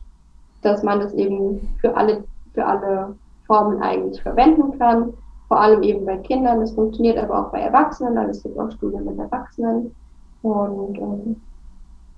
dass 0.62 0.84
man 0.84 1.00
das 1.00 1.14
eben 1.14 1.76
für 1.80 1.96
alle, 1.96 2.24
für 2.54 2.66
alle 2.66 3.16
Formen 3.46 3.82
eigentlich 3.82 4.22
verwenden 4.22 4.78
kann. 4.78 5.14
Vor 5.48 5.60
allem 5.60 5.82
eben 5.82 6.06
bei 6.06 6.18
Kindern. 6.18 6.60
Das 6.60 6.72
funktioniert 6.74 7.18
aber 7.18 7.40
auch 7.40 7.52
bei 7.52 7.62
Erwachsenen, 7.62 8.18
also 8.18 8.32
es 8.32 8.44
gibt 8.44 8.60
auch 8.60 8.72
Studien 8.72 9.06
mit 9.06 9.18
Erwachsenen. 9.18 9.96
Und 10.44 10.98
ähm, 10.98 11.42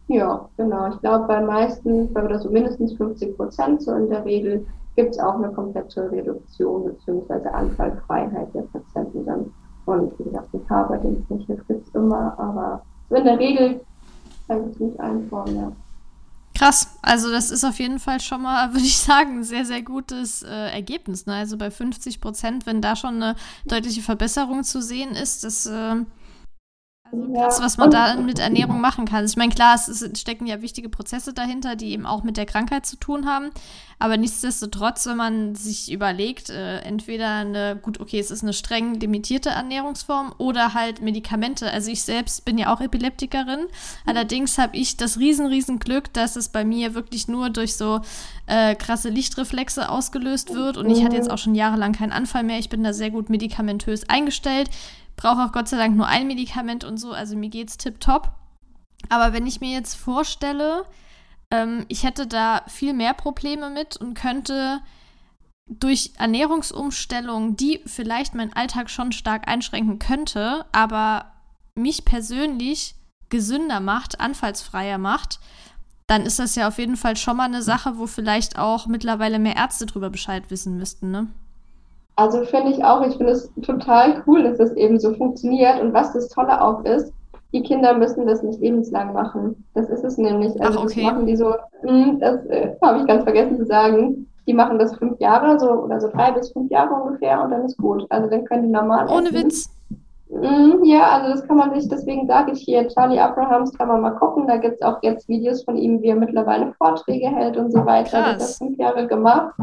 ja, 0.08 0.50
genau. 0.58 0.90
Ich 0.90 1.00
glaube, 1.00 1.26
bei 1.28 1.42
meisten, 1.42 2.10
oder 2.10 2.40
so 2.40 2.50
mindestens 2.50 2.94
50 2.94 3.38
Prozent 3.38 3.82
so 3.82 3.94
in 3.94 4.10
der 4.10 4.26
Regel, 4.26 4.66
gibt 4.96 5.12
es 5.12 5.20
auch 5.20 5.36
eine 5.36 5.52
komplette 5.52 6.12
Reduktion 6.12 6.84
bzw. 6.84 7.48
Anfallfreiheit 7.48 8.54
der 8.54 8.64
Patienten 8.64 9.26
dann. 9.26 9.54
Und 9.86 10.18
wie 10.20 10.24
gesagt, 10.26 10.54
ein 10.54 10.66
paar, 10.66 10.90
bei 10.90 10.98
denen 10.98 11.24
es 11.24 11.30
nicht 11.30 11.48
hilft, 11.48 11.68
gibt 11.68 11.88
es 11.88 11.96
immer, 11.96 12.38
aber 12.38 12.82
so 13.10 13.16
in 13.16 13.24
der 13.24 13.40
Regel 13.40 13.80
kann 14.48 14.66
ich 14.66 14.76
es 14.76 14.80
nicht 14.80 15.00
einformen, 15.00 15.56
ja. 15.56 15.72
Krass, 16.54 16.96
also 17.02 17.32
das 17.32 17.50
ist 17.50 17.64
auf 17.64 17.80
jeden 17.80 18.00
Fall 18.00 18.20
schon 18.20 18.42
mal, 18.42 18.70
würde 18.74 18.86
ich 18.86 18.98
sagen, 18.98 19.40
ein 19.40 19.44
sehr, 19.44 19.66
sehr 19.66 19.82
gutes 19.82 20.44
äh, 20.44 20.48
Ergebnis. 20.72 21.26
Ne? 21.26 21.36
Also 21.36 21.58
bei 21.58 21.72
50 21.72 22.22
Prozent, 22.22 22.66
wenn 22.66 22.82
da 22.82 22.96
schon 22.96 23.16
eine 23.22 23.36
deutliche 23.66 24.02
Verbesserung 24.02 24.64
zu 24.64 24.82
sehen 24.82 25.12
ist, 25.12 25.44
das 25.44 25.66
äh, 25.66 25.96
also 27.12 27.34
krass, 27.34 27.62
was 27.62 27.78
man 27.78 27.92
da 27.92 28.16
mit 28.16 28.40
Ernährung 28.40 28.82
machen 28.82 29.06
kann. 29.06 29.26
Ich 29.26 29.36
meine, 29.36 29.54
klar, 29.54 29.76
es, 29.76 30.04
stecken 30.20 30.46
ja 30.46 30.62
wichtige 30.62 30.90
Prozesse 30.90 31.34
dahinter, 31.34 31.76
die 31.76 31.92
eben 31.92 32.06
auch 32.06 32.24
mit 32.24 32.38
der 32.38 32.46
Krankheit 32.46 32.86
zu 32.86 32.96
tun 32.98 33.26
haben. 33.26 33.52
Aber 34.00 34.18
nichtsdestotrotz, 34.18 35.06
wenn 35.06 35.18
man 35.18 35.54
sich 35.54 35.92
überlegt, 35.92 36.50
äh, 36.50 36.80
entweder 36.80 37.36
eine, 37.36 37.76
gut, 37.76 38.00
okay, 38.00 38.20
es 38.20 38.32
ist 38.32 38.42
eine 38.42 38.54
streng 38.54 38.96
limitierte 38.96 39.50
Ernährungsform 39.50 40.34
oder 40.40 40.74
halt 40.74 41.02
Medikamente. 41.02 41.70
Also 41.70 41.92
ich 41.92 42.02
selbst 42.02 42.44
bin 42.44 42.58
ja 42.58 42.74
auch 42.74 42.82
Epileptikerin. 42.82 43.68
Allerdings 44.06 44.58
habe 44.58 44.76
ich 44.76 44.98
das 44.98 45.20
riesen, 45.20 45.46
riesen 45.46 45.78
Glück, 45.78 46.12
dass 46.14 46.36
es 46.36 46.50
bei 46.50 46.66
mir 46.66 46.96
wirklich 46.96 47.28
nur 47.28 47.52
durch 47.52 47.76
so 47.76 48.02
äh, 48.48 48.74
krasse 48.74 49.10
Lichtreflexe 49.10 49.88
ausgelöst 49.88 50.54
wird. 50.54 50.78
Und 50.78 50.90
ich 50.90 51.04
hatte 51.04 51.16
jetzt 51.16 51.30
auch 51.30 51.38
schon 51.38 51.54
jahrelang 51.54 51.94
keinen 51.94 52.12
Anfall 52.12 52.44
mehr. 52.44 52.58
Ich 52.58 52.70
bin 52.70 52.84
da 52.84 52.94
sehr 52.94 53.12
gut 53.12 53.30
medikamentös 53.30 54.10
eingestellt 54.10 54.70
brauche 55.16 55.44
auch 55.44 55.52
Gott 55.52 55.68
sei 55.68 55.78
Dank 55.78 55.96
nur 55.96 56.08
ein 56.08 56.28
Medikament 56.28 56.84
und 56.84 56.98
so, 56.98 57.12
also 57.12 57.36
mir 57.36 57.50
geht's 57.50 57.78
tipptopp. 57.78 58.32
Aber 59.10 59.34
wenn 59.34 59.48
ich 59.48 59.62
mir 59.62 59.72
jetzt 59.72 59.96
vorstelle, 59.96 60.86
ähm, 61.52 61.86
ich 61.88 62.04
hätte 62.04 62.28
da 62.28 62.64
viel 62.68 62.94
mehr 62.94 63.14
Probleme 63.14 63.70
mit 63.70 63.98
und 63.98 64.14
könnte 64.14 64.82
durch 65.68 66.12
Ernährungsumstellung, 66.18 67.56
die 67.56 67.82
vielleicht 67.86 68.36
meinen 68.36 68.54
Alltag 68.54 68.90
schon 68.90 69.12
stark 69.12 69.48
einschränken 69.48 70.00
könnte, 70.00 70.66
aber 70.72 71.32
mich 71.76 72.04
persönlich 72.04 72.96
gesünder 73.30 73.80
macht, 73.80 74.20
anfallsfreier 74.20 74.98
macht, 74.98 75.40
dann 76.08 76.24
ist 76.24 76.40
das 76.40 76.56
ja 76.56 76.68
auf 76.68 76.78
jeden 76.78 76.98
Fall 76.98 77.16
schon 77.16 77.38
mal 77.38 77.46
eine 77.46 77.62
Sache, 77.62 77.98
wo 77.98 78.06
vielleicht 78.06 78.60
auch 78.60 78.86
mittlerweile 78.86 79.40
mehr 79.40 79.56
Ärzte 79.56 79.86
drüber 79.86 80.10
Bescheid 80.10 80.44
wissen 80.50 80.78
müssten, 80.78 81.12
ne? 81.12 81.28
Also 82.16 82.44
finde 82.44 82.72
ich 82.72 82.84
auch, 82.84 83.06
ich 83.06 83.16
finde 83.16 83.34
es 83.34 83.52
total 83.62 84.24
cool, 84.28 84.44
dass 84.44 84.58
das 84.58 84.74
eben 84.74 85.00
so 85.00 85.14
funktioniert. 85.14 85.82
Und 85.82 85.94
was 85.94 86.14
das 86.14 86.30
Tolle 86.30 86.62
auch 86.62 86.84
ist, 86.84 87.14
die 87.54 87.64
Kinder 87.64 87.94
müssen 87.94 88.26
das 88.26 88.44
nicht 88.44 88.62
lebenslang 88.62 89.14
machen. 89.14 89.66
Das 89.74 89.90
ist 89.90 90.04
es 90.04 90.18
nämlich. 90.18 90.60
Also 90.62 90.80
Ach, 90.80 90.84
okay. 90.86 91.04
das 91.04 91.14
machen 91.14 91.26
die 91.26 91.36
so, 91.36 91.54
hm, 91.82 92.20
das 92.20 92.46
äh, 92.46 92.76
habe 92.82 93.00
ich 93.00 93.08
ganz 93.08 93.24
vergessen 93.24 93.58
zu 93.58 93.66
sagen. 93.66 94.28
Die 94.48 94.54
machen 94.54 94.80
das 94.80 94.96
fünf 94.96 95.20
Jahre 95.20 95.60
so 95.60 95.70
oder 95.70 96.00
so 96.00 96.10
drei 96.10 96.32
bis 96.32 96.52
fünf 96.52 96.72
Jahre 96.72 96.94
ungefähr 96.94 97.44
und 97.44 97.52
dann 97.52 97.66
ist 97.66 97.78
gut. 97.78 98.06
Also 98.10 98.30
dann 98.30 98.46
können 98.46 98.64
die 98.64 98.70
normal. 98.70 99.08
Ohne 99.08 99.30
essen. 99.30 99.46
Witz. 99.46 99.70
Mm, 100.30 100.86
ja, 100.86 101.10
also 101.10 101.34
das 101.34 101.46
kann 101.46 101.58
man 101.58 101.74
sich, 101.74 101.90
deswegen 101.90 102.26
sage 102.26 102.54
ich 102.54 102.62
hier, 102.62 102.88
Charlie 102.88 103.20
Abrahams 103.20 103.78
kann 103.78 103.90
man 103.90 104.02
mal 104.02 104.12
gucken. 104.12 104.48
Da 104.48 104.58
gibt 104.58 104.76
es 104.76 104.82
auch 104.82 104.98
jetzt 105.04 105.28
Videos 105.28 105.64
von 105.64 105.76
ihm, 105.76 106.02
wie 106.02 106.08
er 106.08 106.16
mittlerweile 106.16 106.74
Vorträge 106.78 107.28
hält 107.28 107.58
und 107.58 107.72
so 107.72 107.86
weiter. 107.86 108.22
Krass. 108.22 108.38
Das 108.38 108.58
fünf 108.58 108.78
Jahre 108.78 109.08
gemacht. 109.08 109.54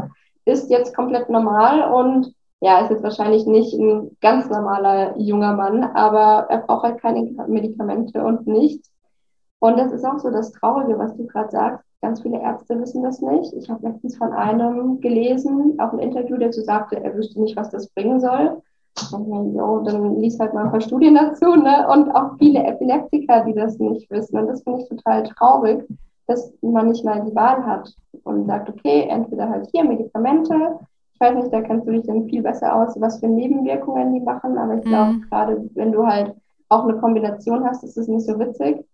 Ist 0.45 0.69
jetzt 0.69 0.95
komplett 0.95 1.29
normal 1.29 1.91
und 1.91 2.33
ja, 2.61 2.79
ist 2.79 2.91
jetzt 2.91 3.03
wahrscheinlich 3.03 3.45
nicht 3.45 3.73
ein 3.73 4.17
ganz 4.21 4.49
normaler 4.49 5.17
junger 5.17 5.53
Mann, 5.53 5.83
aber 5.83 6.49
er 6.49 6.59
braucht 6.59 6.83
halt 6.83 7.01
keine 7.01 7.23
Medikamente 7.47 8.23
und 8.23 8.47
nichts. 8.47 8.91
Und 9.59 9.77
das 9.77 9.91
ist 9.91 10.05
auch 10.05 10.19
so 10.19 10.29
das 10.29 10.51
Traurige, 10.51 10.97
was 10.97 11.15
du 11.15 11.25
gerade 11.27 11.51
sagst. 11.51 11.85
Ganz 12.01 12.21
viele 12.21 12.41
Ärzte 12.41 12.79
wissen 12.79 13.03
das 13.03 13.21
nicht. 13.21 13.53
Ich 13.53 13.69
habe 13.69 13.87
letztens 13.87 14.17
von 14.17 14.31
einem 14.31 15.01
gelesen, 15.01 15.77
auch 15.79 15.91
ein 15.91 15.99
Interview, 15.99 16.37
der 16.37 16.53
so 16.53 16.61
sagte, 16.61 17.03
er 17.03 17.15
wüsste 17.15 17.41
nicht, 17.41 17.57
was 17.57 17.69
das 17.69 17.89
bringen 17.89 18.21
soll. 18.21 18.61
Und 19.11 19.85
dann 19.85 20.19
liest 20.19 20.39
halt 20.39 20.53
mal 20.53 20.65
ein 20.65 20.71
paar 20.71 20.81
Studien 20.81 21.15
dazu, 21.15 21.55
ne? 21.55 21.87
Und 21.89 22.09
auch 22.11 22.37
viele 22.37 22.63
Epileptiker, 22.63 23.45
die 23.45 23.53
das 23.53 23.79
nicht 23.79 24.09
wissen. 24.09 24.37
Und 24.37 24.47
das 24.47 24.63
finde 24.63 24.81
ich 24.81 24.89
total 24.89 25.23
traurig, 25.23 25.85
dass 26.27 26.53
man 26.61 26.87
nicht 26.87 27.03
mal 27.03 27.23
die 27.25 27.35
Wahl 27.35 27.65
hat 27.65 27.93
und 28.23 28.45
sagt, 28.45 28.69
okay, 28.69 29.07
entweder 29.09 29.49
halt 29.49 29.67
hier 29.71 29.83
Medikamente, 29.83 30.79
ich 31.19 31.27
weiß 31.27 31.35
nicht, 31.35 31.53
da 31.53 31.61
kennst 31.61 31.85
du 31.85 31.91
dich 31.91 32.05
dann 32.05 32.29
viel 32.29 32.41
besser 32.41 32.73
aus, 32.73 32.99
was 32.99 33.19
für 33.19 33.27
Nebenwirkungen 33.27 34.13
die 34.13 34.21
machen, 34.21 34.57
aber 34.57 34.75
ich 34.75 34.83
glaube, 34.83 35.13
mhm. 35.13 35.25
gerade 35.29 35.69
wenn 35.73 35.91
du 35.91 36.07
halt 36.07 36.33
auch 36.69 36.85
eine 36.85 36.97
Kombination 36.97 37.65
hast, 37.65 37.83
ist 37.83 37.97
es 37.97 38.07
nicht 38.07 38.25
so 38.25 38.39
witzig. 38.39 38.85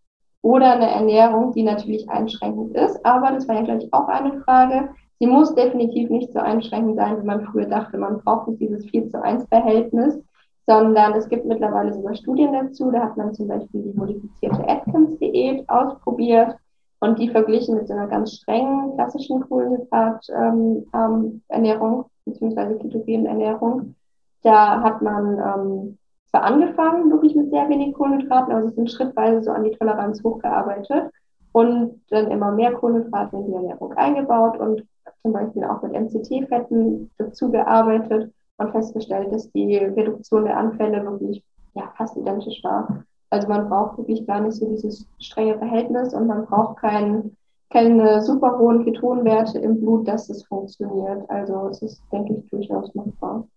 Oder 0.41 0.73
eine 0.73 0.89
Ernährung, 0.89 1.53
die 1.53 1.61
natürlich 1.61 2.09
einschränkend 2.09 2.75
ist, 2.75 3.03
aber 3.05 3.31
das 3.31 3.47
war 3.47 3.55
ja 3.55 3.61
gleich 3.61 3.87
auch 3.91 4.07
eine 4.07 4.41
Frage. 4.41 4.89
Sie 5.19 5.27
muss 5.27 5.53
definitiv 5.53 6.09
nicht 6.09 6.33
so 6.33 6.39
einschränkend 6.39 6.95
sein, 6.95 7.21
wie 7.21 7.25
man 7.25 7.45
früher 7.45 7.67
dachte. 7.67 7.97
Man 7.97 8.19
braucht 8.19 8.47
nicht 8.47 8.61
dieses 8.61 8.85
4 8.89 9.09
zu 9.09 9.21
1 9.21 9.47
Verhältnis, 9.47 10.19
sondern 10.67 11.13
es 11.13 11.29
gibt 11.29 11.45
mittlerweile 11.45 11.93
sogar 11.93 12.15
Studien 12.15 12.53
dazu. 12.53 12.91
Da 12.91 13.03
hat 13.03 13.17
man 13.17 13.33
zum 13.33 13.47
Beispiel 13.47 13.83
die 13.83 13.97
modifizierte 13.97 14.67
Atkins-Diät 14.67 15.69
ausprobiert 15.69 16.55
und 16.99 17.19
die 17.19 17.29
verglichen 17.29 17.75
mit 17.75 17.87
so 17.87 17.93
einer 17.93 18.07
ganz 18.07 18.33
strengen 18.33 18.95
klassischen 18.95 19.41
Kohlenhydrat-Ernährung. 19.41 21.99
Ähm, 21.99 22.05
beziehungsweise 22.25 22.77
ketogenen 22.77 23.25
Ernährung. 23.25 23.95
Da 24.43 24.81
hat 24.81 25.01
man 25.01 25.37
ähm, 25.39 25.97
zwar 26.25 26.43
angefangen, 26.43 27.11
wirklich 27.11 27.35
mit 27.35 27.49
sehr 27.49 27.69
wenig 27.69 27.93
Kohlenhydraten, 27.93 28.53
aber 28.53 28.67
sie 28.67 28.75
sind 28.75 28.91
schrittweise 28.91 29.43
so 29.43 29.51
an 29.51 29.63
die 29.63 29.71
Toleranz 29.71 30.23
hochgearbeitet 30.23 31.11
und 31.51 32.01
dann 32.09 32.31
immer 32.31 32.51
mehr 32.51 32.73
Kohlenhydrate 32.73 33.37
in 33.37 33.47
die 33.47 33.53
Ernährung 33.53 33.93
eingebaut 33.93 34.59
und 34.59 34.83
zum 35.21 35.33
Beispiel 35.33 35.63
auch 35.63 35.81
mit 35.81 35.93
MCT-Fetten 35.93 37.09
dazu 37.17 37.49
gearbeitet 37.49 38.31
und 38.57 38.71
festgestellt, 38.71 39.31
dass 39.31 39.51
die 39.51 39.77
Reduktion 39.77 40.45
der 40.45 40.57
Anfälle 40.57 41.03
wirklich 41.03 41.43
ja, 41.73 41.91
fast 41.97 42.17
identisch 42.17 42.63
war. 42.63 43.03
Also 43.29 43.47
man 43.47 43.67
braucht 43.69 43.97
wirklich 43.97 44.25
gar 44.27 44.41
nicht 44.41 44.53
so 44.53 44.69
dieses 44.69 45.07
strenge 45.19 45.57
Verhältnis 45.57 46.13
und 46.13 46.27
man 46.27 46.45
braucht 46.45 46.77
keinen 46.77 47.35
keine 47.69 48.21
super 48.21 48.57
hohen 48.57 48.85
Ketonwerte 48.85 49.59
im 49.59 49.79
Blut, 49.79 50.07
dass 50.07 50.29
es 50.29 50.43
funktioniert. 50.45 51.29
Also 51.29 51.69
es 51.69 51.81
ist, 51.81 52.01
denke 52.11 52.35
ich, 52.35 52.49
durchaus 52.49 52.93
machbar. 52.95 53.47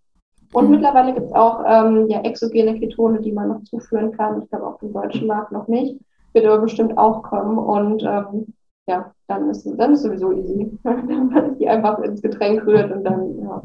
Und 0.53 0.65
mhm. 0.65 0.71
mittlerweile 0.71 1.13
gibt 1.13 1.27
es 1.27 1.33
auch 1.33 1.63
ähm, 1.65 2.07
ja, 2.09 2.21
exogene 2.21 2.79
Ketone, 2.79 3.21
die 3.21 3.31
man 3.31 3.49
noch 3.49 3.63
zuführen 3.63 4.11
kann. 4.11 4.41
Ich 4.41 4.49
glaube 4.49 4.67
auf 4.67 4.79
dem 4.79 4.93
deutschen 4.93 5.27
Markt 5.27 5.51
noch 5.51 5.67
nicht. 5.67 5.99
Wird 6.33 6.45
aber 6.45 6.59
bestimmt 6.59 6.97
auch 6.97 7.23
kommen. 7.23 7.57
Und 7.57 8.03
ähm, 8.03 8.53
ja, 8.87 9.11
dann 9.27 9.49
ist, 9.49 9.67
dann 9.77 9.93
ist 9.93 10.01
sowieso 10.01 10.31
easy. 10.31 10.77
Wenn 10.83 11.27
man 11.27 11.57
die 11.57 11.69
einfach 11.69 11.99
ins 11.99 12.21
Getränk 12.21 12.65
rührt 12.65 12.91
und 12.91 13.03
dann 13.03 13.39
ja, 13.39 13.61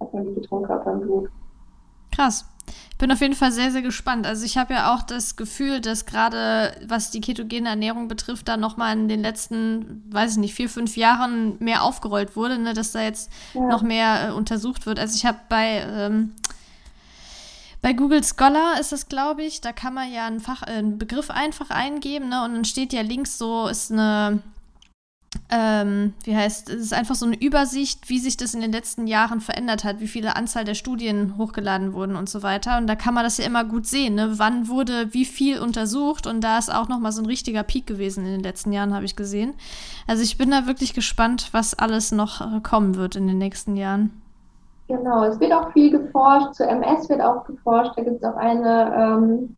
hat 0.00 0.12
man 0.12 0.24
die 0.24 0.34
Ketonkörper 0.34 0.92
im 0.92 1.00
Blut. 1.00 1.30
Krass. 2.14 2.44
Ich 2.90 2.98
bin 2.98 3.12
auf 3.12 3.20
jeden 3.20 3.34
Fall 3.34 3.52
sehr, 3.52 3.70
sehr 3.70 3.82
gespannt. 3.82 4.26
Also 4.26 4.46
ich 4.46 4.56
habe 4.56 4.72
ja 4.72 4.94
auch 4.94 5.02
das 5.02 5.36
Gefühl, 5.36 5.80
dass 5.80 6.06
gerade 6.06 6.74
was 6.86 7.10
die 7.10 7.20
ketogene 7.20 7.68
Ernährung 7.68 8.08
betrifft, 8.08 8.48
da 8.48 8.56
nochmal 8.56 8.96
in 8.96 9.08
den 9.08 9.20
letzten, 9.20 10.02
weiß 10.10 10.32
ich 10.32 10.38
nicht, 10.38 10.54
vier, 10.54 10.70
fünf 10.70 10.96
Jahren 10.96 11.56
mehr 11.58 11.82
aufgerollt 11.82 12.36
wurde, 12.36 12.58
ne? 12.58 12.72
dass 12.72 12.92
da 12.92 13.02
jetzt 13.02 13.30
ja. 13.52 13.66
noch 13.68 13.82
mehr 13.82 14.28
äh, 14.28 14.32
untersucht 14.32 14.86
wird. 14.86 14.98
Also 14.98 15.14
ich 15.14 15.26
habe 15.26 15.38
bei, 15.48 15.84
ähm, 15.86 16.32
bei 17.82 17.92
Google 17.92 18.24
Scholar 18.24 18.80
ist 18.80 18.92
das, 18.92 19.08
glaube 19.08 19.42
ich, 19.42 19.60
da 19.60 19.72
kann 19.72 19.92
man 19.92 20.10
ja 20.10 20.26
einen, 20.26 20.40
Fach, 20.40 20.62
äh, 20.62 20.72
einen 20.72 20.96
Begriff 20.96 21.30
einfach 21.30 21.68
eingeben 21.68 22.30
ne? 22.30 22.44
und 22.44 22.54
dann 22.54 22.64
steht 22.64 22.94
ja 22.94 23.02
links 23.02 23.36
so, 23.36 23.68
ist 23.68 23.92
eine 23.92 24.40
ähm, 25.48 26.14
wie 26.24 26.36
heißt, 26.36 26.70
es 26.70 26.82
ist 26.82 26.94
einfach 26.94 27.14
so 27.14 27.24
eine 27.24 27.40
Übersicht, 27.40 28.08
wie 28.08 28.18
sich 28.18 28.36
das 28.36 28.54
in 28.54 28.60
den 28.60 28.72
letzten 28.72 29.06
Jahren 29.06 29.40
verändert 29.40 29.84
hat, 29.84 30.00
wie 30.00 30.08
viele 30.08 30.34
Anzahl 30.34 30.64
der 30.64 30.74
Studien 30.74 31.36
hochgeladen 31.38 31.92
wurden 31.92 32.16
und 32.16 32.28
so 32.28 32.42
weiter. 32.42 32.78
Und 32.78 32.88
da 32.88 32.96
kann 32.96 33.14
man 33.14 33.22
das 33.22 33.38
ja 33.38 33.46
immer 33.46 33.64
gut 33.64 33.86
sehen, 33.86 34.16
ne? 34.16 34.38
wann 34.38 34.68
wurde 34.68 35.14
wie 35.14 35.24
viel 35.24 35.60
untersucht. 35.60 36.26
Und 36.26 36.42
da 36.42 36.58
ist 36.58 36.72
auch 36.72 36.88
nochmal 36.88 37.12
so 37.12 37.22
ein 37.22 37.26
richtiger 37.26 37.62
Peak 37.62 37.86
gewesen 37.86 38.26
in 38.26 38.32
den 38.32 38.42
letzten 38.42 38.72
Jahren, 38.72 38.92
habe 38.92 39.04
ich 39.04 39.14
gesehen. 39.14 39.54
Also 40.08 40.22
ich 40.24 40.36
bin 40.36 40.50
da 40.50 40.66
wirklich 40.66 40.94
gespannt, 40.94 41.50
was 41.52 41.78
alles 41.78 42.10
noch 42.10 42.40
äh, 42.40 42.60
kommen 42.60 42.96
wird 42.96 43.14
in 43.14 43.28
den 43.28 43.38
nächsten 43.38 43.76
Jahren. 43.76 44.22
Genau, 44.88 45.24
es 45.24 45.38
wird 45.38 45.52
auch 45.52 45.72
viel 45.72 45.90
geforscht. 45.90 46.54
Zu 46.54 46.64
MS 46.64 47.08
wird 47.08 47.20
auch 47.20 47.44
geforscht. 47.44 47.92
Da 47.96 48.02
gibt 48.02 48.16
es 48.16 48.24
auch 48.24 48.36
eine 48.36 48.94
ähm, 48.96 49.56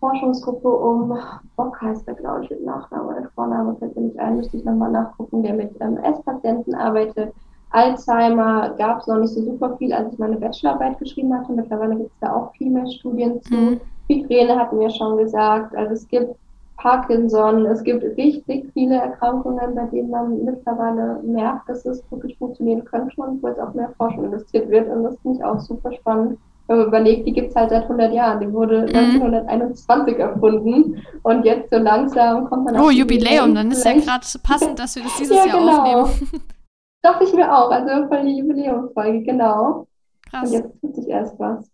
Forschungsgruppe 0.00 0.68
um, 0.68 1.16
Bock 1.56 1.80
heißt 1.80 2.06
der, 2.08 2.14
glaube 2.14 2.44
ich, 2.44 2.50
mit 2.50 2.64
Nachname 2.64 3.08
oder 3.08 3.30
Vorname, 3.34 3.76
fällt 3.76 3.94
mir 3.94 4.02
nicht 4.02 4.18
ein, 4.18 4.38
müsste 4.38 4.56
ich 4.56 4.64
nochmal 4.64 4.90
nachgucken, 4.90 5.42
der 5.42 5.54
mit 5.54 5.78
MS-Patienten 5.80 6.74
arbeitet. 6.74 7.32
Alzheimer 7.70 8.70
gab 8.78 9.00
es 9.00 9.06
noch 9.06 9.18
nicht 9.18 9.32
so 9.32 9.42
super 9.42 9.76
viel, 9.76 9.92
als 9.92 10.12
ich 10.12 10.18
meine 10.18 10.36
Bachelorarbeit 10.36 10.98
geschrieben 10.98 11.32
hatte. 11.38 11.52
Mittlerweile 11.52 11.96
gibt 11.96 12.10
es 12.12 12.18
da 12.20 12.34
auch 12.34 12.52
viel 12.54 12.70
mehr 12.70 12.86
Studien 12.86 13.40
zu. 13.42 13.54
Mhm. 13.54 13.80
Migräne 14.08 14.58
hatten 14.58 14.80
wir 14.80 14.90
schon 14.90 15.18
gesagt. 15.18 15.76
Also 15.76 15.92
es 15.92 16.08
gibt 16.08 16.34
Parkinson, 16.78 17.66
es 17.66 17.84
gibt 17.84 18.02
richtig 18.16 18.70
viele 18.72 18.96
Erkrankungen, 18.96 19.74
bei 19.74 19.84
denen 19.84 20.10
man 20.10 20.44
mittlerweile 20.44 21.20
merkt, 21.22 21.68
dass 21.68 21.84
es 21.84 22.02
wirklich 22.10 22.36
funktionieren 22.38 22.84
könnte 22.84 23.20
und 23.20 23.42
wo 23.42 23.48
jetzt 23.48 23.60
auch 23.60 23.74
mehr 23.74 23.92
Forschung 23.96 24.24
investiert 24.24 24.68
wird. 24.70 24.88
Und 24.88 25.04
das 25.04 25.16
finde 25.20 25.38
ich 25.38 25.44
auch 25.44 25.60
super 25.60 25.92
spannend 25.92 26.38
wenn 26.70 26.78
man 26.78 26.86
überlegt, 26.86 27.26
die 27.26 27.32
gibt 27.32 27.50
es 27.50 27.56
halt 27.56 27.70
seit 27.70 27.82
100 27.82 28.12
Jahren. 28.12 28.38
Die 28.38 28.52
wurde 28.52 28.82
mhm. 28.82 28.96
1921 28.96 30.18
erfunden 30.18 31.02
und 31.22 31.44
jetzt 31.44 31.68
so 31.70 31.78
langsam 31.78 32.48
kommt 32.48 32.64
man 32.66 32.80
Oh, 32.80 32.90
Jubiläum, 32.90 33.56
dann 33.56 33.72
ist 33.72 33.84
ja 33.84 33.94
gerade 33.94 34.24
passend, 34.40 34.78
dass 34.78 34.94
wir 34.94 35.02
das 35.02 35.16
dieses 35.16 35.36
ja, 35.44 35.46
Jahr 35.46 35.58
genau. 35.58 36.02
aufnehmen. 36.02 36.42
Dachte 37.02 37.24
ich 37.24 37.32
mir 37.32 37.52
auch, 37.52 37.72
also 37.72 38.06
voll 38.06 38.24
die 38.24 38.38
Jubiläumsfolge, 38.38 39.22
genau. 39.22 39.88
Krass. 40.30 40.48
Und 40.48 40.52
jetzt 40.52 40.80
tut 40.80 40.94
sich 40.94 41.08
erst 41.08 41.40
was. 41.40 41.68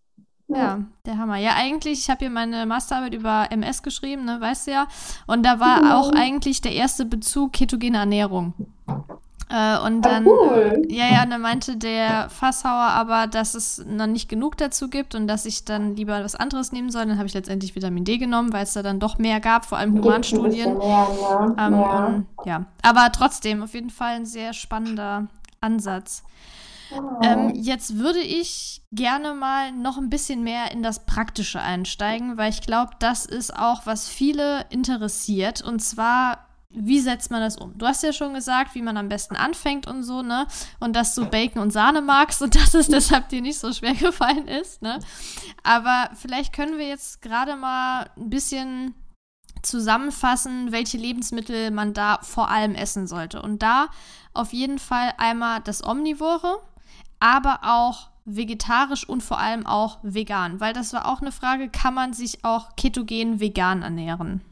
Ja. 0.48 0.56
ja, 0.56 0.78
der 1.04 1.18
Hammer. 1.18 1.36
Ja, 1.36 1.50
eigentlich, 1.56 1.98
ich 1.98 2.08
habe 2.08 2.20
hier 2.20 2.30
meine 2.30 2.64
Masterarbeit 2.64 3.12
über 3.12 3.48
MS 3.50 3.82
geschrieben, 3.82 4.24
ne, 4.24 4.40
weißt 4.40 4.68
du 4.68 4.70
ja. 4.70 4.86
Und 5.26 5.44
da 5.44 5.60
war 5.60 5.82
mhm. 5.82 5.90
auch 5.90 6.12
eigentlich 6.12 6.62
der 6.62 6.72
erste 6.72 7.04
Bezug 7.04 7.52
ketogene 7.52 7.98
Ernährung. 7.98 8.54
Äh, 9.48 9.78
und 9.78 10.04
ah, 10.04 10.10
dann, 10.10 10.26
cool. 10.26 10.82
ja, 10.88 11.06
ja, 11.06 11.24
dann 11.24 11.40
meinte 11.40 11.76
der 11.76 12.28
Fasshauer 12.30 12.72
aber, 12.72 13.28
dass 13.28 13.54
es 13.54 13.84
noch 13.86 14.08
nicht 14.08 14.28
genug 14.28 14.56
dazu 14.56 14.88
gibt 14.88 15.14
und 15.14 15.28
dass 15.28 15.46
ich 15.46 15.64
dann 15.64 15.94
lieber 15.94 16.24
was 16.24 16.34
anderes 16.34 16.72
nehmen 16.72 16.90
soll. 16.90 17.06
Dann 17.06 17.18
habe 17.18 17.28
ich 17.28 17.34
letztendlich 17.34 17.76
Vitamin 17.76 18.04
D 18.04 18.18
genommen, 18.18 18.52
weil 18.52 18.64
es 18.64 18.72
da 18.72 18.82
dann 18.82 18.98
doch 18.98 19.18
mehr 19.18 19.38
gab, 19.38 19.64
vor 19.64 19.78
allem 19.78 19.94
Humanstudien. 20.02 20.78
Mehr, 20.78 21.08
ne? 21.08 21.56
ähm, 21.58 21.72
ja. 21.74 22.06
Und, 22.06 22.26
ja, 22.44 22.66
aber 22.82 23.12
trotzdem 23.12 23.62
auf 23.62 23.74
jeden 23.74 23.90
Fall 23.90 24.16
ein 24.16 24.26
sehr 24.26 24.52
spannender 24.52 25.28
Ansatz. 25.60 26.24
Oh. 26.90 27.20
Ähm, 27.22 27.52
jetzt 27.54 27.98
würde 27.98 28.20
ich 28.20 28.82
gerne 28.92 29.34
mal 29.34 29.72
noch 29.72 29.98
ein 29.98 30.10
bisschen 30.10 30.42
mehr 30.42 30.70
in 30.72 30.82
das 30.82 31.04
Praktische 31.04 31.60
einsteigen, 31.60 32.36
weil 32.36 32.50
ich 32.50 32.62
glaube, 32.62 32.92
das 32.98 33.26
ist 33.26 33.56
auch, 33.56 33.86
was 33.86 34.08
viele 34.08 34.66
interessiert. 34.70 35.62
Und 35.62 35.80
zwar, 35.80 36.45
wie 36.70 37.00
setzt 37.00 37.30
man 37.30 37.40
das 37.40 37.56
um? 37.56 37.76
Du 37.78 37.86
hast 37.86 38.02
ja 38.02 38.12
schon 38.12 38.34
gesagt, 38.34 38.74
wie 38.74 38.82
man 38.82 38.96
am 38.96 39.08
besten 39.08 39.36
anfängt 39.36 39.86
und 39.86 40.02
so, 40.02 40.22
ne? 40.22 40.46
Und 40.80 40.94
dass 40.94 41.14
du 41.14 41.26
Bacon 41.26 41.62
und 41.62 41.72
Sahne 41.72 42.02
magst 42.02 42.42
und 42.42 42.54
dass 42.60 42.74
es 42.74 42.88
deshalb 42.88 43.28
dir 43.28 43.40
nicht 43.40 43.58
so 43.58 43.72
schwer 43.72 43.94
gefallen 43.94 44.48
ist, 44.48 44.82
ne? 44.82 44.98
Aber 45.62 46.10
vielleicht 46.14 46.52
können 46.52 46.78
wir 46.78 46.86
jetzt 46.86 47.22
gerade 47.22 47.56
mal 47.56 48.10
ein 48.16 48.30
bisschen 48.30 48.94
zusammenfassen, 49.62 50.70
welche 50.70 50.98
Lebensmittel 50.98 51.70
man 51.70 51.92
da 51.92 52.18
vor 52.22 52.50
allem 52.50 52.74
essen 52.74 53.06
sollte. 53.06 53.42
Und 53.42 53.62
da 53.62 53.88
auf 54.34 54.52
jeden 54.52 54.78
Fall 54.78 55.12
einmal 55.18 55.60
das 55.60 55.84
Omnivore, 55.84 56.60
aber 57.20 57.60
auch 57.62 58.10
vegetarisch 58.24 59.08
und 59.08 59.22
vor 59.22 59.38
allem 59.38 59.66
auch 59.66 59.98
vegan, 60.02 60.60
weil 60.60 60.72
das 60.72 60.92
war 60.92 61.06
auch 61.06 61.20
eine 61.20 61.32
Frage, 61.32 61.68
kann 61.68 61.94
man 61.94 62.12
sich 62.12 62.44
auch 62.44 62.74
ketogen 62.76 63.40
vegan 63.40 63.82
ernähren? 63.82 64.42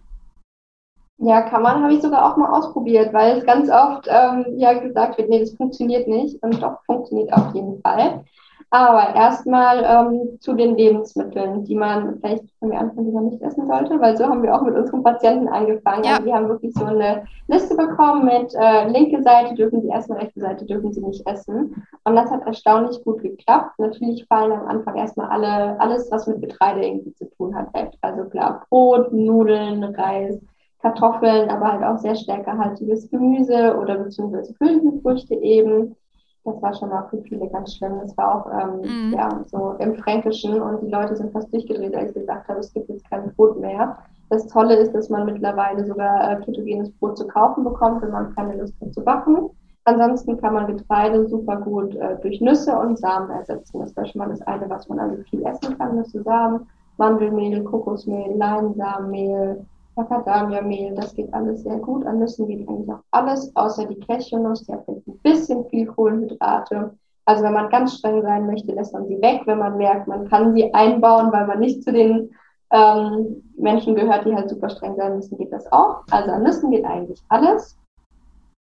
Ja, 1.19 1.43
kann 1.43 1.63
man, 1.63 1.83
habe 1.83 1.95
ich 1.95 2.03
sogar 2.03 2.25
auch 2.25 2.37
mal 2.37 2.51
ausprobiert, 2.51 3.13
weil 3.13 3.39
es 3.39 3.47
ganz 3.47 3.71
oft 3.71 4.09
ähm, 4.09 4.47
ja 4.57 4.73
gesagt 4.75 5.17
wird, 5.17 5.29
nee, 5.29 5.41
das 5.41 5.55
funktioniert 5.55 6.09
nicht 6.09 6.43
und 6.43 6.61
doch 6.61 6.83
funktioniert 6.85 7.33
auf 7.33 7.55
jeden 7.55 7.81
Fall. 7.83 8.25
Aber 8.71 9.15
erstmal 9.15 9.85
ähm, 9.85 10.41
zu 10.41 10.55
den 10.55 10.77
Lebensmitteln, 10.77 11.65
die 11.65 11.77
man 11.77 12.19
vielleicht 12.19 12.43
können 12.59 12.73
wir 12.73 12.81
anfangen, 12.81 13.07
die 13.07 13.13
man 13.13 13.27
nicht 13.27 13.41
essen 13.41 13.69
sollte, 13.69 14.01
weil 14.01 14.17
so 14.17 14.25
haben 14.25 14.43
wir 14.43 14.53
auch 14.53 14.63
mit 14.63 14.75
unseren 14.75 15.05
Patienten 15.05 15.47
angefangen. 15.47 16.03
Ja. 16.03 16.15
Also 16.15 16.25
die 16.25 16.35
haben 16.35 16.49
wirklich 16.49 16.75
so 16.75 16.85
eine 16.85 17.25
Liste 17.47 17.77
bekommen 17.77 18.25
mit 18.25 18.53
äh, 18.59 18.89
linke 18.89 19.23
Seite 19.23 19.55
dürfen 19.55 19.81
sie 19.81 19.91
essen, 19.91 20.17
rechte 20.17 20.41
Seite 20.41 20.65
dürfen 20.67 20.93
sie 20.93 21.03
nicht 21.03 21.25
essen. 21.25 21.87
Und 22.03 22.17
das 22.17 22.29
hat 22.33 22.45
erstaunlich 22.45 23.01
gut 23.05 23.23
geklappt. 23.23 23.79
Natürlich 23.79 24.27
fallen 24.27 24.51
am 24.51 24.67
Anfang 24.67 24.97
erstmal 24.97 25.29
alle, 25.29 25.79
alles, 25.79 26.11
was 26.11 26.27
mit 26.27 26.41
Getreide 26.41 26.85
irgendwie 26.85 27.15
zu 27.15 27.31
tun 27.31 27.55
hat, 27.55 27.73
weg. 27.75 27.93
Also 28.01 28.25
klar, 28.25 28.67
Brot, 28.69 29.13
Nudeln, 29.13 29.85
Reis, 29.85 30.41
Kartoffeln, 30.85 31.49
aber 31.49 31.73
halt 31.73 31.83
auch 31.83 31.99
sehr 31.99 32.15
stärkehaltiges 32.15 33.11
Gemüse 33.11 33.75
oder 33.81 33.97
beziehungsweise 33.97 34.55
Hülsenfrüchte 34.61 35.35
eben. 35.35 35.97
Das 36.45 36.61
war 36.61 36.75
schon 36.75 36.93
auch 36.93 37.09
für 37.09 37.23
viele 37.23 37.49
ganz 37.49 37.75
schlimm. 37.75 38.01
Das 38.03 38.15
war 38.19 38.35
auch 38.35 38.47
ähm, 38.53 38.81
mhm. 38.83 39.15
ja, 39.15 39.43
so 39.47 39.77
im 39.79 39.95
Fränkischen 39.95 40.61
und 40.61 40.83
die 40.83 40.91
Leute 40.91 41.17
sind 41.17 41.33
fast 41.33 41.51
durchgedreht, 41.55 41.97
als 41.97 42.11
ich 42.11 42.17
gesagt 42.17 42.49
habe, 42.49 42.61
es 42.61 42.71
gibt 42.75 42.91
jetzt 42.91 43.09
kein 43.09 43.35
Brot 43.35 43.59
mehr. 43.59 43.97
Das 44.29 44.47
Tolle 44.49 44.75
ist, 44.77 44.95
dass 44.95 45.09
man 45.09 45.25
mittlerweile 45.25 45.87
sogar 45.87 46.31
äh, 46.31 46.45
ketogenes 46.45 46.93
Brot 46.99 47.17
zu 47.17 47.27
kaufen 47.29 47.65
bekommt, 47.65 48.03
wenn 48.03 48.11
man 48.11 48.35
keine 48.35 48.57
Lust 48.57 48.75
hat 48.83 48.93
zu 48.93 49.03
backen. 49.03 49.49
Ansonsten 49.85 50.39
kann 50.39 50.53
man 50.53 50.67
Getreide 50.67 51.27
super 51.27 51.57
gut 51.63 51.95
äh, 51.97 52.17
durch 52.21 52.43
Nüsse 52.43 52.77
und 52.79 52.99
Samen 52.99 53.31
ersetzen. 53.31 53.81
Das 53.81 53.97
wäre 53.97 54.07
schon 54.07 54.19
mal 54.19 54.29
das 54.29 54.43
eine, 54.43 54.69
was 54.69 54.87
man 54.91 54.99
also 54.99 55.23
viel 55.31 55.43
essen 55.47 55.79
kann. 55.79 55.97
Nüsse, 55.97 56.23
Samen, 56.23 56.67
Mandelmehl, 56.99 57.65
Kokosmehl, 57.65 58.37
Leinsamenmehl, 58.37 59.65
Macadamia-Mehl, 59.97 60.95
das 60.95 61.15
geht 61.15 61.33
alles 61.33 61.63
sehr 61.63 61.79
gut. 61.79 62.05
An 62.07 62.19
Nüssen 62.19 62.47
geht 62.47 62.69
eigentlich 62.69 62.91
auch 62.91 63.03
alles, 63.11 63.55
außer 63.55 63.87
die 63.87 63.99
Cashewnuss, 64.01 64.65
die 64.65 64.73
hat 64.73 64.89
ein 64.89 65.03
bisschen 65.23 65.65
viel 65.67 65.87
Kohlenhydrate. 65.87 66.95
Also 67.27 67.45
wenn 67.45 67.53
man 67.55 67.71
ganz 67.71 67.99
streng 67.99 68.23
sein 68.23 68.47
möchte, 68.47 68.73
lässt 68.73 68.93
man 68.93 69.07
sie 69.07 69.21
weg. 69.23 69.43
Wenn 69.47 69.59
man 69.59 69.77
merkt, 69.79 70.09
man 70.09 70.29
kann 70.29 70.55
sie 70.55 70.73
einbauen, 70.75 71.33
weil 71.33 71.47
man 71.47 71.61
nicht 71.61 71.83
zu 71.83 71.93
den 71.93 72.31
ähm, 72.71 73.43
Menschen 73.57 73.95
gehört, 73.95 74.27
die 74.27 74.35
halt 74.35 74.51
super 74.51 74.69
streng 74.69 74.97
sein 74.97 75.17
müssen, 75.17 75.39
geht 75.39 75.53
das 75.53 75.71
auch. 75.73 76.03
Also 76.11 76.31
an 76.31 76.43
Nüssen 76.43 76.71
geht 76.71 76.85
eigentlich 76.85 77.23
alles. 77.29 77.79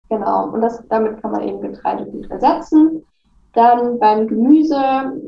Genau, 0.09 0.49
und 0.51 0.61
das, 0.61 0.81
damit 0.87 1.21
kann 1.21 1.31
man 1.31 1.43
eben 1.43 1.61
Getreide 1.61 2.05
gut 2.05 2.31
ersetzen. 2.31 3.03
Dann 3.53 3.99
beim 3.99 4.27
Gemüse 4.27 4.79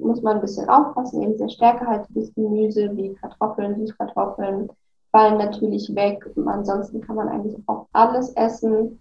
muss 0.02 0.22
man 0.22 0.36
ein 0.36 0.41
bisschen 0.41 0.70
aufpassen, 0.70 1.24
eben 1.24 1.38
sehr 1.38 1.50
stärkehaltiges 1.50 2.34
Gemüse 2.36 2.95
wie 2.95 3.14
Kartoffeln, 3.16 3.76
Süßkartoffeln, 3.76 4.70
fallen 5.12 5.38
natürlich 5.38 5.93
weg. 5.95 6.26
Ansonsten 6.45 7.01
kann 7.01 7.16
man 7.16 7.30
eigentlich 7.30 7.57
auch 7.68 7.88
alles 7.93 8.30
essen. 8.34 8.99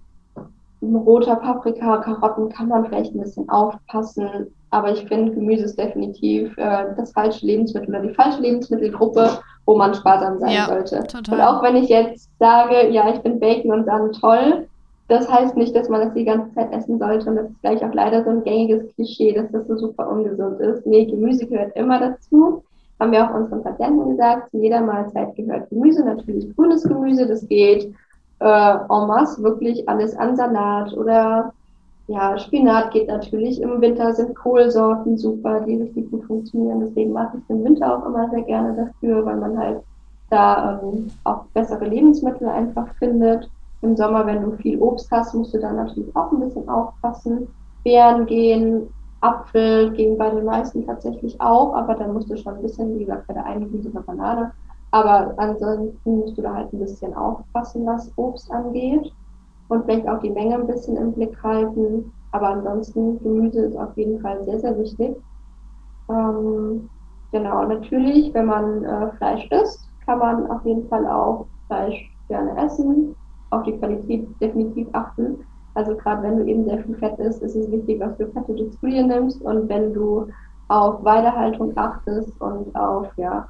Roter 0.80 1.36
Paprika, 1.36 1.98
Karotten 1.98 2.48
kann 2.50 2.68
man 2.68 2.86
vielleicht 2.86 3.14
ein 3.14 3.20
bisschen 3.20 3.48
aufpassen. 3.48 4.46
Aber 4.70 4.92
ich 4.92 5.06
finde, 5.06 5.32
Gemüse 5.32 5.64
ist 5.64 5.78
definitiv 5.78 6.56
äh, 6.58 6.94
das 6.96 7.12
falsche 7.12 7.46
Lebensmittel 7.46 7.88
oder 7.88 8.02
die 8.02 8.14
falsche 8.14 8.40
Lebensmittelgruppe, 8.42 9.38
wo 9.64 9.76
man 9.76 9.94
sparsam 9.94 10.38
sein 10.38 10.52
ja, 10.52 10.66
sollte. 10.66 11.02
Total. 11.06 11.34
Und 11.34 11.40
auch 11.40 11.62
wenn 11.62 11.76
ich 11.76 11.88
jetzt 11.88 12.28
sage, 12.38 12.88
ja, 12.90 13.08
ich 13.08 13.20
finde 13.20 13.38
Bacon 13.38 13.72
und 13.72 13.84
Sahne 13.86 14.10
toll, 14.12 14.68
das 15.08 15.30
heißt 15.30 15.56
nicht, 15.56 15.74
dass 15.74 15.88
man 15.88 16.02
das 16.02 16.12
die 16.12 16.24
ganze 16.24 16.54
Zeit 16.54 16.70
essen 16.70 16.98
sollte. 16.98 17.30
Und 17.30 17.36
das 17.36 17.48
ist 17.48 17.60
gleich 17.62 17.82
auch 17.82 17.94
leider 17.94 18.22
so 18.24 18.30
ein 18.30 18.44
gängiges 18.44 18.94
Klischee, 18.94 19.32
dass 19.32 19.50
das 19.50 19.66
so 19.66 19.78
super 19.78 20.06
ungesund 20.08 20.60
ist. 20.60 20.86
Nee, 20.86 21.06
Gemüse 21.06 21.46
gehört 21.46 21.74
immer 21.76 21.98
dazu 21.98 22.62
haben 23.00 23.12
wir 23.12 23.24
auch 23.24 23.34
unseren 23.34 23.62
Patienten 23.62 24.10
gesagt, 24.10 24.50
zu 24.50 24.58
jeder 24.58 24.80
Mahlzeit 24.80 25.34
gehört 25.36 25.70
Gemüse, 25.70 26.04
natürlich 26.04 26.54
grünes 26.56 26.82
Gemüse, 26.82 27.26
das 27.26 27.46
geht 27.46 27.92
äh, 28.40 28.74
en 28.74 29.06
masse, 29.06 29.42
wirklich 29.42 29.88
alles 29.88 30.16
an 30.16 30.36
Salat 30.36 30.92
oder 30.94 31.52
ja, 32.08 32.38
Spinat 32.38 32.92
geht 32.92 33.08
natürlich. 33.08 33.60
Im 33.60 33.80
Winter 33.82 34.14
sind 34.14 34.34
Kohlsorten 34.34 35.18
super, 35.18 35.60
die 35.60 35.76
richtig 35.76 36.10
gut 36.10 36.24
funktionieren. 36.24 36.80
Deswegen 36.80 37.12
mache 37.12 37.36
ich 37.36 37.46
den 37.46 37.62
Winter 37.64 37.98
auch 37.98 38.06
immer 38.06 38.30
sehr 38.30 38.42
gerne 38.42 38.74
dafür, 38.74 39.26
weil 39.26 39.36
man 39.36 39.58
halt 39.58 39.82
da 40.30 40.80
ähm, 40.82 41.08
auch 41.24 41.44
bessere 41.52 41.84
Lebensmittel 41.84 42.48
einfach 42.48 42.88
findet. 42.98 43.50
Im 43.82 43.94
Sommer, 43.94 44.26
wenn 44.26 44.42
du 44.42 44.52
viel 44.52 44.78
Obst 44.78 45.10
hast, 45.10 45.34
musst 45.34 45.52
du 45.52 45.58
da 45.58 45.70
natürlich 45.70 46.14
auch 46.16 46.32
ein 46.32 46.40
bisschen 46.40 46.68
aufpassen. 46.68 47.46
Beeren 47.84 48.24
gehen, 48.26 48.88
Apfel 49.20 49.92
gehen 49.92 50.18
bei 50.18 50.30
den 50.30 50.44
meisten 50.44 50.86
tatsächlich 50.86 51.40
auch, 51.40 51.74
aber 51.74 51.94
da 51.94 52.06
musst 52.08 52.30
du 52.30 52.36
schon 52.36 52.56
ein 52.56 52.62
bisschen, 52.62 52.94
wie 52.94 53.00
gesagt, 53.04 53.26
bei 53.26 53.34
der 53.34 53.46
einen 53.46 53.70
Gemüse 53.70 53.90
eine 53.90 54.02
Banane. 54.02 54.52
Aber 54.90 55.34
ansonsten 55.38 56.18
musst 56.20 56.38
du 56.38 56.42
da 56.42 56.54
halt 56.54 56.72
ein 56.72 56.78
bisschen 56.80 57.14
aufpassen, 57.14 57.84
was 57.86 58.12
Obst 58.16 58.50
angeht. 58.50 59.12
Und 59.68 59.84
vielleicht 59.84 60.08
auch 60.08 60.20
die 60.20 60.30
Menge 60.30 60.54
ein 60.56 60.66
bisschen 60.66 60.96
im 60.96 61.14
Blick 61.14 61.42
halten. 61.42 62.14
Aber 62.32 62.48
ansonsten, 62.48 63.18
Gemüse 63.22 63.62
ist 63.66 63.76
auf 63.76 63.96
jeden 63.96 64.20
Fall 64.20 64.44
sehr, 64.44 64.60
sehr 64.60 64.78
wichtig. 64.78 65.16
Ähm, 66.10 66.90
genau, 67.32 67.64
natürlich, 67.66 68.32
wenn 68.34 68.46
man 68.46 68.84
äh, 68.84 69.12
Fleisch 69.16 69.46
isst, 69.50 69.90
kann 70.04 70.18
man 70.18 70.50
auf 70.50 70.64
jeden 70.64 70.88
Fall 70.88 71.06
auch 71.06 71.48
Fleisch 71.66 72.16
gerne 72.28 72.56
essen, 72.64 73.16
auf 73.50 73.62
die 73.64 73.78
Qualität 73.78 74.40
definitiv 74.40 74.88
achten. 74.92 75.47
Also 75.78 75.94
gerade 75.94 76.24
wenn 76.24 76.38
du 76.38 76.44
eben 76.44 76.64
sehr 76.64 76.82
viel 76.82 76.96
Fett 76.96 77.16
isst, 77.20 77.40
ist 77.40 77.54
es 77.54 77.70
wichtig, 77.70 78.00
was 78.00 78.16
für 78.16 78.26
Fette 78.26 78.52
du 78.52 78.68
zu 78.68 78.86
dir 78.88 79.06
nimmst. 79.06 79.40
Und 79.42 79.68
wenn 79.68 79.94
du 79.94 80.26
auf 80.66 81.04
Weidehaltung 81.04 81.72
achtest 81.76 82.32
und 82.40 82.74
auf 82.74 83.06
ja, 83.16 83.46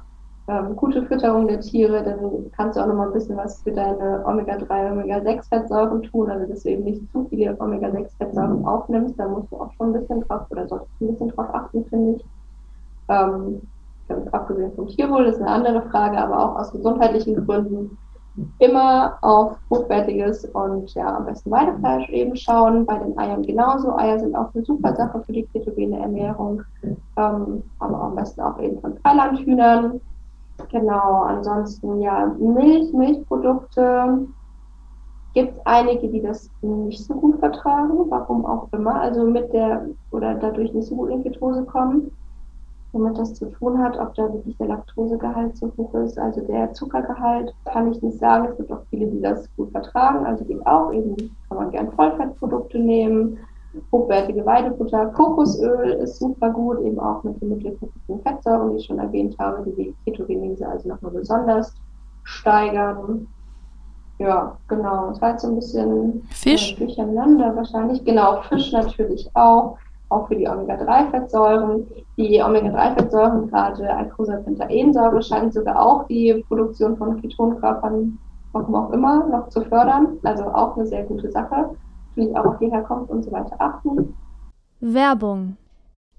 ähm, 0.47 0.75
gute 0.75 1.03
Fütterung 1.07 1.47
der 1.47 1.59
Tiere, 1.59 2.03
dann 2.03 2.51
kannst 2.55 2.77
du 2.77 2.83
auch 2.83 2.85
nochmal 2.85 3.07
ein 3.07 3.13
bisschen 3.13 3.35
was 3.35 3.63
für 3.63 3.71
deine 3.71 4.23
Omega-3, 4.27 4.91
Omega-6-Fettsäuren 4.91 6.03
tun. 6.03 6.29
Also 6.29 6.45
dass 6.45 6.61
du 6.61 6.69
eben 6.69 6.83
nicht 6.83 7.11
zu 7.11 7.25
viele 7.29 7.59
Omega-6-Fettsäuren 7.59 8.63
aufnimmst, 8.63 9.19
da 9.19 9.27
musst 9.27 9.51
du 9.51 9.55
auch 9.55 9.71
schon 9.73 9.87
ein 9.87 9.99
bisschen 9.99 10.21
drauf 10.21 10.43
oder 10.51 10.67
solltest 10.67 11.01
ein 11.01 11.07
bisschen 11.07 11.29
drauf 11.29 11.49
achten, 11.51 11.83
finde 11.85 12.17
ich. 12.17 12.25
Ähm, 13.07 13.61
abgesehen 14.31 14.71
vom 14.75 14.85
Tierwohl 14.85 15.25
ist 15.25 15.41
eine 15.41 15.49
andere 15.49 15.81
Frage, 15.89 16.19
aber 16.19 16.37
auch 16.37 16.59
aus 16.59 16.71
gesundheitlichen 16.71 17.43
Gründen 17.43 17.97
immer 18.59 19.17
auf 19.21 19.57
hochwertiges 19.69 20.45
und 20.45 20.93
ja, 20.93 21.15
am 21.15 21.25
besten 21.25 21.51
Weidefleisch 21.51 22.09
eben 22.09 22.35
schauen. 22.35 22.85
Bei 22.85 22.97
den 22.97 23.17
Eiern 23.17 23.43
genauso. 23.43 23.95
Eier 23.95 24.19
sind 24.19 24.35
auch 24.35 24.53
eine 24.53 24.63
super 24.63 24.95
Sache 24.95 25.21
für 25.25 25.33
die 25.33 25.45
ketogene 25.47 25.99
Ernährung, 25.99 26.63
ähm, 26.83 27.63
aber 27.79 28.01
am 28.01 28.15
besten 28.15 28.41
auch 28.41 28.59
eben 28.59 28.79
von 28.81 28.97
Freilandhühnern. 28.97 30.01
Genau, 30.71 31.23
ansonsten 31.23 32.01
ja, 32.01 32.33
Milch, 32.39 32.91
Milchprodukte. 32.93 34.27
Gibt 35.33 35.53
es 35.53 35.65
einige, 35.65 36.07
die 36.07 36.21
das 36.21 36.49
nicht 36.61 37.05
so 37.05 37.13
gut 37.13 37.39
vertragen, 37.39 38.09
warum 38.09 38.45
auch 38.45 38.67
immer, 38.71 38.99
also 38.99 39.25
mit 39.25 39.53
der 39.53 39.85
oder 40.11 40.33
dadurch 40.33 40.73
nicht 40.73 40.87
so 40.87 40.95
gut 40.95 41.11
in 41.11 41.23
Ketose 41.23 41.63
kommen 41.65 42.11
womit 42.91 43.17
das 43.17 43.33
zu 43.33 43.45
tun 43.51 43.77
hat, 43.77 43.97
ob 43.99 44.13
da 44.15 44.23
wirklich 44.33 44.57
der 44.57 44.67
Laktosegehalt 44.67 45.57
so 45.57 45.71
hoch 45.77 45.93
ist. 45.95 46.17
Also 46.17 46.41
der 46.41 46.73
Zuckergehalt 46.73 47.53
kann 47.65 47.91
ich 47.91 48.01
nicht 48.01 48.17
sagen. 48.17 48.47
Es 48.49 48.57
gibt 48.57 48.71
auch 48.71 48.81
viele, 48.89 49.07
die 49.07 49.21
das 49.21 49.47
gut 49.55 49.71
vertragen. 49.71 50.25
Also 50.25 50.43
geht 50.45 50.65
auch 50.65 50.91
eben, 50.91 51.15
kann 51.47 51.57
man 51.57 51.71
gern 51.71 51.91
Vollfettprodukte 51.91 52.79
nehmen, 52.79 53.37
hochwertige 53.91 54.45
Weidefutter. 54.45 55.07
Kokosöl 55.07 55.91
ist 56.01 56.17
super 56.17 56.49
gut, 56.49 56.79
eben 56.81 56.99
auch 56.99 57.23
mit 57.23 57.39
den 57.41 57.49
mittelfettigen 57.49 58.21
Fettsäuren, 58.21 58.71
die 58.71 58.77
ich 58.77 58.85
schon 58.85 58.99
erwähnt 58.99 59.37
habe, 59.37 59.63
die 59.63 59.75
die 59.75 59.95
Ketogenese 60.05 60.67
also 60.67 60.89
nochmal 60.89 61.11
besonders 61.11 61.75
steigern. 62.23 63.27
Ja, 64.17 64.57
genau. 64.67 65.11
Es 65.11 65.21
war 65.21 65.31
jetzt 65.31 65.43
so 65.43 65.47
ein 65.47 65.55
bisschen 65.55 66.23
Fisch. 66.29 66.73
Äh, 66.73 66.85
durcheinander 66.85 67.55
wahrscheinlich. 67.55 68.03
Genau, 68.03 68.41
Fisch 68.41 68.71
natürlich 68.73 69.29
auch 69.33 69.77
auch 70.09 70.27
für 70.27 70.35
die 70.35 70.47
Omega-3-Fettsäuren. 70.47 71.87
Die 72.17 72.41
Omega-3-Fettsäuren, 72.41 73.47
gerade 73.49 73.95
Eicosapentaensäure, 73.95 75.21
scheint 75.21 75.53
sogar 75.53 75.81
auch 75.81 76.05
die 76.07 76.43
Produktion 76.47 76.97
von 76.97 77.21
Ketonkörpern, 77.21 78.17
warum 78.51 78.75
auch 78.75 78.91
immer, 78.91 79.25
noch 79.27 79.49
zu 79.49 79.61
fördern. 79.61 80.17
Also 80.23 80.45
auch 80.45 80.75
eine 80.75 80.87
sehr 80.87 81.03
gute 81.03 81.31
Sache. 81.31 81.69
Natürlich 82.15 82.35
auch 82.37 82.45
auf 82.45 82.57
die 82.59 82.71
Herkunft 82.71 83.11
und 83.11 83.23
so 83.23 83.31
weiter 83.31 83.55
achten. 83.59 84.15
Werbung. 84.79 85.57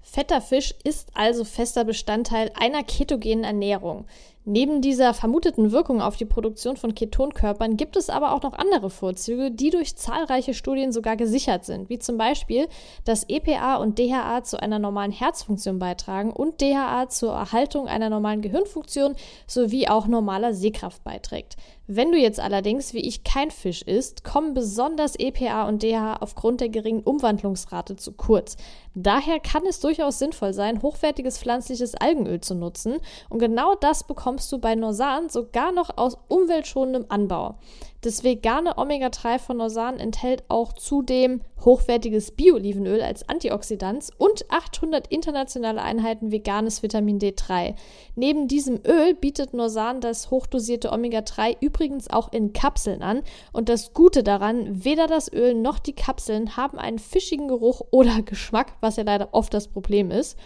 Fetter 0.01 0.41
Fisch 0.41 0.73
ist 0.83 1.11
also 1.15 1.43
fester 1.43 1.85
Bestandteil 1.85 2.51
einer 2.59 2.83
ketogenen 2.83 3.43
Ernährung. 3.43 4.05
Neben 4.43 4.81
dieser 4.81 5.13
vermuteten 5.13 5.71
Wirkung 5.71 6.01
auf 6.01 6.15
die 6.15 6.25
Produktion 6.25 6.75
von 6.75 6.95
Ketonkörpern 6.95 7.77
gibt 7.77 7.95
es 7.95 8.09
aber 8.09 8.33
auch 8.33 8.41
noch 8.41 8.53
andere 8.53 8.89
Vorzüge, 8.89 9.51
die 9.51 9.69
durch 9.69 9.95
zahlreiche 9.95 10.55
Studien 10.55 10.91
sogar 10.91 11.15
gesichert 11.15 11.63
sind, 11.63 11.89
wie 11.89 11.99
zum 11.99 12.17
Beispiel, 12.17 12.67
dass 13.05 13.29
EPA 13.29 13.75
und 13.75 13.99
DHA 13.99 14.43
zu 14.43 14.59
einer 14.59 14.79
normalen 14.79 15.11
Herzfunktion 15.11 15.77
beitragen 15.77 16.31
und 16.31 16.59
DHA 16.59 17.09
zur 17.09 17.33
Erhaltung 17.33 17.87
einer 17.87 18.09
normalen 18.09 18.41
Gehirnfunktion 18.41 19.15
sowie 19.45 19.87
auch 19.87 20.07
normaler 20.07 20.55
Sehkraft 20.55 21.03
beiträgt. 21.03 21.55
Wenn 21.93 22.13
du 22.13 22.17
jetzt 22.17 22.39
allerdings, 22.39 22.93
wie 22.93 23.05
ich, 23.05 23.25
kein 23.25 23.51
Fisch 23.51 23.81
isst, 23.81 24.23
kommen 24.23 24.53
besonders 24.53 25.17
EPA 25.19 25.67
und 25.67 25.83
DHA 25.83 26.15
aufgrund 26.21 26.61
der 26.61 26.69
geringen 26.69 27.03
Umwandlungsrate 27.03 27.97
zu 27.97 28.13
kurz. 28.13 28.55
Daher 28.95 29.41
kann 29.41 29.65
es 29.65 29.81
durchaus 29.81 30.17
sinnvoll 30.17 30.53
sein, 30.53 30.81
hochwertiges 30.81 31.37
pflanzliches 31.37 31.93
Algenöl 31.95 32.39
zu 32.39 32.55
nutzen 32.55 32.97
und 33.29 33.39
genau 33.39 33.75
das 33.75 34.05
bekommst 34.31 34.51
du 34.53 34.59
bei 34.59 34.75
Norsan 34.75 35.27
sogar 35.27 35.73
noch 35.73 35.97
aus 35.97 36.17
umweltschonendem 36.29 37.07
Anbau. 37.09 37.55
Das 37.99 38.23
vegane 38.23 38.77
Omega-3 38.77 39.39
von 39.39 39.57
Norsan 39.57 39.99
enthält 39.99 40.45
auch 40.47 40.71
zudem 40.71 41.41
hochwertiges 41.65 42.31
Bio-Olivenöl 42.31 43.01
als 43.01 43.27
Antioxidant 43.27 44.07
und 44.17 44.49
800 44.49 45.07
internationale 45.07 45.81
Einheiten 45.81 46.31
veganes 46.31 46.81
Vitamin 46.81 47.19
D3. 47.19 47.75
Neben 48.15 48.47
diesem 48.47 48.79
Öl 48.87 49.15
bietet 49.15 49.53
Norsan 49.53 49.99
das 49.99 50.31
hochdosierte 50.31 50.93
Omega-3 50.93 51.57
übrigens 51.59 52.09
auch 52.09 52.31
in 52.31 52.53
Kapseln 52.53 53.01
an. 53.01 53.23
Und 53.51 53.67
das 53.67 53.93
Gute 53.93 54.23
daran, 54.23 54.85
weder 54.85 55.07
das 55.07 55.31
Öl 55.31 55.55
noch 55.55 55.77
die 55.77 55.93
Kapseln 55.93 56.55
haben 56.55 56.79
einen 56.79 56.99
fischigen 56.99 57.49
Geruch 57.49 57.81
oder 57.91 58.21
Geschmack, 58.21 58.75
was 58.79 58.95
ja 58.95 59.03
leider 59.03 59.33
oft 59.33 59.53
das 59.53 59.67
Problem 59.67 60.09
ist. 60.09 60.37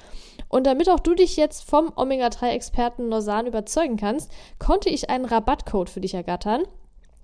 Und 0.49 0.65
damit 0.65 0.89
auch 0.89 0.99
du 0.99 1.15
dich 1.15 1.37
jetzt 1.37 1.69
vom 1.69 1.91
Omega-3-Experten 1.95 3.09
Norsan 3.09 3.47
überzeugen 3.47 3.97
kannst, 3.97 4.31
konnte 4.59 4.89
ich 4.89 5.09
einen 5.09 5.25
Rabattcode 5.25 5.89
für 5.89 6.01
dich 6.01 6.13
ergattern. 6.13 6.63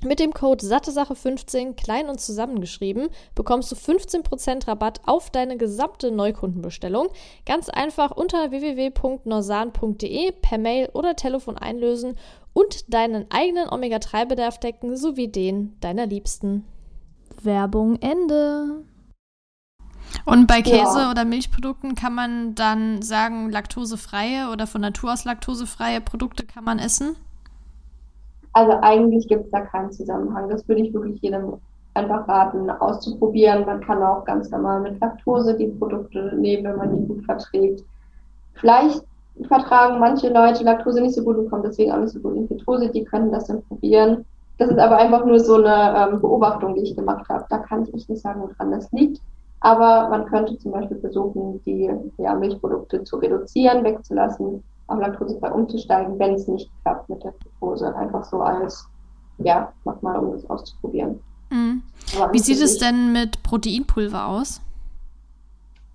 Mit 0.03 0.19
dem 0.19 0.33
Code 0.33 0.65
SatteSache15 0.65 1.75
klein 1.75 2.09
und 2.09 2.19
zusammengeschrieben 2.19 3.09
bekommst 3.35 3.71
du 3.71 3.75
15% 3.75 4.67
Rabatt 4.67 5.01
auf 5.05 5.29
deine 5.29 5.57
gesamte 5.57 6.09
Neukundenbestellung. 6.09 7.09
Ganz 7.45 7.69
einfach 7.69 8.09
unter 8.09 8.49
www.norsan.de 8.49 10.31
per 10.41 10.57
Mail 10.57 10.89
oder 10.93 11.15
Telefon 11.15 11.55
einlösen 11.55 12.17
und 12.53 12.91
deinen 12.91 13.29
eigenen 13.29 13.69
Omega-3-Bedarf 13.69 14.59
decken 14.59 14.97
sowie 14.97 15.27
den 15.27 15.79
deiner 15.81 16.07
Liebsten. 16.07 16.65
Werbung 17.43 17.97
Ende. 18.01 18.83
Und 20.25 20.47
bei 20.47 20.61
Käse 20.61 20.99
ja. 20.99 21.11
oder 21.11 21.25
Milchprodukten 21.25 21.95
kann 21.95 22.13
man 22.13 22.55
dann 22.55 23.01
sagen, 23.01 23.49
laktosefreie 23.49 24.49
oder 24.51 24.67
von 24.67 24.81
Natur 24.81 25.13
aus 25.13 25.25
laktosefreie 25.25 26.01
Produkte 26.01 26.45
kann 26.45 26.63
man 26.63 26.79
essen? 26.79 27.15
Also 28.53 28.73
eigentlich 28.81 29.27
gibt 29.27 29.45
es 29.45 29.51
da 29.51 29.61
keinen 29.61 29.91
Zusammenhang. 29.91 30.49
Das 30.49 30.67
würde 30.67 30.81
ich 30.81 30.93
wirklich 30.93 31.21
jedem 31.21 31.53
einfach 31.93 32.27
raten, 32.27 32.69
auszuprobieren. 32.69 33.65
Man 33.65 33.81
kann 33.81 34.01
auch 34.03 34.23
ganz 34.25 34.49
normal 34.49 34.81
mit 34.81 34.99
Laktose 34.99 35.55
die 35.57 35.67
Produkte 35.67 36.35
nehmen, 36.35 36.63
wenn 36.65 36.77
man 36.77 36.97
die 36.97 37.07
gut 37.07 37.25
verträgt. 37.25 37.83
Vielleicht 38.53 39.03
vertragen 39.47 39.99
manche 39.99 40.31
Leute 40.31 40.63
Laktose 40.63 41.01
nicht 41.01 41.15
so 41.15 41.23
gut 41.23 41.37
und 41.37 41.49
kommen 41.49 41.63
deswegen 41.63 41.91
auch 41.91 41.99
nicht 41.99 42.13
so 42.13 42.19
gut 42.19 42.35
in 42.35 42.47
Ketose. 42.47 42.89
Die 42.89 43.03
können 43.03 43.31
das 43.31 43.47
dann 43.47 43.63
probieren. 43.63 44.25
Das 44.57 44.69
ist 44.69 44.77
aber 44.77 44.97
einfach 44.97 45.25
nur 45.25 45.39
so 45.39 45.55
eine 45.55 46.13
ähm, 46.13 46.21
Beobachtung, 46.21 46.75
die 46.75 46.81
ich 46.81 46.95
gemacht 46.95 47.27
habe. 47.29 47.45
Da 47.49 47.57
kann 47.59 47.83
ich 47.83 47.93
echt 47.93 48.09
nicht 48.09 48.21
sagen, 48.21 48.41
woran 48.41 48.71
das 48.71 48.91
liegt. 48.91 49.21
Aber 49.61 50.09
man 50.09 50.25
könnte 50.25 50.57
zum 50.57 50.71
Beispiel 50.71 50.97
versuchen, 50.99 51.61
die 51.65 51.89
ja, 52.17 52.35
Milchprodukte 52.35 53.03
zu 53.03 53.17
reduzieren, 53.17 53.83
wegzulassen 53.83 54.63
auf 54.87 54.99
laktosefrei 54.99 55.51
umzusteigen, 55.51 56.19
wenn 56.19 56.33
es 56.33 56.47
nicht 56.47 56.69
klappt 56.83 57.09
mit 57.09 57.23
der 57.23 57.33
Ketose. 57.33 57.95
Einfach 57.95 58.25
so 58.25 58.41
als, 58.41 58.87
ja, 59.37 59.71
mach 59.85 60.01
mal, 60.01 60.17
um 60.17 60.31
das 60.31 60.49
auszuprobieren. 60.49 61.19
Mhm. 61.49 61.83
Wie 62.31 62.39
sieht 62.39 62.61
es 62.61 62.77
denn 62.79 63.13
mit 63.13 63.41
Proteinpulver 63.43 64.27
aus? 64.27 64.61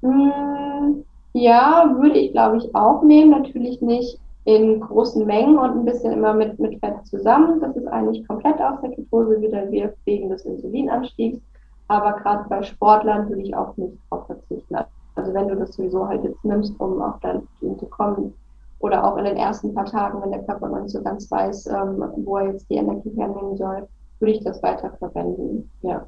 Mm, 0.03 1.03
ja, 1.33 1.95
würde 1.99 2.19
ich, 2.19 2.33
glaube 2.33 2.59
ich, 2.59 2.75
auch 2.75 3.03
nehmen. 3.03 3.31
Natürlich 3.31 3.81
nicht 3.83 4.21
in 4.45 4.81
großen 4.81 5.27
Mengen 5.27 5.59
und 5.59 5.79
ein 5.79 5.85
bisschen 5.85 6.13
immer 6.13 6.33
mit, 6.33 6.59
mit 6.61 6.79
Fett 6.79 7.05
zusammen. 7.05 7.61
Das 7.61 7.75
ist 7.75 7.89
eigentlich 7.89 8.27
komplett 8.29 8.61
aus 8.61 8.81
der 8.81 8.91
Ketose 8.91 9.41
wieder 9.43 9.71
wirft 9.73 9.99
wegen 10.05 10.31
des 10.31 10.45
Insulinanstiegs. 10.45 11.41
Aber 11.89 12.15
gerade 12.15 12.49
bei 12.49 12.63
Sportlern 12.63 13.29
würde 13.29 13.43
ich 13.43 13.55
auch 13.55 13.77
nicht 13.77 13.97
darauf 14.11 14.27
verzichten. 14.27 14.77
Also 15.15 15.33
wenn 15.33 15.49
du 15.49 15.57
das 15.57 15.75
sowieso 15.75 16.07
halt 16.07 16.25
jetzt 16.25 16.45
nimmst, 16.45 16.79
um 16.81 17.01
auf 17.01 17.21
dein 17.21 17.47
Protein 17.47 17.79
zu 17.79 17.87
kommen, 17.87 18.35
oder 18.79 19.05
auch 19.05 19.17
in 19.17 19.25
den 19.25 19.37
ersten 19.37 19.75
paar 19.75 19.87
Tagen, 19.87 20.21
wenn 20.23 20.31
der 20.31 20.45
Körper 20.45 20.69
noch 20.69 20.81
nicht 20.81 20.93
so 20.93 21.03
ganz 21.03 21.31
weiß, 21.31 21.67
ähm, 21.69 22.05
wo 22.19 22.37
er 22.37 22.53
jetzt 22.53 22.69
die 22.69 22.75
Energie 22.75 23.11
hernehmen 23.17 23.57
soll, 23.57 23.89
würde 24.21 24.33
ich 24.35 24.45
das 24.45 24.63
weiter 24.63 24.93
verwenden. 24.99 25.71
Ja. 25.83 26.07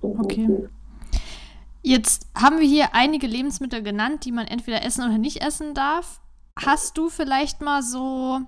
Okay. 0.00 0.68
Jetzt 1.82 2.26
haben 2.34 2.58
wir 2.58 2.66
hier 2.66 2.88
einige 2.92 3.26
Lebensmittel 3.26 3.82
genannt, 3.82 4.24
die 4.24 4.32
man 4.32 4.46
entweder 4.46 4.84
essen 4.84 5.04
oder 5.04 5.18
nicht 5.18 5.42
essen 5.42 5.74
darf. 5.74 6.20
Hast 6.58 6.98
du 6.98 7.08
vielleicht 7.08 7.60
mal 7.60 7.82
so 7.82 8.40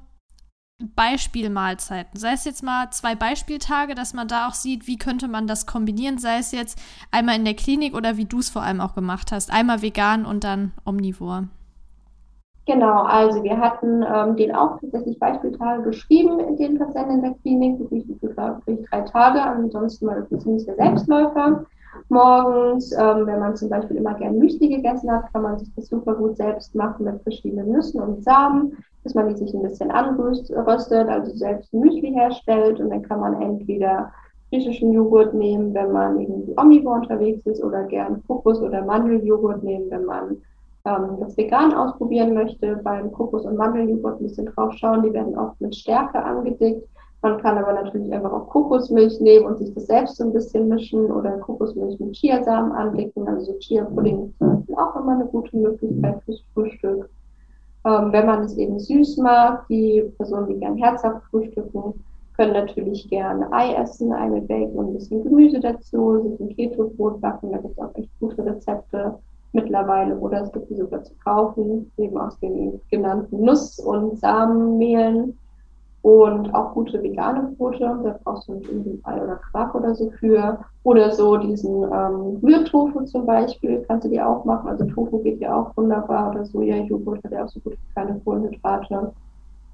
Beispielmahlzeiten? 0.97 2.19
Sei 2.19 2.33
es 2.33 2.45
jetzt 2.45 2.63
mal 2.63 2.91
zwei 2.91 3.15
Beispieltage, 3.15 3.95
dass 3.95 4.15
man 4.15 4.29
da 4.29 4.49
auch 4.49 4.55
sieht, 4.55 4.87
wie 4.87 4.97
könnte 4.97 5.29
man 5.29 5.47
das 5.47 5.67
kombinieren, 5.67 6.19
sei 6.19 6.39
es 6.39 6.53
jetzt 6.53 6.79
einmal 7.11 7.37
in 7.37 7.45
der 7.45 7.55
Klinik 7.55 7.95
oder 7.95 8.17
wie 8.17 8.25
du 8.25 8.39
es 8.39 8.51
vor 8.51 8.63
allem 8.63 8.81
auch 8.81 8.95
gemacht 8.95 9.33
hast. 9.33 9.53
Einmal 9.53 9.83
vegan 9.83 10.27
und 10.27 10.45
dann 10.45 10.73
omnivor. 10.85 11.45
Genau, 12.67 13.03
also 13.03 13.43
wir 13.43 13.59
hatten 13.59 14.05
ähm, 14.05 14.37
den 14.37 14.55
auch 14.55 14.79
tatsächlich 14.81 15.19
Beispieltage 15.19 15.83
geschrieben 15.83 16.39
in 16.39 16.57
den 16.57 16.79
Patienten 16.79 17.15
in 17.15 17.23
der 17.23 17.35
Klinik, 17.43 17.81
wirklich, 17.81 18.07
wirklich 18.09 18.89
drei 18.91 19.01
Tage, 19.01 19.43
ansonsten 19.43 20.07
war 20.07 20.21
das 20.21 20.43
ziemlich 20.43 20.67
der 20.67 20.77
Selbstläufer. 20.77 21.67
Morgens, 22.09 22.93
ähm, 22.93 23.27
wenn 23.27 23.41
man 23.41 23.57
zum 23.57 23.71
Beispiel 23.71 23.97
immer 23.97 24.15
gern 24.15 24.39
Müsli 24.39 24.69
gegessen 24.69 25.11
hat, 25.11 25.33
kann 25.33 25.43
man 25.43 25.59
sich 25.59 25.75
das 25.75 25.89
super 25.89 26.15
gut 26.15 26.37
selbst 26.37 26.75
machen 26.75 27.05
mit 27.05 27.21
verschiedenen 27.23 27.73
Nüssen 27.73 28.01
und 28.01 28.23
Samen, 28.23 28.77
dass 29.05 29.15
man 29.15 29.29
die 29.29 29.37
sich 29.37 29.55
ein 29.55 29.63
bisschen 29.63 29.91
anrüstet, 29.91 30.57
also 30.57 31.33
selbst 31.35 31.73
Müsli 31.73 32.13
herstellt 32.13 32.81
und 32.81 32.91
dann 32.91 33.03
kann 33.03 33.21
man 33.21 33.41
entweder 33.41 34.13
griechischen 34.51 34.93
Joghurt 34.93 35.33
nehmen, 35.33 35.73
wenn 35.75 35.93
man 35.93 36.19
irgendwie 36.21 36.55
omnivor 36.57 36.97
unterwegs 36.97 37.47
ist 37.47 37.63
oder 37.63 37.85
gern 37.85 38.23
Kokos- 38.27 38.61
oder 38.61 38.85
Mandeljoghurt 38.85 39.63
nehmen, 39.63 39.91
wenn 39.91 40.05
man 40.05 40.37
ähm, 40.85 41.19
das 41.21 41.37
vegan 41.37 41.73
ausprobieren 41.73 42.35
möchte. 42.35 42.77
Beim 42.83 43.13
Kokos- 43.13 43.45
und 43.45 43.57
Mandeljoghurt 43.57 44.21
ein 44.21 44.25
bisschen 44.25 44.47
drauf 44.47 44.73
schauen, 44.75 45.03
die 45.03 45.13
werden 45.13 45.39
oft 45.39 45.61
mit 45.61 45.75
Stärke 45.75 46.23
angedickt. 46.23 46.87
Man 47.23 47.39
kann 47.43 47.59
aber 47.59 47.75
natürlich 47.75 48.13
einfach 48.13 48.33
auch 48.33 48.49
Kokosmilch 48.49 49.21
nehmen 49.21 49.47
und 49.47 49.59
sich 49.59 49.75
das 49.75 49.87
selbst 49.87 50.17
so 50.17 50.25
ein 50.25 50.33
bisschen 50.33 50.69
mischen 50.69 51.11
oder 51.13 51.33
Kokosmilch 51.39 52.01
mit 52.01 52.15
Chiasamen 52.15 52.73
andicken. 52.73 53.29
Also 53.29 53.53
so 53.53 53.59
Chia-Pudding 53.59 54.33
ist 54.41 54.79
auch 54.79 54.97
immer 54.97 55.13
eine 55.13 55.27
gute 55.27 55.55
Möglichkeit 55.57 56.23
fürs 56.25 56.43
Frühstück. 56.55 57.11
Ähm, 57.85 58.13
wenn 58.13 58.27
man 58.27 58.45
es 58.45 58.57
eben 58.59 58.79
süß 58.79 59.19
mag, 59.19 59.67
die 59.69 60.03
Personen, 60.19 60.49
die 60.49 60.61
gern 60.61 60.77
herzhaft 60.77 61.25
frühstücken, 61.31 62.05
können 62.37 62.53
natürlich 62.53 63.09
gerne 63.09 63.51
Ei 63.53 63.75
essen, 63.75 64.13
Ei 64.13 64.29
mit 64.29 64.49
Bacon 64.49 64.77
und 64.77 64.87
ein 64.89 64.95
bisschen 64.95 65.23
Gemüse 65.23 65.61
dazu, 65.61 66.23
sich 66.23 66.41
ein 66.41 66.57
Keto-Brot 66.57 67.21
backen, 67.21 67.53
da 67.53 67.59
gibt 67.59 67.73
es 67.73 67.79
auch 67.79 67.95
echt 67.95 68.11
gute 68.19 68.45
Rezepte 68.45 69.19
mittlerweile. 69.53 70.17
Oder 70.19 70.43
es 70.43 70.53
gibt 70.53 70.69
sie 70.69 70.77
sogar 70.77 71.03
zu 71.03 71.13
kaufen, 71.25 71.91
eben 71.97 72.19
aus 72.19 72.39
den 72.41 72.81
genannten 72.91 73.45
Nuss- 73.45 73.79
und 73.79 74.19
Samenmehlen 74.19 75.39
und 76.03 76.55
auch 76.55 76.73
gute 76.73 77.03
vegane 77.03 77.53
Brote. 77.57 77.81
Da 77.81 78.19
brauchst 78.25 78.49
du 78.49 78.55
nicht 78.55 78.71
irgendwie 78.71 79.01
Ei 79.05 79.23
oder 79.23 79.37
Quark 79.51 79.75
oder 79.75 79.95
so 79.95 80.11
für. 80.19 80.59
Oder 80.83 81.11
so 81.11 81.37
diesen 81.37 81.83
ähm, 81.83 82.41
Rührtofu 82.43 83.05
zum 83.05 83.27
Beispiel, 83.27 83.85
kannst 83.87 84.07
du 84.07 84.11
dir 84.11 84.27
auch 84.27 84.45
machen. 84.45 84.69
Also 84.69 84.85
Tofu 84.87 85.19
geht 85.19 85.41
ja 85.41 85.55
auch 85.55 85.77
wunderbar. 85.77 86.31
Oder 86.31 86.45
Sojajoghurt 86.45 87.23
hat 87.25 87.33
ja 87.33 87.45
auch 87.45 87.49
so 87.49 87.61
gute 87.61 87.77
kleine 87.93 88.19
Kohlenhydrate. 88.25 89.13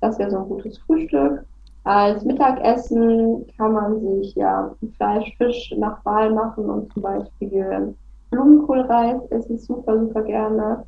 Das 0.00 0.18
wäre 0.18 0.30
so 0.30 0.38
ein 0.38 0.48
gutes 0.48 0.78
Frühstück. 0.78 1.44
Als 1.84 2.24
Mittagessen 2.24 3.46
kann 3.56 3.72
man 3.72 4.00
sich 4.00 4.34
ja 4.34 4.74
Fleisch, 4.96 5.32
Fisch 5.38 5.72
nach 5.78 6.04
Wahl 6.04 6.34
machen 6.34 6.68
und 6.68 6.92
zum 6.92 7.02
Beispiel 7.02 7.94
Blumenkohlreis 8.30 9.22
esse 9.30 9.54
ich 9.54 9.64
super, 9.64 9.96
super 10.00 10.22
gerne. 10.22 10.84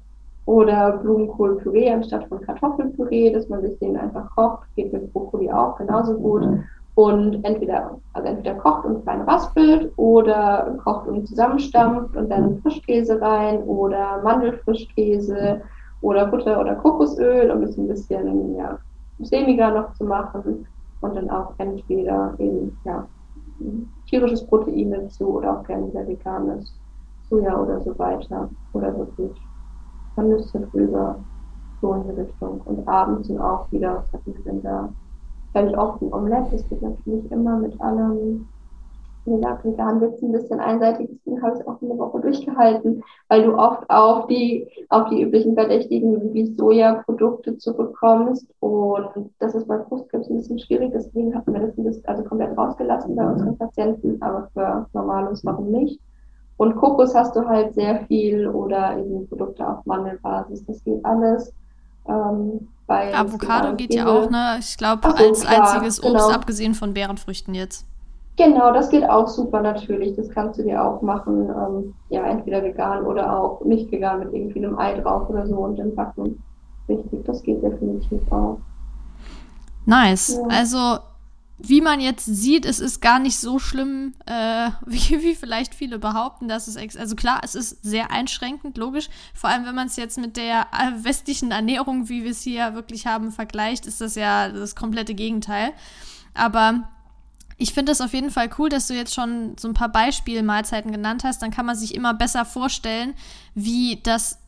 Oder 0.48 0.96
Blumenkohlpüree 0.96 1.90
anstatt 1.90 2.26
von 2.28 2.40
Kartoffelpüree, 2.40 3.30
dass 3.30 3.50
man 3.50 3.60
sich 3.60 3.78
den 3.80 3.98
einfach 3.98 4.30
kocht. 4.30 4.66
Geht 4.76 4.94
mit 4.94 5.12
Brokkoli 5.12 5.50
auch 5.50 5.76
genauso 5.76 6.14
gut. 6.14 6.42
Und 6.94 7.44
entweder, 7.44 8.00
also 8.14 8.28
entweder 8.28 8.54
kocht 8.54 8.86
und 8.86 9.04
fein 9.04 9.20
raspelt 9.20 9.92
oder 9.96 10.78
kocht 10.82 11.06
und 11.06 11.28
zusammenstampft 11.28 12.16
und 12.16 12.30
dann 12.30 12.62
Frischkäse 12.62 13.20
rein 13.20 13.58
oder 13.64 14.22
Mandelfrischkäse 14.22 15.60
oder 16.00 16.26
Butter 16.28 16.58
oder 16.58 16.76
Kokosöl, 16.76 17.50
um 17.50 17.62
es 17.64 17.76
ein 17.76 17.86
bisschen 17.86 18.56
ja, 18.56 18.78
sämiger 19.18 19.70
noch 19.70 19.92
zu 19.92 20.04
machen. 20.04 20.66
Und 21.00 21.14
dann 21.14 21.28
auch 21.28 21.52
entweder 21.58 22.34
eben 22.38 22.80
ja, 22.86 23.06
tierisches 24.06 24.46
Protein 24.46 24.92
dazu 24.92 25.28
oder 25.28 25.58
auch 25.60 25.64
gerne 25.64 25.90
sehr 25.90 26.08
veganes. 26.08 26.80
Soja 27.28 27.60
oder 27.60 27.82
so 27.82 27.98
weiter. 27.98 28.48
Oder 28.72 28.96
wirklich 28.96 29.47
Nüsse 30.22 30.60
drüber, 30.60 31.24
so 31.80 31.94
in 31.94 32.04
die 32.04 32.20
Richtung. 32.20 32.60
Und 32.62 32.86
abends 32.88 33.28
sind 33.28 33.40
auch 33.40 33.70
wieder, 33.72 33.98
was 33.98 34.12
hatten 34.12 34.34
wir 34.34 34.44
denn 34.44 34.62
da? 34.62 34.92
Vielleicht 35.52 35.76
oft 35.76 36.02
ein 36.02 36.12
Omelette, 36.12 36.52
das 36.52 36.68
geht 36.68 36.82
natürlich 36.82 37.30
immer 37.30 37.58
mit 37.58 37.80
allem. 37.80 38.48
Wie 39.24 39.34
gesagt, 39.36 39.64
vegan 39.64 40.02
ein 40.02 40.32
bisschen 40.32 40.58
einseitig, 40.58 41.10
deswegen 41.12 41.42
habe 41.42 41.54
ich 41.54 41.60
es 41.60 41.66
auch 41.66 41.82
eine 41.82 41.98
Woche 41.98 42.20
durchgehalten, 42.20 43.02
weil 43.28 43.44
du 43.44 43.58
oft 43.58 43.84
auf 43.90 44.26
die, 44.26 44.66
auf 44.88 45.10
die 45.10 45.20
üblichen 45.22 45.54
Verdächtigen 45.54 46.32
wie 46.32 46.46
Sojaprodukte 46.56 47.58
zurückkommst. 47.58 48.46
Und 48.60 49.30
das 49.38 49.54
ist 49.54 49.68
bei 49.68 49.76
Brustkrebs 49.76 50.30
ein 50.30 50.36
bisschen 50.38 50.58
schwierig, 50.58 50.92
deswegen 50.94 51.34
hatten 51.34 51.52
wir 51.52 51.60
das 51.84 52.04
also 52.06 52.24
komplett 52.24 52.56
rausgelassen 52.56 53.16
bei 53.16 53.30
unseren 53.30 53.58
Patienten, 53.58 54.22
aber 54.22 54.48
für 54.54 54.86
Normalos 54.94 55.44
warum 55.44 55.70
nicht? 55.72 56.00
Und 56.58 56.76
Kokos 56.76 57.14
hast 57.14 57.34
du 57.36 57.48
halt 57.48 57.74
sehr 57.74 58.04
viel 58.06 58.46
oder 58.48 58.98
eben 58.98 59.26
Produkte 59.28 59.66
auf 59.66 59.86
Mandelbasis. 59.86 60.66
Das 60.66 60.82
geht 60.84 61.02
alles. 61.04 61.52
Ähm, 62.06 62.68
Avocado 62.88 63.76
geht 63.76 63.94
ja 63.94 64.06
auch, 64.06 64.28
ne? 64.28 64.56
Ich 64.58 64.76
glaube, 64.76 65.06
als 65.14 65.42
klar, 65.42 65.72
einziges 65.72 66.02
Obst, 66.02 66.14
genau. 66.14 66.30
abgesehen 66.30 66.74
von 66.74 66.94
Beerenfrüchten 66.94 67.54
jetzt. 67.54 67.86
Genau, 68.36 68.72
das 68.72 68.88
geht 68.88 69.08
auch 69.08 69.28
super 69.28 69.60
natürlich. 69.60 70.16
Das 70.16 70.30
kannst 70.30 70.58
du 70.58 70.64
dir 70.64 70.82
auch 70.82 71.02
machen. 71.02 71.48
Ähm, 71.48 71.94
ja, 72.08 72.24
entweder 72.24 72.62
vegan 72.62 73.04
oder 73.04 73.38
auch 73.38 73.64
nicht 73.64 73.90
vegan 73.92 74.20
mit 74.20 74.32
irgendwie 74.32 74.64
einem 74.64 74.78
Ei 74.78 74.94
drauf 75.00 75.28
oder 75.28 75.46
so 75.46 75.56
und 75.56 75.78
dann 75.78 75.94
backen. 75.94 76.42
Richtig, 76.88 77.24
das 77.24 77.42
geht 77.42 77.62
definitiv 77.62 78.20
auch. 78.32 78.58
Nice. 79.86 80.40
Ja. 80.40 80.56
Also 80.56 80.98
wie 81.58 81.80
man 81.80 82.00
jetzt 82.00 82.24
sieht, 82.24 82.64
es 82.64 82.78
ist 82.78 83.00
gar 83.00 83.18
nicht 83.18 83.38
so 83.38 83.58
schlimm, 83.58 84.14
äh, 84.26 84.70
wie, 84.86 85.22
wie 85.22 85.34
vielleicht 85.34 85.74
viele 85.74 85.98
behaupten, 85.98 86.48
dass 86.48 86.68
es 86.68 86.76
also 86.96 87.16
klar, 87.16 87.40
es 87.42 87.54
ist 87.54 87.82
sehr 87.82 88.10
einschränkend, 88.10 88.78
logisch. 88.78 89.08
Vor 89.34 89.50
allem, 89.50 89.66
wenn 89.66 89.74
man 89.74 89.88
es 89.88 89.96
jetzt 89.96 90.18
mit 90.18 90.36
der 90.36 90.68
äh, 90.72 91.04
westlichen 91.04 91.50
Ernährung, 91.50 92.08
wie 92.08 92.22
wir 92.24 92.30
es 92.30 92.42
hier 92.42 92.74
wirklich 92.74 93.06
haben, 93.06 93.32
vergleicht, 93.32 93.86
ist 93.86 94.00
das 94.00 94.14
ja 94.14 94.48
das 94.48 94.76
komplette 94.76 95.14
Gegenteil. 95.14 95.72
Aber 96.34 96.88
ich 97.56 97.74
finde 97.74 97.90
es 97.90 98.00
auf 98.00 98.14
jeden 98.14 98.30
Fall 98.30 98.48
cool, 98.58 98.68
dass 98.68 98.86
du 98.86 98.94
jetzt 98.94 99.14
schon 99.14 99.56
so 99.58 99.66
ein 99.66 99.74
paar 99.74 99.88
Beispielmahlzeiten 99.88 100.92
genannt 100.92 101.24
hast. 101.24 101.42
Dann 101.42 101.50
kann 101.50 101.66
man 101.66 101.76
sich 101.76 101.94
immer 101.94 102.14
besser 102.14 102.44
vorstellen, 102.44 103.14
wie 103.54 104.00
das 104.04 104.38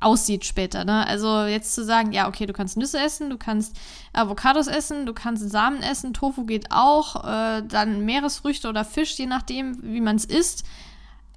aussieht 0.00 0.44
später. 0.44 0.84
Ne? 0.84 1.06
Also 1.06 1.42
jetzt 1.42 1.74
zu 1.74 1.84
sagen, 1.84 2.12
ja, 2.12 2.28
okay, 2.28 2.46
du 2.46 2.52
kannst 2.52 2.76
Nüsse 2.76 2.98
essen, 2.98 3.30
du 3.30 3.38
kannst 3.38 3.76
Avocados 4.12 4.66
essen, 4.66 5.06
du 5.06 5.12
kannst 5.12 5.48
Samen 5.50 5.82
essen, 5.82 6.14
Tofu 6.14 6.44
geht 6.44 6.68
auch, 6.70 7.24
äh, 7.24 7.62
dann 7.62 8.04
Meeresfrüchte 8.04 8.68
oder 8.68 8.84
Fisch, 8.84 9.18
je 9.18 9.26
nachdem, 9.26 9.78
wie 9.82 10.00
man 10.00 10.16
es 10.16 10.24
isst. 10.24 10.64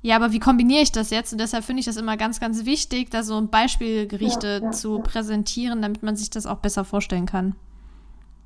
Ja, 0.01 0.17
aber 0.17 0.33
wie 0.33 0.39
kombiniere 0.39 0.81
ich 0.81 0.91
das 0.91 1.11
jetzt? 1.11 1.31
Und 1.31 1.39
deshalb 1.39 1.63
finde 1.63 1.79
ich 1.79 1.85
das 1.85 1.95
immer 1.95 2.17
ganz, 2.17 2.41
ganz 2.41 2.65
wichtig, 2.65 3.09
da 3.09 3.23
so 3.23 3.41
Beispielgerichte 3.41 4.47
ja, 4.47 4.65
ja, 4.65 4.71
zu 4.71 4.97
ja. 4.97 5.01
präsentieren, 5.01 5.81
damit 5.81 6.03
man 6.03 6.17
sich 6.17 6.29
das 6.29 6.45
auch 6.45 6.57
besser 6.57 6.83
vorstellen 6.83 7.25
kann. 7.25 7.55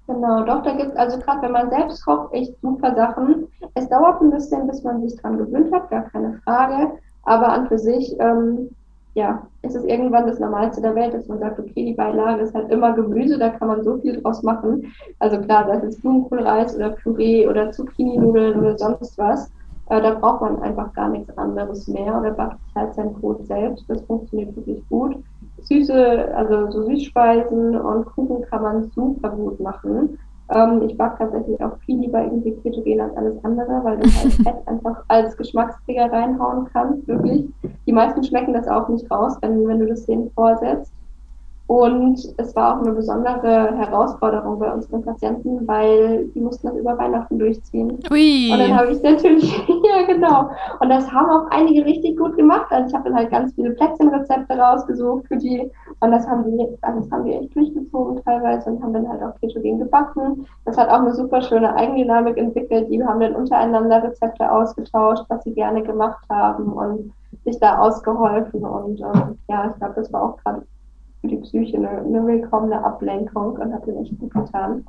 Genau, 0.06 0.44
doch, 0.46 0.64
da 0.64 0.74
gibt 0.74 0.92
es 0.92 0.96
also 0.96 1.20
gerade, 1.20 1.42
wenn 1.42 1.52
man 1.52 1.70
selbst 1.70 2.06
kocht, 2.06 2.34
echt 2.34 2.54
super 2.62 2.96
Sachen. 2.96 3.48
Es 3.74 3.90
dauert 3.90 4.22
ein 4.22 4.30
bisschen, 4.30 4.68
bis 4.68 4.84
man 4.84 5.02
sich 5.02 5.20
dran 5.20 5.38
gewöhnt 5.38 5.74
hat, 5.74 5.90
gar 5.90 6.04
keine 6.04 6.40
Frage. 6.44 6.92
Aber 7.24 7.50
an 7.50 7.68
für 7.68 7.78
sich 7.78 8.16
ähm, 8.20 8.70
ja, 9.18 9.48
es 9.64 9.74
ist 9.74 9.86
irgendwann 9.86 10.28
das 10.28 10.40
Normalste 10.40 10.80
der 10.80 10.94
Welt, 10.94 11.12
dass 11.12 11.28
man 11.28 11.40
sagt, 11.40 11.58
okay, 11.58 11.86
die 11.86 11.96
Beilage 11.96 12.44
ist 12.44 12.54
halt 12.54 12.72
immer 12.72 12.94
Gemüse, 12.94 13.40
da 13.40 13.50
kann 13.50 13.68
man 13.68 13.84
so 13.84 13.98
viel 13.98 14.22
draus 14.22 14.44
machen. 14.44 14.94
Also 15.18 15.40
klar, 15.42 15.66
das 15.66 15.84
ist 15.84 16.02
Blumenkohlreis 16.04 16.76
oder 16.76 16.92
Püree 16.92 17.48
oder 17.48 17.72
Zucchini-Nudeln 17.72 18.60
oder 18.60 18.78
sonst 18.78 19.18
was. 19.18 19.52
Äh, 19.88 20.02
da 20.04 20.14
braucht 20.14 20.42
man 20.42 20.62
einfach 20.62 20.94
gar 20.94 21.10
nichts 21.10 21.36
anderes 21.36 21.88
mehr 21.88 22.16
oder 22.20 22.30
backt 22.30 22.62
sich 22.62 22.76
halt 22.76 22.94
sein 22.94 23.12
Brot 23.14 23.44
selbst. 23.48 23.90
Das 23.90 24.06
funktioniert 24.06 24.56
wirklich 24.56 24.88
gut. 24.88 25.16
Süße, 25.62 26.36
also 26.36 26.70
so 26.70 26.84
Süßspeisen 26.84 27.76
und 27.76 28.06
Kuchen 28.06 28.44
kann 28.44 28.62
man 28.62 28.92
super 28.92 29.32
gut 29.32 29.60
machen. 29.60 30.20
Ähm, 30.54 30.82
ich 30.84 30.98
mag 30.98 31.18
tatsächlich 31.18 31.62
auch 31.62 31.78
viel 31.86 32.00
lieber 32.00 32.24
irgendwie 32.24 32.54
ketogen 32.64 33.02
als 33.02 33.18
alles 33.18 33.44
andere, 33.44 33.84
weil 33.84 33.98
du 33.98 34.10
halt 34.24 34.34
Fett 34.34 34.68
einfach 34.68 35.04
als 35.08 35.36
Geschmacksträger 35.36 36.12
reinhauen 36.12 36.68
kannst, 36.72 37.08
wirklich. 37.08 37.46
Die 37.86 37.94
meisten 37.94 38.24
schmecken 38.24 38.54
das 38.54 38.68
auch 38.68 38.88
nicht 38.90 39.10
raus, 39.12 39.38
wenn, 39.42 39.68
wenn 39.68 39.80
du 39.80 39.88
das 39.88 40.06
denen 40.06 40.32
vorsetzt. 40.32 40.92
Und 41.68 42.18
es 42.38 42.56
war 42.56 42.78
auch 42.78 42.82
eine 42.82 42.94
besondere 42.94 43.76
Herausforderung 43.78 44.58
bei 44.58 44.72
unseren 44.72 45.04
Patienten, 45.04 45.68
weil 45.68 46.30
die 46.34 46.40
mussten 46.40 46.68
das 46.68 46.78
über 46.78 46.98
Weihnachten 46.98 47.38
durchziehen. 47.38 48.00
Ui. 48.10 48.50
Und 48.54 48.60
dann 48.60 48.74
habe 48.74 48.94
ich 48.94 49.04
natürlich, 49.04 49.52
ja 49.68 50.06
genau. 50.08 50.50
Und 50.80 50.90
das 50.90 51.12
haben 51.12 51.30
auch 51.30 51.52
einige 51.52 51.84
richtig 51.84 52.18
gut 52.18 52.38
gemacht. 52.38 52.68
Also 52.70 52.88
ich 52.88 52.94
habe 52.94 53.10
dann 53.10 53.18
halt 53.18 53.32
ganz 53.32 53.54
viele 53.54 53.72
Plätzchenrezepte 53.72 54.58
rausgesucht 54.58 55.28
für 55.28 55.36
die. 55.36 55.70
Und 56.00 56.12
das 56.12 56.28
haben 56.28 56.44
die, 56.46 56.68
also 56.82 57.00
das 57.00 57.12
haben 57.12 57.26
die 57.26 57.34
echt 57.34 57.56
durchgezogen 57.56 58.22
teilweise 58.24 58.70
und 58.70 58.84
haben 58.84 58.94
dann 58.94 59.10
halt 59.10 59.24
auch 59.24 59.40
ketogen 59.40 59.80
gebacken. 59.80 60.46
Das 60.66 60.78
hat 60.78 60.90
auch 60.90 61.00
eine 61.00 61.14
super 61.16 61.42
schöne 61.42 61.76
Eigendynamik 61.76 62.38
entwickelt. 62.38 62.88
Die 62.92 63.04
haben 63.04 63.20
dann 63.20 63.36
untereinander 63.36 64.04
Rezepte 64.04 64.52
ausgetauscht, 64.52 65.26
was 65.30 65.44
sie 65.44 65.54
gerne 65.54 65.82
gemacht 65.82 66.24
haben 66.30 66.72
und 66.74 67.12
sich 67.46 67.60
da 67.60 67.80
ausgeholfen. 67.80 68.64
Und 68.64 69.00
ähm, 69.00 69.40
ja, 69.50 69.72
ich 69.72 69.78
glaube, 69.78 69.96
das 69.96 70.14
war 70.14 70.24
auch 70.24 70.38
gerade 70.38 70.62
für 71.22 71.28
die 71.28 71.38
Psyche 71.38 71.78
eine, 71.78 71.90
eine 71.90 72.26
willkommene 72.26 72.84
Ablenkung 72.84 73.54
und 73.54 73.74
hat 73.74 73.88
ihnen 73.88 74.04
echt 74.04 74.20
gut 74.20 74.34
getan, 74.34 74.86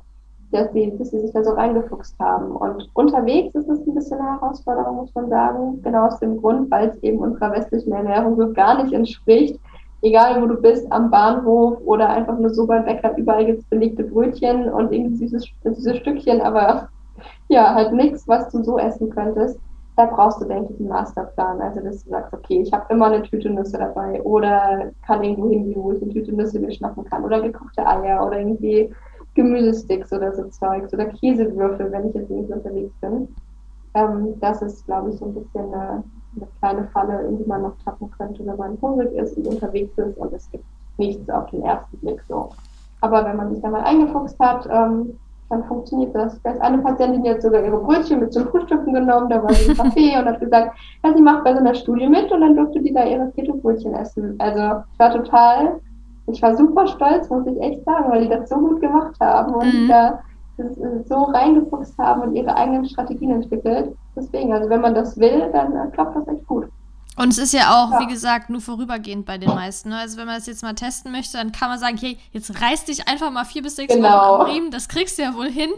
dass 0.51 0.71
sie, 0.73 0.95
dass 0.97 1.09
sie 1.09 1.19
sich 1.19 1.31
da 1.31 1.43
so 1.43 1.51
reingefuchst 1.51 2.17
haben. 2.19 2.55
Und 2.55 2.87
unterwegs 2.93 3.55
ist 3.55 3.67
es 3.67 3.79
ein 3.87 3.95
bisschen 3.95 4.19
eine 4.19 4.39
Herausforderung, 4.39 4.97
muss 4.97 5.15
man 5.15 5.29
sagen, 5.29 5.81
genau 5.81 6.05
aus 6.05 6.19
dem 6.19 6.39
Grund, 6.39 6.69
weil 6.69 6.89
es 6.89 6.97
eben 7.03 7.19
unserer 7.19 7.51
westlichen 7.51 7.93
Ernährung 7.93 8.35
so 8.35 8.51
gar 8.53 8.81
nicht 8.81 8.93
entspricht. 8.93 9.59
Egal 10.01 10.41
wo 10.41 10.47
du 10.47 10.61
bist, 10.61 10.89
am 10.91 11.11
Bahnhof 11.11 11.79
oder 11.83 12.09
einfach 12.09 12.37
nur 12.37 12.49
so 12.49 12.65
beim 12.65 12.85
Bäcker, 12.85 13.17
überall 13.17 13.45
gibt 13.45 13.59
es 13.59 13.65
belegte 13.65 14.03
Brötchen 14.03 14.71
und 14.71 14.91
irgendwie 14.93 15.17
süßes, 15.17 15.47
süße 15.63 15.95
Stückchen, 15.95 16.41
aber 16.41 16.89
ja, 17.49 17.73
halt 17.73 17.93
nichts, 17.93 18.27
was 18.27 18.49
du 18.49 18.63
so 18.63 18.77
essen 18.77 19.09
könntest 19.09 19.59
da 19.99 20.05
brauchst 20.05 20.39
du, 20.39 20.45
denke 20.45 20.73
ich, 20.73 20.79
einen 20.79 20.87
Masterplan. 20.87 21.59
Also, 21.61 21.81
dass 21.81 22.03
du 22.05 22.09
sagst, 22.09 22.33
okay, 22.33 22.61
ich 22.61 22.71
habe 22.71 22.85
immer 22.93 23.07
eine 23.07 23.21
Tüte 23.21 23.49
Nüsse 23.49 23.77
dabei 23.77 24.21
oder 24.23 24.91
kann 25.05 25.23
irgendwo 25.23 25.49
hingehen, 25.49 25.83
wo 25.83 25.91
ich 25.91 26.01
eine 26.01 26.13
Tüte 26.13 26.33
Nüsse 26.33 26.59
mir 26.59 26.71
schnappen 26.71 27.03
kann 27.03 27.25
oder 27.25 27.41
gekochte 27.41 27.85
Eier 27.85 28.25
oder 28.25 28.39
irgendwie 28.39 28.93
Gemüsesticks 29.35 30.13
oder 30.13 30.33
so 30.33 30.45
Zeugs 30.45 30.93
oder 30.93 31.07
Käsewürfel, 31.07 31.91
wenn 31.91 32.07
ich 32.07 32.15
jetzt 32.15 32.29
irgendwie 32.31 32.53
unterwegs 32.53 32.93
bin. 33.01 33.35
Ähm, 33.93 34.39
das 34.39 34.61
ist, 34.61 34.85
glaube 34.85 35.09
ich, 35.09 35.17
so 35.17 35.25
ein 35.25 35.33
bisschen 35.33 35.73
eine, 35.73 36.03
eine, 36.35 36.47
kleine 36.59 36.87
Falle, 36.89 37.27
in 37.27 37.37
die 37.37 37.45
man 37.45 37.63
noch 37.63 37.75
tappen 37.83 38.09
könnte, 38.11 38.45
wenn 38.45 38.57
man 38.57 38.77
hungrig 38.81 39.13
ist 39.13 39.37
und 39.37 39.47
unterwegs 39.47 39.97
ist 39.97 40.17
und 40.17 40.33
es 40.33 40.49
gibt 40.51 40.65
nichts 40.97 41.29
auf 41.29 41.49
den 41.49 41.63
ersten 41.63 41.97
Blick 41.97 42.21
so. 42.27 42.49
Aber 43.01 43.25
wenn 43.25 43.37
man 43.37 43.51
sich 43.53 43.61
da 43.61 43.69
mal 43.69 43.83
eingefuchst 43.83 44.37
hat, 44.39 44.67
ähm, 44.71 45.17
dann 45.49 45.63
funktioniert 45.65 46.13
das. 46.13 46.39
Da 46.43 46.51
ist 46.51 46.61
eine 46.61 46.77
Patientin 46.79 47.25
jetzt 47.25 47.43
sogar 47.43 47.63
ihre 47.63 47.79
Brötchen 47.79 48.19
mit 48.19 48.31
zum 48.33 48.47
Frühstücken 48.47 48.93
genommen, 48.93 49.29
da 49.29 49.41
war 49.41 49.53
sie 49.53 49.71
im 49.71 49.77
Café 49.77 50.19
und 50.19 50.25
hat 50.25 50.39
gesagt, 50.39 50.77
ja, 51.03 51.13
sie 51.13 51.21
macht 51.21 51.43
bei 51.43 51.53
so 51.53 51.59
einer 51.59 51.73
Studie 51.73 52.07
mit 52.07 52.31
und 52.31 52.41
dann 52.41 52.55
durfte 52.55 52.81
die 52.81 52.93
da 52.93 53.03
ihre 53.03 53.31
Keto-Brötchen 53.31 53.93
essen. 53.95 54.35
Also 54.37 54.83
ich 54.93 54.99
war 54.99 55.11
total, 55.11 55.79
ich 56.27 56.41
war 56.41 56.55
super 56.55 56.87
stolz, 56.87 57.29
muss 57.29 57.47
ich 57.47 57.59
echt 57.61 57.83
sagen, 57.83 58.11
weil 58.11 58.23
die 58.23 58.29
das 58.29 58.49
so 58.49 58.57
gut 58.57 58.79
gemacht 58.79 59.15
haben 59.19 59.55
und 59.55 59.73
mhm. 59.73 59.87
da 59.87 60.19
so 61.07 61.23
reingefuchst 61.23 61.97
haben 61.97 62.21
und 62.21 62.35
ihre 62.35 62.55
eigenen 62.55 62.85
Strategien 62.85 63.31
entwickelt. 63.31 63.95
Deswegen, 64.19 64.53
also 64.53 64.69
wenn 64.69 64.81
man 64.81 64.93
das 64.93 65.17
will, 65.17 65.49
dann 65.51 65.75
äh, 65.75 65.91
klappt 65.91 66.15
das 66.15 66.27
echt 66.27 66.45
gut. 66.47 66.67
Und 67.19 67.33
es 67.33 67.37
ist 67.37 67.51
ja 67.51 67.83
auch, 67.83 67.91
ja. 67.91 67.99
wie 67.99 68.07
gesagt, 68.07 68.49
nur 68.49 68.61
vorübergehend 68.61 69.25
bei 69.25 69.37
den 69.37 69.49
meisten. 69.49 69.89
Ne? 69.89 69.97
Also 69.97 70.15
wenn 70.15 70.25
man 70.25 70.35
das 70.37 70.47
jetzt 70.47 70.63
mal 70.63 70.73
testen 70.73 71.11
möchte, 71.11 71.35
dann 71.35 71.51
kann 71.51 71.67
man 71.67 71.77
sagen, 71.77 71.97
hey, 71.97 72.17
jetzt 72.31 72.61
reiß 72.61 72.85
dich 72.85 73.09
einfach 73.09 73.29
mal 73.29 73.43
vier 73.43 73.61
bis 73.61 73.75
sechs 73.75 73.93
genau. 73.93 74.39
Wochen 74.39 74.41
am 74.41 74.47
Riemen, 74.47 74.71
das 74.71 74.87
kriegst 74.87 75.17
du 75.17 75.23
ja 75.23 75.35
wohl 75.35 75.49
hin. 75.49 75.69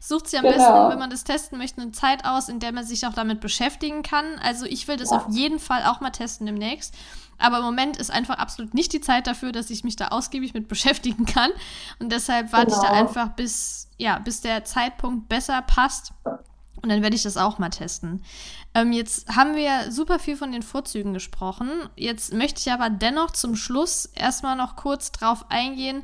Sucht 0.00 0.28
sich 0.28 0.38
am 0.38 0.46
genau. 0.46 0.56
besten, 0.56 0.90
wenn 0.90 0.98
man 0.98 1.10
das 1.10 1.24
testen 1.24 1.58
möchte, 1.58 1.82
eine 1.82 1.92
Zeit 1.92 2.24
aus, 2.24 2.48
in 2.48 2.60
der 2.60 2.72
man 2.72 2.84
sich 2.84 3.06
auch 3.06 3.12
damit 3.12 3.40
beschäftigen 3.40 4.02
kann. 4.02 4.24
Also 4.42 4.64
ich 4.64 4.88
will 4.88 4.96
das 4.96 5.10
ja. 5.10 5.18
auf 5.18 5.26
jeden 5.28 5.58
Fall 5.58 5.82
auch 5.84 6.00
mal 6.00 6.08
testen 6.10 6.46
demnächst. 6.46 6.94
Aber 7.36 7.58
im 7.58 7.64
Moment 7.64 7.98
ist 7.98 8.10
einfach 8.10 8.38
absolut 8.38 8.72
nicht 8.72 8.94
die 8.94 9.02
Zeit 9.02 9.26
dafür, 9.26 9.52
dass 9.52 9.68
ich 9.68 9.84
mich 9.84 9.96
da 9.96 10.08
ausgiebig 10.08 10.54
mit 10.54 10.66
beschäftigen 10.68 11.26
kann. 11.26 11.50
Und 11.98 12.10
deshalb 12.10 12.54
warte 12.54 12.68
genau. 12.68 12.78
ich 12.78 12.82
da 12.82 12.94
genau. 12.94 13.06
einfach, 13.06 13.28
bis, 13.36 13.90
ja, 13.98 14.18
bis 14.18 14.40
der 14.40 14.64
Zeitpunkt 14.64 15.28
besser 15.28 15.60
passt. 15.60 16.12
Und 16.82 16.90
dann 16.90 17.02
werde 17.02 17.16
ich 17.16 17.22
das 17.22 17.36
auch 17.36 17.58
mal 17.58 17.70
testen. 17.70 18.22
Ähm, 18.74 18.92
jetzt 18.92 19.34
haben 19.34 19.56
wir 19.56 19.90
super 19.90 20.18
viel 20.18 20.36
von 20.36 20.52
den 20.52 20.62
Vorzügen 20.62 21.14
gesprochen. 21.14 21.68
Jetzt 21.96 22.32
möchte 22.34 22.60
ich 22.60 22.72
aber 22.72 22.90
dennoch 22.90 23.30
zum 23.30 23.56
Schluss 23.56 24.06
erstmal 24.14 24.56
noch 24.56 24.76
kurz 24.76 25.10
drauf 25.12 25.46
eingehen, 25.48 26.02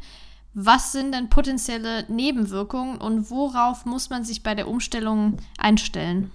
was 0.54 0.92
sind 0.92 1.14
denn 1.14 1.30
potenzielle 1.30 2.04
Nebenwirkungen 2.08 2.98
und 2.98 3.30
worauf 3.30 3.86
muss 3.86 4.10
man 4.10 4.24
sich 4.24 4.42
bei 4.42 4.54
der 4.54 4.68
Umstellung 4.68 5.38
einstellen? 5.58 6.30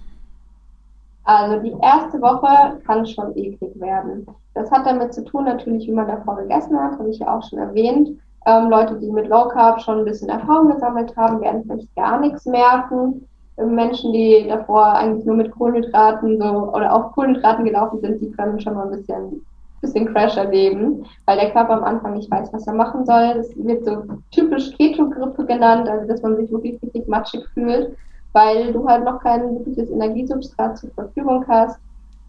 Also 1.22 1.62
die 1.62 1.74
erste 1.82 2.20
Woche 2.20 2.80
kann 2.86 3.06
schon 3.06 3.36
eklig 3.36 3.78
werden. 3.78 4.26
Das 4.54 4.70
hat 4.72 4.86
damit 4.86 5.14
zu 5.14 5.24
tun, 5.24 5.44
natürlich, 5.44 5.86
wie 5.86 5.92
man 5.92 6.08
davor 6.08 6.36
gegessen 6.36 6.80
hat, 6.80 6.98
habe 6.98 7.10
ich 7.10 7.18
ja 7.18 7.36
auch 7.36 7.48
schon 7.48 7.58
erwähnt. 7.58 8.18
Ähm, 8.46 8.70
Leute, 8.70 8.98
die 8.98 9.10
mit 9.10 9.28
Low 9.28 9.48
Carb 9.48 9.80
schon 9.82 9.98
ein 9.98 10.04
bisschen 10.04 10.30
Erfahrung 10.30 10.72
gesammelt 10.72 11.14
haben, 11.16 11.40
werden 11.40 11.64
vielleicht 11.64 11.94
gar 11.94 12.18
nichts 12.18 12.46
merken. 12.46 13.27
Menschen, 13.66 14.12
die 14.12 14.46
davor 14.48 14.94
eigentlich 14.94 15.24
nur 15.24 15.36
mit 15.36 15.50
Kohlenhydraten 15.50 16.40
so 16.40 16.72
oder 16.72 16.94
auf 16.94 17.12
Kohlenhydraten 17.12 17.64
gelaufen 17.64 18.00
sind, 18.00 18.20
die 18.20 18.30
können 18.30 18.60
schon 18.60 18.74
mal 18.74 18.84
ein 18.84 18.96
bisschen, 18.96 19.44
bisschen 19.80 20.12
Crash 20.12 20.36
erleben, 20.36 21.04
weil 21.26 21.38
der 21.38 21.50
Körper 21.50 21.74
am 21.74 21.84
Anfang 21.84 22.14
nicht 22.14 22.30
weiß, 22.30 22.52
was 22.52 22.66
er 22.66 22.74
machen 22.74 23.04
soll. 23.04 23.34
Das 23.34 23.56
wird 23.56 23.84
so 23.84 24.04
typisch 24.30 24.72
Keto-Grippe 24.76 25.44
genannt, 25.46 25.88
also 25.88 26.06
dass 26.06 26.22
man 26.22 26.36
sich 26.36 26.50
wirklich 26.50 26.80
richtig 26.82 27.08
matschig 27.08 27.44
fühlt, 27.54 27.96
weil 28.32 28.72
du 28.72 28.86
halt 28.88 29.04
noch 29.04 29.20
kein 29.20 29.56
wirkliches 29.56 29.90
Energiesubstrat 29.90 30.78
zur 30.78 30.90
Verfügung 30.90 31.44
hast. 31.48 31.78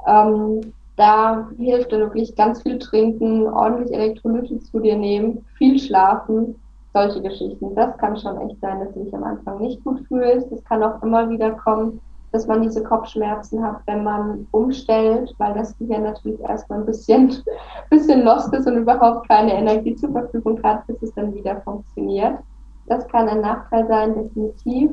Ähm, 0.08 0.74
da 0.96 1.50
hilft 1.58 1.92
dann 1.92 2.02
wirklich 2.02 2.36
ganz 2.36 2.62
viel 2.62 2.80
trinken, 2.80 3.48
ordentlich 3.48 3.94
Elektrolyte 3.94 4.60
zu 4.60 4.80
dir 4.80 4.98
nehmen, 4.98 5.46
viel 5.58 5.80
schlafen 5.80 6.56
solche 6.94 7.22
Geschichten. 7.22 7.76
Das 7.76 7.98
kann 7.98 8.18
schon 8.18 8.40
echt 8.42 8.60
sein, 8.62 8.80
dass 8.80 8.94
du 8.94 9.04
dich 9.04 9.14
am 9.14 9.24
Anfang 9.24 9.60
nicht 9.60 9.84
gut 9.84 10.02
fühlst. 10.08 10.52
Es 10.52 10.64
kann 10.64 10.84
auch 10.84 11.02
immer 11.04 11.30
wieder 11.30 11.52
kommen, 11.52 12.02
dass 12.32 12.48
man 12.48 12.62
diese 12.62 12.84
Kopfschmerzen 12.84 13.64
hat, 13.64 13.82
wenn 13.88 14.04
man 14.04 14.48
umstellt, 14.52 15.34
weil 15.38 15.54
das 15.54 15.78
Gehirn 15.78 16.04
natürlich 16.04 16.40
erstmal 16.42 16.80
ein 16.80 16.86
bisschen, 16.86 17.36
bisschen 17.90 18.24
lost 18.24 18.54
ist 18.54 18.68
und 18.68 18.78
überhaupt 18.78 19.28
keine 19.28 19.54
Energie 19.54 19.96
zur 19.96 20.12
Verfügung 20.12 20.62
hat, 20.64 20.86
bis 20.88 21.02
es 21.02 21.14
dann 21.14 21.34
wieder 21.34 21.62
funktioniert. 21.62 22.40
Das 22.86 23.08
kann 23.08 23.30
ein 23.30 23.42
Nachteil 23.42 23.88
sein, 23.88 24.16
definitiv. 24.16 24.92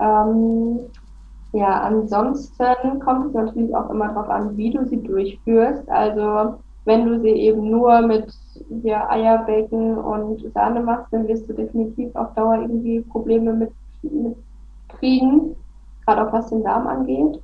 Ähm, 0.00 0.80
ja, 1.52 1.80
ansonsten 1.80 3.00
kommt 3.00 3.28
es 3.28 3.32
natürlich 3.34 3.74
auch 3.74 3.90
immer 3.90 4.08
darauf 4.08 4.28
an, 4.28 4.56
wie 4.56 4.70
du 4.70 4.86
sie 4.86 5.02
durchführst. 5.02 5.88
Also 5.88 6.60
wenn 6.86 7.04
du 7.06 7.20
sie 7.20 7.30
eben 7.30 7.70
nur 7.70 8.00
mit 8.02 8.32
ja, 8.82 9.08
Eierbacon 9.10 9.98
und 9.98 10.52
Sahne 10.54 10.80
machst, 10.80 11.12
dann 11.12 11.28
wirst 11.28 11.48
du 11.48 11.52
definitiv 11.52 12.14
auf 12.14 12.32
Dauer 12.34 12.60
irgendwie 12.62 13.00
Probleme 13.02 13.52
mit, 13.52 13.72
mit 14.02 14.36
kriegen, 14.88 15.56
gerade 16.04 16.26
auch 16.26 16.32
was 16.32 16.48
den 16.48 16.62
Darm 16.62 16.86
angeht. 16.86 17.42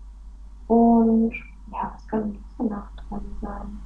Und 0.68 1.32
ja, 1.72 1.92
was 1.92 2.06
kann 2.06 2.38
so 2.56 2.64
Nachteile 2.64 3.22
sein? 3.40 3.82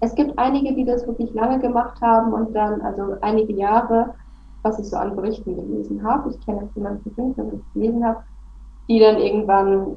Es 0.00 0.14
gibt 0.14 0.38
einige, 0.38 0.74
die 0.74 0.84
das 0.84 1.06
wirklich 1.06 1.32
lange 1.32 1.58
gemacht 1.58 2.00
haben 2.00 2.32
und 2.32 2.54
dann, 2.54 2.80
also 2.82 3.16
einige 3.20 3.54
Jahre, 3.54 4.14
was 4.62 4.78
ich 4.78 4.86
so 4.86 4.96
an 4.96 5.16
Berichten 5.16 5.56
gelesen 5.56 6.02
habe, 6.04 6.30
ich 6.30 6.40
kenne 6.44 6.62
jetzt 6.62 6.76
jemanden 6.76 7.14
der 7.16 7.52
ich 7.54 7.72
gelesen 7.72 8.04
habe, 8.04 8.22
die 8.88 9.00
dann 9.00 9.18
irgendwann 9.18 9.96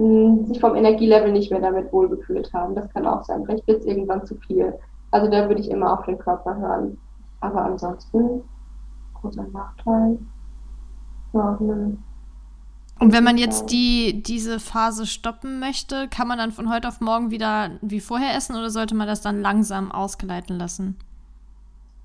sich 0.00 0.60
vom 0.60 0.76
Energielevel 0.76 1.30
nicht 1.30 1.50
mehr 1.50 1.60
damit 1.60 1.92
wohlgefühlt 1.92 2.52
haben. 2.54 2.74
Das 2.74 2.88
kann 2.90 3.06
auch 3.06 3.22
sein. 3.24 3.44
Vielleicht 3.44 3.66
wird 3.66 3.80
es 3.80 3.86
irgendwann 3.86 4.24
zu 4.24 4.34
viel. 4.36 4.78
Also 5.10 5.30
da 5.30 5.48
würde 5.48 5.60
ich 5.60 5.70
immer 5.70 5.92
auf 5.92 6.06
den 6.06 6.18
Körper 6.18 6.56
hören. 6.56 6.96
Aber 7.40 7.64
ansonsten, 7.64 8.42
großer 9.20 9.46
Nachteil. 9.52 10.18
Ja, 11.34 11.58
ne. 11.60 11.98
Und 12.98 13.12
wenn 13.14 13.24
man 13.24 13.38
jetzt 13.38 13.70
die, 13.70 14.22
diese 14.22 14.60
Phase 14.60 15.06
stoppen 15.06 15.58
möchte, 15.58 16.08
kann 16.08 16.28
man 16.28 16.38
dann 16.38 16.52
von 16.52 16.72
heute 16.72 16.88
auf 16.88 17.00
morgen 17.00 17.30
wieder 17.30 17.70
wie 17.80 18.00
vorher 18.00 18.36
essen 18.36 18.56
oder 18.56 18.68
sollte 18.68 18.94
man 18.94 19.06
das 19.06 19.22
dann 19.22 19.40
langsam 19.40 19.90
ausgleiten 19.90 20.58
lassen? 20.58 20.98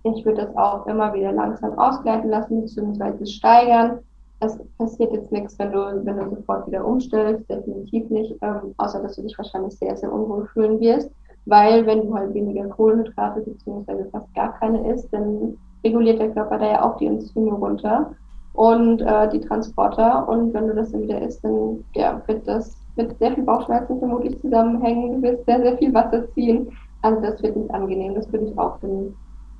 Ich 0.03 0.23
würde 0.25 0.45
das 0.45 0.55
auch 0.55 0.85
immer 0.85 1.13
wieder 1.13 1.31
langsam 1.31 1.77
ausgleiten 1.77 2.29
lassen 2.29 2.61
bzw. 2.61 3.25
steigern 3.25 3.99
es 4.45 4.59
passiert 4.77 5.11
jetzt 5.11 5.31
nichts, 5.31 5.57
wenn 5.59 5.71
du, 5.71 6.05
wenn 6.05 6.17
du 6.17 6.35
sofort 6.35 6.67
wieder 6.67 6.85
umstellst, 6.85 7.49
definitiv 7.49 8.09
nicht, 8.09 8.35
ähm, 8.41 8.73
außer 8.77 9.01
dass 9.01 9.15
du 9.15 9.23
dich 9.23 9.37
wahrscheinlich 9.37 9.77
sehr, 9.77 9.95
sehr 9.95 10.11
unwohl 10.11 10.47
fühlen 10.53 10.79
wirst, 10.79 11.11
weil 11.45 11.85
wenn 11.85 12.07
du 12.07 12.13
halt 12.13 12.33
weniger 12.33 12.65
Kohlenhydrate 12.67 13.41
bzw. 13.41 14.09
fast 14.11 14.33
gar 14.33 14.53
keine 14.59 14.91
isst, 14.93 15.13
dann 15.13 15.57
reguliert 15.83 16.19
der 16.19 16.31
Körper 16.31 16.57
da 16.57 16.65
ja 16.65 16.83
auch 16.83 16.97
die 16.97 17.07
Enzyme 17.07 17.53
runter 17.53 18.11
und 18.53 19.01
äh, 19.01 19.29
die 19.29 19.41
Transporter. 19.41 20.27
Und 20.27 20.53
wenn 20.53 20.67
du 20.67 20.75
das 20.75 20.91
dann 20.91 21.03
wieder 21.03 21.21
isst, 21.21 21.43
dann 21.43 21.83
ja, 21.93 22.21
wird 22.25 22.47
das 22.47 22.77
mit 22.95 23.17
sehr 23.19 23.33
viel 23.33 23.43
Bauchschmerzen 23.43 23.99
vermutlich 23.99 24.39
zusammenhängen, 24.41 25.21
du 25.21 25.21
wirst 25.21 25.45
sehr, 25.45 25.61
sehr 25.61 25.77
viel 25.77 25.93
Wasser 25.93 26.31
ziehen, 26.33 26.69
also 27.01 27.21
das 27.21 27.43
wird 27.43 27.55
nicht 27.57 27.71
angenehm, 27.71 28.15
das 28.15 28.31
würde 28.31 28.45
ich 28.45 28.57
auch 28.57 28.79
finden 28.79 29.15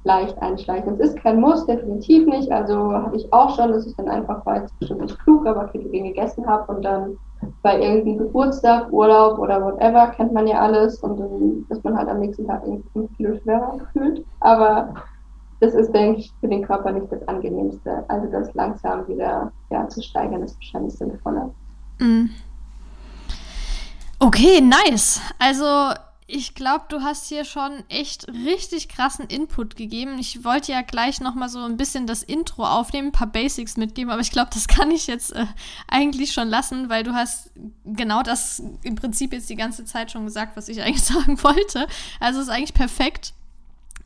leicht 0.06 0.40
einschleichen. 0.42 0.94
Es 0.94 1.10
ist 1.10 1.18
kein 1.18 1.42
Muss, 1.42 1.66
definitiv 1.66 2.26
nicht. 2.28 2.52
Also 2.52 2.94
habe 2.94 3.16
ich 3.16 3.32
auch 3.34 3.56
schon, 3.56 3.72
dass 3.72 3.86
ich 3.86 3.96
dann 3.96 4.08
einfach, 4.08 4.46
weil 4.46 4.64
es 4.64 4.72
bestimmt 4.74 5.02
nicht 5.02 5.20
klug, 5.20 5.46
aber 5.46 5.66
Ketogen 5.66 6.06
gegessen 6.06 6.46
habe 6.48 6.74
und 6.74 6.84
dann 6.84 7.18
bei 7.62 7.80
irgendeinem 7.80 8.20
Geburtstag, 8.20 8.92
Urlaub 8.92 9.38
oder 9.40 9.62
whatever, 9.62 10.08
kennt 10.08 10.32
man 10.34 10.48
ja 10.48 10.60
alles 10.60 11.00
und 11.00 11.20
dann 11.20 11.66
ist 11.70 11.84
man 11.84 11.98
halt 11.98 12.08
am 12.08 12.20
nächsten 12.20 12.48
Tag 12.48 12.64
irgendwie 12.64 12.90
fünf 12.94 13.18
Kilo 13.18 13.38
schwerer 13.40 13.78
gefühlt. 13.78 14.26
Aber 14.40 14.94
das 15.60 15.74
ist, 15.74 15.92
denke 15.92 16.20
ich, 16.20 16.34
für 16.40 16.48
den 16.48 16.64
Körper 16.64 16.92
nicht 16.92 17.12
das 17.12 17.28
Angenehmste. 17.28 18.04
Also 18.08 18.28
das 18.32 18.54
langsam 18.54 19.08
wieder 19.08 19.52
ja, 19.70 19.88
zu 19.90 20.02
steigern, 20.02 20.44
ist 20.44 20.56
wahrscheinlich 20.58 20.94
sinnvoller. 20.96 21.50
Mm. 22.00 22.26
Okay, 24.20 24.62
nice. 24.62 25.22
Also 25.40 25.94
ich 26.28 26.56
glaube, 26.56 26.86
du 26.90 27.02
hast 27.02 27.28
hier 27.28 27.46
schon 27.46 27.84
echt 27.88 28.28
richtig 28.30 28.90
krassen 28.90 29.28
Input 29.28 29.76
gegeben. 29.76 30.18
Ich 30.18 30.44
wollte 30.44 30.72
ja 30.72 30.82
gleich 30.82 31.22
noch 31.22 31.36
mal 31.36 31.50
so 31.50 31.60
ein 31.60 31.78
bisschen 31.78 32.08
das 32.08 32.24
Intro 32.24 32.66
aufnehmen, 32.66 33.10
ein 33.10 33.12
paar 33.12 33.28
Basics 33.28 33.78
mitgeben, 33.78 34.12
aber 34.12 34.22
ich 34.22 34.32
glaube, 34.32 34.50
das 34.52 34.68
kann 34.70 34.90
ich 34.90 35.06
jetzt 35.06 35.34
äh, 35.34 35.46
eigentlich 35.88 36.34
schon 36.34 36.50
lassen, 36.50 36.90
weil 36.90 37.04
du 37.04 37.14
hast 37.14 37.52
genau 37.84 38.24
das 38.24 38.64
im 38.82 38.96
Prinzip 38.96 39.34
jetzt 39.34 39.50
die 39.50 39.56
ganze 39.56 39.86
Zeit 39.86 40.12
schon 40.12 40.26
gesagt, 40.26 40.58
was 40.58 40.68
ich 40.68 40.82
eigentlich 40.84 41.04
sagen 41.04 41.42
wollte. 41.44 41.88
Also 42.20 42.42
ist 42.42 42.50
eigentlich 42.50 42.74
perfekt. 42.74 43.34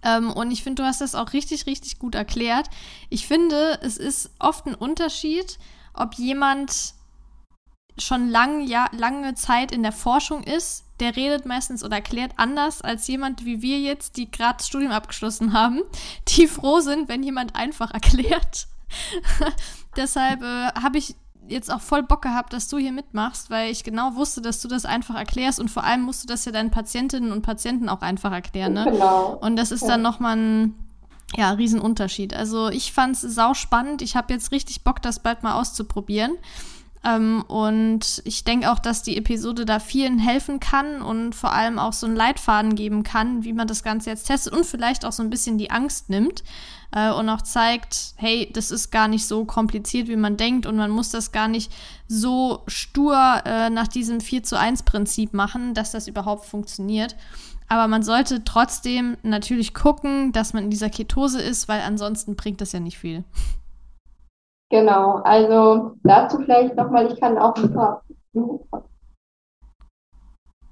Ähm, 0.04 0.32
und 0.32 0.52
ich 0.52 0.64
finde, 0.64 0.84
du 0.84 0.88
hast 0.88 1.02
das 1.02 1.16
auch 1.16 1.32
richtig, 1.32 1.68
richtig 1.68 2.00
gut 2.00 2.16
erklärt. 2.16 2.70
Ich 3.10 3.28
finde, 3.28 3.80
es 3.82 3.98
ist 3.98 4.32
oft 4.40 4.66
ein 4.66 4.76
Unterschied, 4.76 5.58
ob 5.94 6.16
jemand 6.16 6.94
schon 8.00 8.30
lang, 8.30 8.66
ja, 8.66 8.88
lange 8.92 9.36
Zeit 9.36 9.72
in 9.72 9.84
der 9.84 9.92
Forschung 9.92 10.44
ist, 10.44 10.86
der 11.00 11.16
redet 11.16 11.46
meistens 11.46 11.84
oder 11.84 11.98
erklärt 11.98 12.34
anders 12.38 12.82
als 12.82 13.08
jemand 13.08 13.46
wie 13.46 13.62
wir 13.62 13.80
jetzt, 13.80 14.18
die 14.18 14.30
gerade 14.30 14.58
das 14.58 14.68
Studium 14.68 14.92
abgeschlossen 14.92 15.54
haben, 15.54 15.82
die 16.28 16.48
froh 16.48 16.80
sind, 16.80 17.10
wenn 17.10 17.24
jemand 17.24 17.56
einfach 17.56 17.92
erklärt. 17.92 18.68
Deshalb 19.96 20.42
äh, 20.42 20.68
habe 20.82 20.98
ich 20.98 21.16
jetzt 21.48 21.72
auch 21.72 21.82
voll 21.82 22.04
Bock 22.04 22.22
gehabt, 22.22 22.54
dass 22.54 22.68
du 22.68 22.78
hier 22.78 22.92
mitmachst, 22.92 23.50
weil 23.50 23.72
ich 23.72 23.84
genau 23.84 24.16
wusste, 24.16 24.42
dass 24.42 24.62
du 24.62 24.68
das 24.68 24.86
einfach 24.86 25.16
erklärst 25.16 25.60
und 25.60 25.70
vor 25.70 25.84
allem 25.84 26.02
musst 26.02 26.24
du 26.24 26.28
das 26.28 26.46
ja 26.46 26.52
deinen 26.52 26.70
Patientinnen 26.70 27.32
und 27.32 27.42
Patienten 27.42 27.90
auch 27.90 28.02
einfach 28.02 28.32
erklären. 28.32 28.74
Ne? 28.74 28.86
Genau. 28.92 29.38
Und 29.42 29.56
das 29.56 29.72
ist 29.72 29.82
ja. 29.82 29.90
dann 29.90 30.02
nochmal 30.02 30.38
ein 30.38 30.76
ja, 31.36 31.52
Riesenunterschied. 31.52 32.34
Also 32.34 32.70
ich 32.70 32.92
fand 32.92 33.16
es 33.16 33.22
sau 33.22 33.54
spannend. 33.54 34.02
Ich 34.02 34.16
habe 34.16 34.34
jetzt 34.34 34.52
richtig 34.52 34.84
Bock, 34.84 35.02
das 35.02 35.20
bald 35.20 35.44
mal 35.44 35.60
auszuprobieren. 35.60 36.38
Ähm, 37.04 37.44
und 37.48 38.22
ich 38.26 38.44
denke 38.44 38.70
auch, 38.72 38.80
dass 38.80 39.04
die 39.04 39.16
Episode 39.16 39.66
da 39.66 39.80
vielen 39.80 40.20
helfen 40.20 40.60
kann 40.60 41.02
und 41.02 41.34
vor 41.34 41.54
allem 41.54 41.80
auch 41.80 41.94
so 41.94 42.06
einen 42.06 42.16
Leitfaden 42.16 42.76
geben 42.76 43.04
kann, 43.04 43.44
wie 43.44 43.54
man 43.54 43.68
das 43.68 43.84
Ganze 43.84 44.10
jetzt 44.10 44.28
testet 44.28 44.54
und 44.54 44.66
vielleicht 44.66 45.06
auch 45.06 45.14
so 45.14 45.24
ein 45.24 45.30
bisschen 45.30 45.58
die 45.58 45.72
Angst 45.72 46.10
nimmt 46.10 46.44
äh, 46.92 47.10
und 47.10 47.30
auch 47.30 47.42
zeigt, 47.42 48.14
hey, 48.18 48.50
das 48.54 48.70
ist 48.70 48.92
gar 48.92 49.08
nicht 49.08 49.26
so 49.26 49.46
kompliziert, 49.46 50.10
wie 50.10 50.18
man 50.18 50.36
denkt 50.36 50.66
und 50.66 50.76
man 50.76 50.92
muss 50.92 51.10
das 51.10 51.32
gar 51.32 51.48
nicht 51.48 51.72
so 52.08 52.64
stur 52.68 53.44
äh, 53.46 53.70
nach 53.70 53.88
diesem 53.88 54.20
4 54.20 54.44
zu 54.44 54.60
1 54.60 54.84
Prinzip 54.84 55.34
machen, 55.34 55.74
dass 55.74 55.92
das 55.92 56.08
überhaupt 56.10 56.46
funktioniert. 56.46 57.16
Aber 57.70 57.88
man 57.88 58.04
sollte 58.04 58.44
trotzdem 58.44 59.16
natürlich 59.22 59.74
gucken, 59.76 60.32
dass 60.32 60.54
man 60.54 60.66
in 60.66 60.70
dieser 60.72 60.90
Ketose 60.90 61.40
ist, 61.40 61.68
weil 61.68 61.82
ansonsten 61.82 62.36
bringt 62.36 62.62
das 62.62 62.72
ja 62.72 62.80
nicht 62.80 62.98
viel. 62.98 63.24
Genau, 64.70 65.16
also 65.24 65.96
dazu 66.04 66.38
vielleicht 66.40 66.76
nochmal, 66.76 67.12
ich 67.12 67.20
kann 67.20 67.38
auch 67.40 67.56
ein 67.56 67.74
paar, 67.74 68.04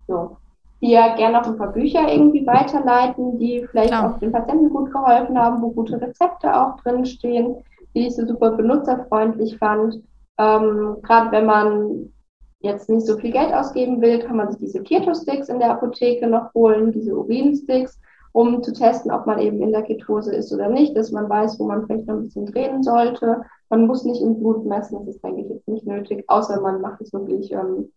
so, 0.07 0.37
dir 0.81 1.15
gerne 1.17 1.39
noch 1.39 1.47
ein 1.47 1.57
paar 1.57 1.73
Bücher 1.73 2.07
irgendwie 2.07 2.45
weiterleiten, 2.45 3.39
die 3.39 3.65
vielleicht 3.69 3.89
Klar. 3.89 4.13
auch 4.13 4.19
den 4.19 4.31
Patienten 4.31 4.69
gut 4.69 4.91
geholfen 4.91 5.37
haben, 5.37 5.61
wo 5.61 5.71
gute 5.71 5.99
Rezepte 5.99 6.55
auch 6.55 6.77
drinstehen, 6.81 7.55
die 7.95 8.07
ich 8.07 8.15
so 8.15 8.25
super 8.27 8.51
benutzerfreundlich 8.51 9.57
fand. 9.57 10.03
Ähm, 10.37 10.97
Gerade 11.01 11.31
wenn 11.31 11.47
man 11.47 12.13
jetzt 12.59 12.89
nicht 12.89 13.07
so 13.07 13.17
viel 13.17 13.31
Geld 13.31 13.51
ausgeben 13.51 14.01
will, 14.01 14.19
kann 14.19 14.37
man 14.37 14.51
sich 14.51 14.59
diese 14.59 14.83
Keto-Sticks 14.83 15.49
in 15.49 15.59
der 15.59 15.71
Apotheke 15.71 16.27
noch 16.27 16.53
holen, 16.53 16.91
diese 16.91 17.15
Urin-Sticks, 17.15 17.99
um 18.37 18.61
zu 18.61 18.71
testen, 18.71 19.09
ob 19.09 19.25
man 19.25 19.39
eben 19.39 19.59
in 19.63 19.71
der 19.71 19.81
Ketose 19.81 20.31
ist 20.35 20.53
oder 20.53 20.69
nicht, 20.69 20.95
dass 20.95 21.11
man 21.11 21.27
weiß, 21.27 21.59
wo 21.59 21.65
man 21.65 21.87
vielleicht 21.87 22.05
noch 22.05 22.17
ein 22.17 22.25
bisschen 22.25 22.45
drehen 22.45 22.83
sollte. 22.83 23.41
Man 23.69 23.87
muss 23.87 24.03
nicht 24.03 24.21
im 24.21 24.37
Blut 24.37 24.63
messen, 24.63 24.99
das 24.99 25.15
ist, 25.15 25.23
denke 25.23 25.41
ich, 25.41 25.49
jetzt 25.49 25.67
nicht 25.67 25.87
nötig, 25.87 26.23
außer 26.27 26.61
man 26.61 26.79
macht 26.79 27.01
es 27.01 27.11
wirklich 27.11 27.51
ähm, 27.51 27.91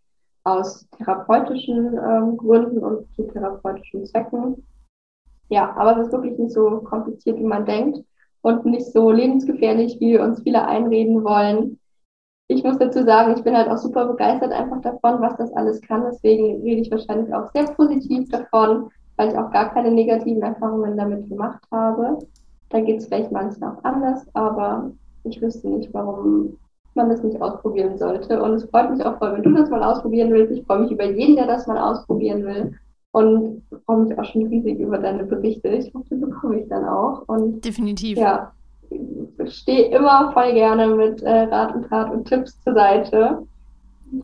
aus 0.45 0.89
therapeutischen 0.97 1.95
ähm, 1.95 2.39
Gründen 2.39 2.79
und 2.79 3.15
zu 3.15 3.25
therapeutischen 3.25 4.07
Zwecken. 4.07 4.67
Ja, 5.51 5.77
aber 5.77 5.99
es 5.99 6.07
ist 6.07 6.13
wirklich 6.13 6.39
nicht 6.39 6.55
so 6.55 6.79
kompliziert, 6.79 7.39
wie 7.39 7.45
man 7.45 7.67
denkt 7.67 7.99
und 8.41 8.65
nicht 8.65 8.87
so 8.87 9.11
lebensgefährlich, 9.11 10.01
wie 10.01 10.19
uns 10.19 10.43
viele 10.43 10.67
einreden 10.67 11.23
wollen. 11.23 11.79
Ich 12.49 12.65
muss 12.65 12.79
dazu 12.79 13.05
sagen, 13.05 13.35
ich 13.37 13.45
bin 13.45 13.55
halt 13.55 13.69
auch 13.69 13.77
super 13.77 14.07
begeistert 14.07 14.53
einfach 14.53 14.81
davon, 14.81 15.21
was 15.21 15.37
das 15.37 15.53
alles 15.53 15.83
kann. 15.83 16.05
Deswegen 16.11 16.63
rede 16.63 16.81
ich 16.81 16.91
wahrscheinlich 16.91 17.31
auch 17.35 17.53
sehr 17.53 17.65
positiv 17.75 18.31
davon, 18.31 18.91
weil 19.21 19.29
ich 19.29 19.37
auch 19.37 19.51
gar 19.51 19.69
keine 19.75 19.91
negativen 19.91 20.41
Erfahrungen 20.41 20.97
damit 20.97 21.29
gemacht 21.29 21.61
habe. 21.71 22.19
Da 22.71 22.81
geht 22.81 23.01
es 23.01 23.07
vielleicht 23.07 23.31
manchmal 23.31 23.77
auch 23.77 23.85
anders, 23.85 24.27
aber 24.33 24.93
ich 25.25 25.43
wüsste 25.43 25.69
nicht, 25.69 25.93
warum 25.93 26.57
man 26.95 27.11
das 27.11 27.23
nicht 27.23 27.39
ausprobieren 27.43 27.99
sollte. 27.99 28.43
Und 28.43 28.55
es 28.55 28.65
freut 28.65 28.91
mich 28.91 29.05
auch 29.05 29.19
voll, 29.19 29.35
wenn 29.35 29.43
du 29.43 29.53
das 29.53 29.69
mal 29.69 29.83
ausprobieren 29.83 30.33
willst. 30.33 30.53
Ich 30.53 30.65
freue 30.65 30.81
mich 30.81 30.91
über 30.91 31.05
jeden, 31.05 31.37
der 31.37 31.47
das 31.47 31.67
mal 31.67 31.77
ausprobieren 31.77 32.47
will. 32.47 32.75
Und 33.13 33.63
freue 33.85 34.05
mich 34.05 34.19
auch 34.19 34.25
schon 34.25 34.47
riesig 34.47 34.79
über 34.79 34.97
deine 34.97 35.25
Berichte. 35.25 35.69
Ich 35.69 35.93
hoffe, 35.93 36.07
die 36.15 36.15
bekomme 36.15 36.61
ich 36.61 36.69
dann 36.69 36.87
auch. 36.87 37.29
Und 37.29 37.63
Definitiv. 37.63 38.17
Ja, 38.17 38.53
ich 38.89 39.55
stehe 39.55 39.95
immer 39.95 40.33
voll 40.33 40.55
gerne 40.55 40.87
mit 40.95 41.21
äh, 41.23 41.43
Rat 41.43 41.75
und 41.75 41.89
Tat 41.91 42.11
und 42.11 42.27
Tipps 42.27 42.59
zur 42.63 42.73
Seite. 42.73 43.43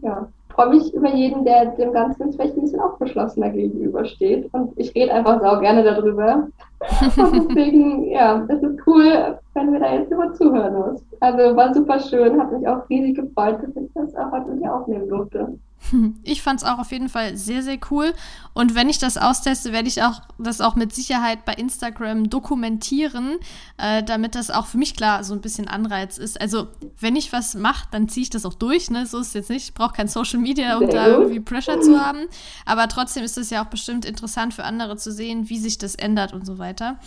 Ja, 0.00 0.26
freue 0.56 0.70
mich 0.70 0.92
über 0.94 1.10
jeden, 1.14 1.44
der 1.44 1.66
dem 1.66 1.92
Ganzen 1.92 2.32
vielleicht 2.32 2.56
ein 2.56 2.62
bisschen 2.62 2.80
aufgeschlossener 2.80 3.50
gegenübersteht. 3.50 4.48
Und 4.52 4.72
ich 4.76 4.94
rede 4.94 5.12
einfach 5.12 5.40
sau 5.40 5.60
gerne 5.60 5.84
darüber. 5.84 6.48
und 7.16 7.48
deswegen, 7.48 8.10
ja, 8.10 8.44
es 8.48 8.62
ist 8.62 8.86
cool, 8.86 9.38
wenn 9.54 9.72
wir 9.72 9.80
da 9.80 9.94
jetzt 9.94 10.10
immer 10.10 10.32
zuhören 10.32 10.74
muss. 10.74 11.04
Also 11.20 11.56
war 11.56 11.74
super 11.74 12.00
schön, 12.00 12.40
hat 12.40 12.52
mich 12.52 12.66
auch 12.66 12.88
riesig 12.88 13.16
gefreut, 13.16 13.58
dass 13.62 13.76
ich 13.76 13.90
das 13.94 14.16
auch 14.16 14.32
heute 14.32 14.50
mit 14.50 14.62
dir 14.62 14.74
aufnehmen 14.74 15.08
durfte. 15.08 15.58
Ich 16.22 16.42
fand 16.42 16.60
es 16.60 16.66
auch 16.66 16.78
auf 16.78 16.92
jeden 16.92 17.08
Fall 17.08 17.36
sehr, 17.36 17.62
sehr 17.62 17.78
cool. 17.90 18.12
Und 18.52 18.74
wenn 18.74 18.88
ich 18.88 18.98
das 18.98 19.16
austeste, 19.16 19.72
werde 19.72 19.88
ich 19.88 20.02
auch 20.02 20.22
das 20.38 20.60
auch 20.60 20.76
mit 20.76 20.94
Sicherheit 20.94 21.44
bei 21.44 21.52
Instagram 21.52 22.30
dokumentieren, 22.30 23.36
äh, 23.76 24.02
damit 24.02 24.34
das 24.34 24.50
auch 24.50 24.66
für 24.66 24.78
mich 24.78 24.96
klar 24.96 25.24
so 25.24 25.34
ein 25.34 25.40
bisschen 25.40 25.68
Anreiz 25.68 26.18
ist. 26.18 26.40
Also, 26.40 26.68
wenn 26.98 27.16
ich 27.16 27.32
was 27.32 27.54
mache, 27.54 27.86
dann 27.90 28.08
ziehe 28.08 28.22
ich 28.22 28.30
das 28.30 28.46
auch 28.46 28.54
durch. 28.54 28.90
Ne? 28.90 29.06
So 29.06 29.18
ist 29.18 29.28
es 29.28 29.34
jetzt 29.34 29.50
nicht. 29.50 29.68
Ich 29.68 29.74
brauche 29.74 29.94
kein 29.94 30.08
Social 30.08 30.40
Media, 30.40 30.76
um 30.78 30.88
da 30.88 31.06
irgendwie 31.06 31.40
Pressure 31.40 31.80
zu 31.80 32.00
haben. 32.00 32.26
Aber 32.64 32.88
trotzdem 32.88 33.24
ist 33.24 33.38
es 33.38 33.50
ja 33.50 33.62
auch 33.62 33.68
bestimmt 33.68 34.04
interessant 34.04 34.54
für 34.54 34.64
andere 34.64 34.96
zu 34.96 35.12
sehen, 35.12 35.48
wie 35.48 35.58
sich 35.58 35.78
das 35.78 35.94
ändert 35.94 36.32
und 36.32 36.46
so 36.46 36.58
weiter. 36.58 36.98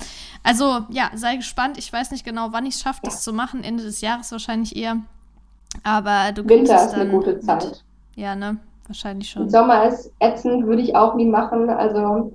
Also, 0.43 0.85
ja, 0.89 1.09
sei 1.15 1.35
gespannt. 1.35 1.77
Ich 1.77 1.91
weiß 1.91 2.11
nicht 2.11 2.25
genau, 2.25 2.51
wann 2.51 2.65
ich 2.65 2.75
es 2.75 2.81
schaffe, 2.81 3.01
das 3.03 3.23
zu 3.23 3.33
machen. 3.33 3.63
Ende 3.63 3.83
des 3.83 4.01
Jahres 4.01 4.31
wahrscheinlich 4.31 4.75
eher. 4.75 4.97
Aber 5.83 6.31
du 6.31 6.47
Winter 6.47 6.85
ist 6.85 6.93
eine 6.93 7.09
gute 7.09 7.39
Zeit. 7.39 7.65
Mit, 7.65 7.83
ja, 8.15 8.35
ne? 8.35 8.57
Wahrscheinlich 8.89 9.29
schon. 9.29 9.47
Sommer 9.49 9.85
ist 9.85 10.11
ätzend, 10.19 10.65
würde 10.65 10.81
ich 10.81 10.95
auch 10.95 11.13
nie 11.13 11.27
machen. 11.27 11.69
Also 11.69 12.31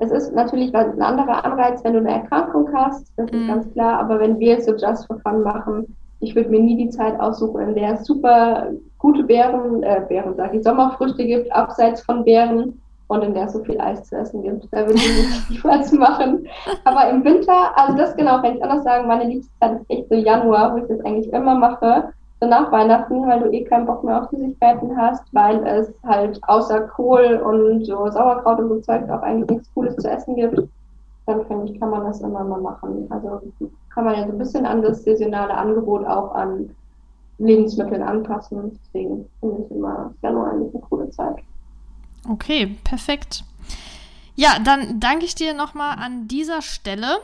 es 0.00 0.10
ist 0.10 0.34
natürlich 0.34 0.74
ein 0.74 1.00
anderer 1.00 1.46
Anreiz, 1.46 1.82
wenn 1.82 1.94
du 1.94 2.00
eine 2.00 2.10
Erkrankung 2.10 2.68
hast, 2.74 3.10
das 3.16 3.30
ist 3.30 3.34
mhm. 3.34 3.48
ganz 3.48 3.72
klar. 3.72 4.00
Aber 4.00 4.20
wenn 4.20 4.38
wir 4.38 4.58
es 4.58 4.66
so 4.66 4.72
just 4.76 5.06
for 5.06 5.18
fun 5.20 5.42
machen, 5.42 5.96
ich 6.20 6.36
würde 6.36 6.50
mir 6.50 6.60
nie 6.60 6.76
die 6.76 6.90
Zeit 6.90 7.18
aussuchen, 7.18 7.68
in 7.68 7.74
der 7.74 7.94
es 7.94 8.04
super 8.04 8.68
gute 8.98 9.22
Beeren, 9.22 9.82
äh, 9.82 10.02
Beeren 10.06 10.34
sage 10.36 10.58
ich, 10.58 10.62
Sommerfrüchte 10.62 11.24
gibt, 11.24 11.50
abseits 11.52 12.02
von 12.02 12.22
Beeren 12.22 12.78
und 13.08 13.22
in 13.22 13.32
der 13.32 13.44
es 13.44 13.54
so 13.54 13.64
viel 13.64 13.80
Eis 13.80 14.04
zu 14.04 14.16
essen 14.16 14.42
gibt. 14.42 14.68
Da 14.72 14.80
würde 14.80 14.96
ich 14.96 15.48
nicht 15.48 15.64
was 15.64 15.90
machen. 15.90 16.46
Aber 16.84 17.08
im 17.08 17.24
Winter, 17.24 17.72
also 17.76 17.96
das 17.96 18.14
genau, 18.14 18.42
kann 18.42 18.56
ich 18.56 18.62
anders 18.62 18.84
sagen, 18.84 19.08
meine 19.08 19.24
liebste 19.24 19.50
Zeit 19.58 19.80
ist 19.80 19.90
echt 19.90 20.08
so 20.10 20.16
Januar, 20.16 20.74
wo 20.74 20.78
ich 20.78 20.86
das 20.86 21.00
eigentlich 21.00 21.32
immer 21.32 21.54
mache 21.54 22.12
so 22.44 22.50
nach 22.50 22.70
Weihnachten, 22.70 23.26
weil 23.26 23.40
du 23.40 23.52
eh 23.52 23.64
keinen 23.64 23.86
Bock 23.86 24.04
mehr 24.04 24.22
auf 24.22 24.30
Süßigkeiten 24.30 24.96
hast, 24.96 25.22
weil 25.32 25.66
es 25.66 25.92
halt 26.04 26.40
außer 26.46 26.82
Kohl 26.88 27.40
und 27.44 27.84
so 27.84 28.08
Sauerkraut 28.10 28.58
und 28.58 28.68
so 28.68 28.80
Zeug 28.80 29.08
auch 29.10 29.22
eigentlich 29.22 29.50
nichts 29.50 29.74
Cooles 29.74 29.96
zu 29.96 30.10
essen 30.10 30.36
gibt, 30.36 30.60
dann 31.26 31.46
finde 31.46 31.72
ich, 31.72 31.80
kann 31.80 31.90
man 31.90 32.04
das 32.04 32.20
immer 32.20 32.44
mal 32.44 32.60
machen. 32.60 33.06
Also 33.10 33.40
kann 33.92 34.04
man 34.04 34.14
ja 34.14 34.26
so 34.26 34.32
ein 34.32 34.38
bisschen 34.38 34.66
an 34.66 34.82
das 34.82 35.04
saisonale 35.04 35.54
Angebot 35.54 36.04
auch 36.06 36.34
an 36.34 36.70
Lebensmitteln 37.38 38.02
anpassen. 38.02 38.78
Deswegen 38.84 39.26
finde 39.40 39.64
ich 39.64 39.70
immer 39.70 40.12
Januar 40.22 40.52
eigentlich 40.52 40.74
eine 40.74 40.84
coole 40.84 41.10
Zeit. 41.10 41.36
Okay, 42.28 42.76
perfekt. 42.84 43.44
Ja, 44.36 44.56
dann 44.62 45.00
danke 45.00 45.24
ich 45.24 45.34
dir 45.34 45.54
nochmal 45.54 45.96
an 45.98 46.26
dieser 46.26 46.60
Stelle 46.60 47.18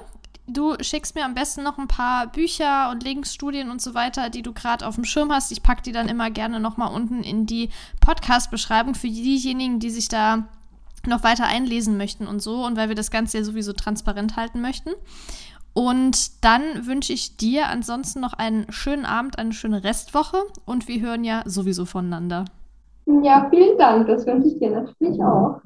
du 0.53 0.75
schickst 0.81 1.15
mir 1.15 1.25
am 1.25 1.35
besten 1.35 1.63
noch 1.63 1.79
ein 1.79 1.89
paar 1.89 2.27
Bücher 2.27 2.91
und 2.91 3.03
Links, 3.03 3.35
Studien 3.35 3.71
und 3.71 3.81
so 3.81 3.95
weiter, 3.95 4.31
die 4.31 4.43
du 4.43 4.53
gerade 4.53 4.87
auf 4.87 4.95
dem 4.95 5.05
Schirm 5.05 5.33
hast. 5.33 5.53
Ich 5.53 5.63
packe 5.63 5.83
die 5.83 5.93
dann 5.93 6.09
immer 6.09 6.31
gerne 6.31 6.61
nochmal 6.61 6.95
unten 6.95 7.23
in 7.23 7.47
die 7.47 7.71
Podcast-Beschreibung 8.01 8.95
für 8.95 9.09
diejenigen, 9.09 9.81
die 9.81 9.91
sich 9.91 10.09
da 10.09 10.49
noch 11.07 11.23
weiter 11.23 11.47
einlesen 11.47 11.97
möchten 11.97 12.27
und 12.27 12.41
so. 12.41 12.65
Und 12.65 12.77
weil 12.77 12.89
wir 12.89 12.97
das 12.97 13.11
Ganze 13.11 13.39
ja 13.39 13.45
sowieso 13.45 13.73
transparent 13.73 14.37
halten 14.37 14.61
möchten. 14.61 14.91
Und 15.73 16.45
dann 16.45 16.87
wünsche 16.87 17.13
ich 17.13 17.37
dir 17.37 17.69
ansonsten 17.69 18.21
noch 18.21 18.33
einen 18.33 18.71
schönen 18.73 19.07
Abend, 19.07 19.39
eine 19.39 19.53
schöne 19.53 19.85
Restwoche 19.85 20.39
und 20.65 20.89
wir 20.89 21.01
hören 21.01 21.25
ja 21.25 21.43
sowieso 21.47 21.85
voneinander. 21.85 22.45
Ja, 23.23 23.49
vielen 23.51 23.79
Dank. 23.79 24.07
Das 24.07 24.27
wünsche 24.27 24.49
ich 24.49 24.59
dir 24.59 24.71
natürlich 24.71 25.23
auch. 25.23 25.61